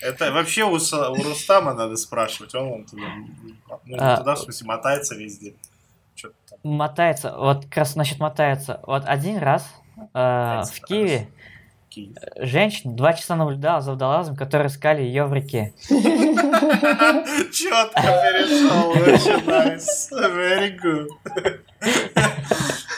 Это 0.00 0.32
вообще 0.32 0.64
у, 0.64 0.74
у 0.74 1.22
Рустама 1.22 1.72
надо 1.72 1.96
спрашивать, 1.96 2.54
он, 2.56 2.68
вон 2.68 2.84
туда, 2.84 3.02
ну, 3.84 3.96
А, 3.98 4.16
туда, 4.16 4.34
в 4.34 4.40
смысле, 4.40 4.66
мотается 4.66 5.14
везде. 5.14 5.54
Мотается, 6.64 7.34
вот 7.36 7.64
как 7.64 7.76
раз 7.78 7.96
насчет 7.96 8.18
мотается. 8.18 8.80
Вот 8.86 9.04
один 9.06 9.38
раз 9.38 9.66
э, 9.96 10.04
в 10.14 10.80
Киеве 10.86 11.28
Киев. 11.94 12.16
женщина 12.38 12.94
два 12.94 13.12
часа 13.12 13.36
наблюдала 13.36 13.80
за 13.82 13.92
водолазом, 13.92 14.36
которые 14.36 14.68
искали 14.68 15.02
ее 15.02 15.24
в 15.26 15.34
реке. 15.34 15.74
Четко 17.52 18.00
перешел, 18.00 18.92
вообще 18.94 19.34
nice. 19.44 20.10
Very 20.12 20.78
good. 20.80 21.08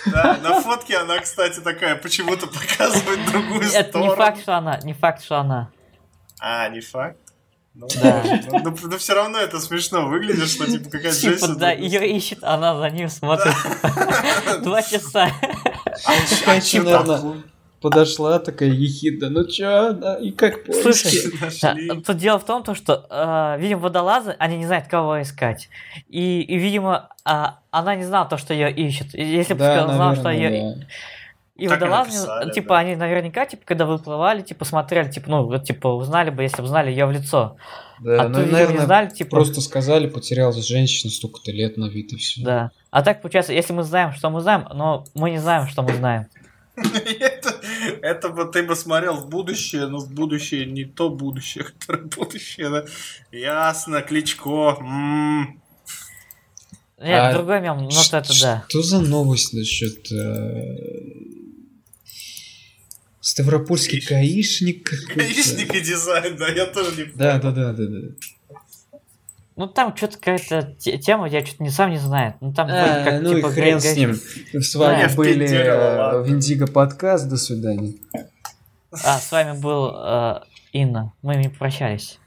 Да, 0.07 0.39
на 0.43 0.61
фотке 0.61 0.99
она, 0.99 1.19
кстати, 1.19 1.61
такая 1.61 1.97
почему-то 1.97 2.47
показывает 2.47 3.25
другую 3.31 3.63
Это 3.63 3.79
не 3.79 3.83
сторону. 3.91 4.17
факт, 4.17 4.41
что 4.43 4.57
она, 4.57 4.79
не 4.85 4.93
факт, 4.93 5.25
что 5.25 5.39
она. 5.39 5.71
А, 6.41 6.69
не 6.69 6.81
факт? 6.81 7.19
Ну, 7.75 7.89
Да. 8.01 8.23
ну, 8.53 8.59
ну, 8.61 8.77
но 8.85 8.99
все 8.99 9.15
равно 9.15 9.39
это 9.39 9.59
смешно 9.59 10.07
выглядит, 10.07 10.49
что 10.49 10.67
типа 10.71 10.91
какая-то 10.91 11.19
Типа, 11.19 11.39
женщина... 11.39 11.57
да, 11.57 11.73
ее 11.73 12.17
ищет, 12.17 12.45
она 12.45 12.77
за 12.77 12.91
ним 12.91 13.09
смотрит. 13.09 13.53
Два 14.63 14.83
часа. 14.83 15.29
А 16.07 16.13
а 16.47 16.83
наверное, 16.83 17.43
подошла 17.85 18.39
такая 18.39 18.71
ехидна. 18.71 19.29
Ну 19.29 19.47
чё, 19.47 19.93
да, 19.93 20.17
и 20.17 20.31
как 20.31 20.65
Слушай, 20.65 20.81
поиски? 20.83 21.39
Да, 21.63 21.75
Нашли. 21.75 22.01
Тут 22.01 22.17
дело 22.17 22.39
в 22.39 22.45
том, 22.45 22.63
то, 22.63 22.75
что, 22.75 23.07
э, 23.11 23.61
видимо, 23.61 23.83
водолазы, 23.83 24.35
они 24.39 24.57
не 24.57 24.65
знают, 24.65 24.89
кого 24.89 25.21
искать. 25.21 25.69
И, 26.09 26.41
и, 26.41 26.57
видимо, 26.57 27.11
а, 27.27 27.59
она 27.71 27.95
не 27.95 28.05
знала 28.05 28.27
то, 28.27 28.39
что 28.39 28.55
ее 28.55 28.73
ищут. 28.73 29.13
Если 29.13 29.53
бы 29.53 29.59
Да, 29.61 29.87
знала, 29.87 30.17
что 30.17 30.31
ее... 30.31 30.51
да. 30.51 30.87
И 31.57 31.69
Так 31.69 31.79
водолазы, 31.79 32.11
написали, 32.11 32.51
типа, 32.53 32.69
да. 32.71 32.79
они 32.79 32.97
наверняка, 32.97 33.47
типа, 33.47 33.63
когда 33.65 33.87
выплывали, 33.87 34.41
типа, 34.41 34.65
смотрели, 34.65 35.09
типа, 35.09 35.31
ну, 35.31 35.45
вот, 35.45 35.63
типа, 35.63 35.89
узнали 35.89 36.31
бы, 36.31 36.43
если 36.43 36.63
бы 36.63 36.67
знали 36.67 36.91
ее 36.91 37.07
в 37.07 37.13
лицо. 37.13 37.57
Да, 38.01 38.23
а 38.23 38.29
ну, 38.29 38.41
то, 38.41 38.47
наверное, 38.47 38.79
не 38.81 38.85
знали, 38.85 39.11
типа... 39.11 39.31
просто 39.31 39.61
сказали, 39.61 40.09
потерялась 40.09 40.67
женщина 40.67 41.13
столько-то 41.13 41.53
лет 41.53 41.77
на 41.77 41.85
вид 41.85 42.13
и 42.13 42.17
все. 42.17 42.43
Да. 42.43 42.71
А 42.91 43.03
так, 43.03 43.23
получается, 43.23 43.53
если 43.53 43.73
мы 43.73 43.85
знаем, 43.85 44.13
что 44.15 44.31
мы 44.31 44.41
знаем, 44.41 44.67
но 44.75 45.05
мы 45.15 45.31
не 45.31 45.39
знаем, 45.39 45.69
что 45.69 45.83
мы 45.83 45.93
знаем. 45.93 46.27
Это, 46.77 47.54
это 48.03 48.29
бы 48.31 48.45
ты 48.47 48.63
бы 48.63 48.75
смотрел 48.77 49.15
в 49.17 49.29
будущее, 49.29 49.87
но 49.87 49.99
в 49.99 50.11
будущее 50.13 50.67
не 50.67 50.85
то 50.85 51.09
будущее, 51.11 51.65
которое 51.79 52.05
будущее, 52.05 52.71
да. 52.71 52.85
Ясно, 53.33 54.03
Кличко. 54.03 54.77
м. 54.81 55.61
Нет, 57.01 57.19
А 57.21 57.33
другой 57.35 57.61
мем, 57.61 57.79
ну, 57.79 57.91
вот 57.91 58.13
это 58.13 58.33
да. 58.41 58.65
Что 58.69 58.83
за 58.83 59.01
новость 59.01 59.53
насчет 59.53 60.11
э, 60.13 60.77
Ставропольский 63.21 63.99
Гаиш- 64.01 64.09
гаишник? 64.11 64.91
Гаишник 65.17 65.75
и 65.75 65.81
дизайн, 65.81 66.37
да, 66.37 66.49
я 66.49 66.67
тоже 66.67 66.97
не 66.97 67.05
Да, 67.15 67.39
понял. 67.41 67.55
да, 67.55 67.73
да, 67.73 67.73
да, 67.73 67.87
да. 67.87 68.09
Ну 69.57 69.69
там 69.69 69.97
что-то 69.97 70.19
какая-то 70.19 70.75
тема, 70.99 71.29
я 71.29 71.45
что-то 71.47 71.63
не 71.63 71.71
сам 71.71 71.91
не 71.91 71.99
знаю. 71.99 72.35
Ну 72.41 72.53
там 72.53 72.69
а, 72.69 73.05
как, 73.05 73.23
ну 73.23 73.35
типа, 73.35 73.47
и 73.47 73.51
хрен 73.53 73.81
с 73.81 73.97
ним. 73.97 74.15
С 74.53 74.75
вами 74.75 75.07
да. 75.07 75.15
были 75.15 75.47
э, 75.47 76.25
Виндиго 76.25 76.67
подкаст, 76.67 77.29
до 77.29 77.37
свидания. 77.37 77.95
А, 78.91 79.19
с 79.19 79.31
вами 79.31 79.59
был 79.61 79.93
э, 79.95 80.41
Инна, 80.73 81.13
мы 81.23 81.37
не 81.37 81.49
прощались. 81.49 82.19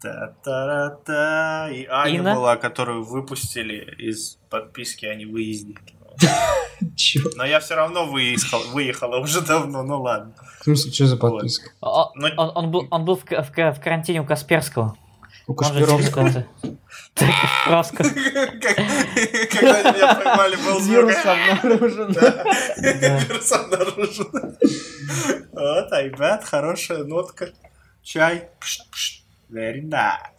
Та-та-та. 0.00 1.70
И 1.70 1.86
Аня 1.86 2.18
Инна? 2.18 2.34
была, 2.34 2.56
которую 2.56 3.04
выпустили 3.04 3.96
из 3.98 4.38
подписки 4.48 5.06
а 5.06 5.14
не 5.16 5.24
невыезде. 5.24 5.74
Но 7.36 7.44
я 7.44 7.58
все 7.58 7.74
равно 7.74 8.06
выехал, 8.06 8.60
выехала 8.70 9.18
уже 9.18 9.40
давно, 9.40 9.82
ну 9.82 10.02
ладно. 10.02 10.34
В 10.60 10.64
смысле, 10.64 10.92
что 10.92 11.06
за 11.06 11.16
подписка? 11.16 11.70
Ну, 11.80 11.88
он, 12.36 12.70
был, 13.04 13.16
в 13.16 13.24
карантине 13.24 14.20
у 14.20 14.24
Касперского. 14.24 14.96
У 15.46 15.54
Кашпировского. 15.54 16.46
Кашпировского. 17.14 18.08
Когда 19.50 19.92
меня 19.92 20.14
поймали, 20.14 20.56
был 20.56 20.80
Вирус 20.80 21.16
обнаружен. 21.24 22.12
Вирус 22.78 23.52
обнаружен. 23.52 24.56
Вот, 25.52 25.92
ребят, 25.92 26.44
хорошая 26.44 27.04
нотка. 27.04 27.50
Чай. 28.02 28.48
Very 29.50 29.82
nice. 29.82 30.33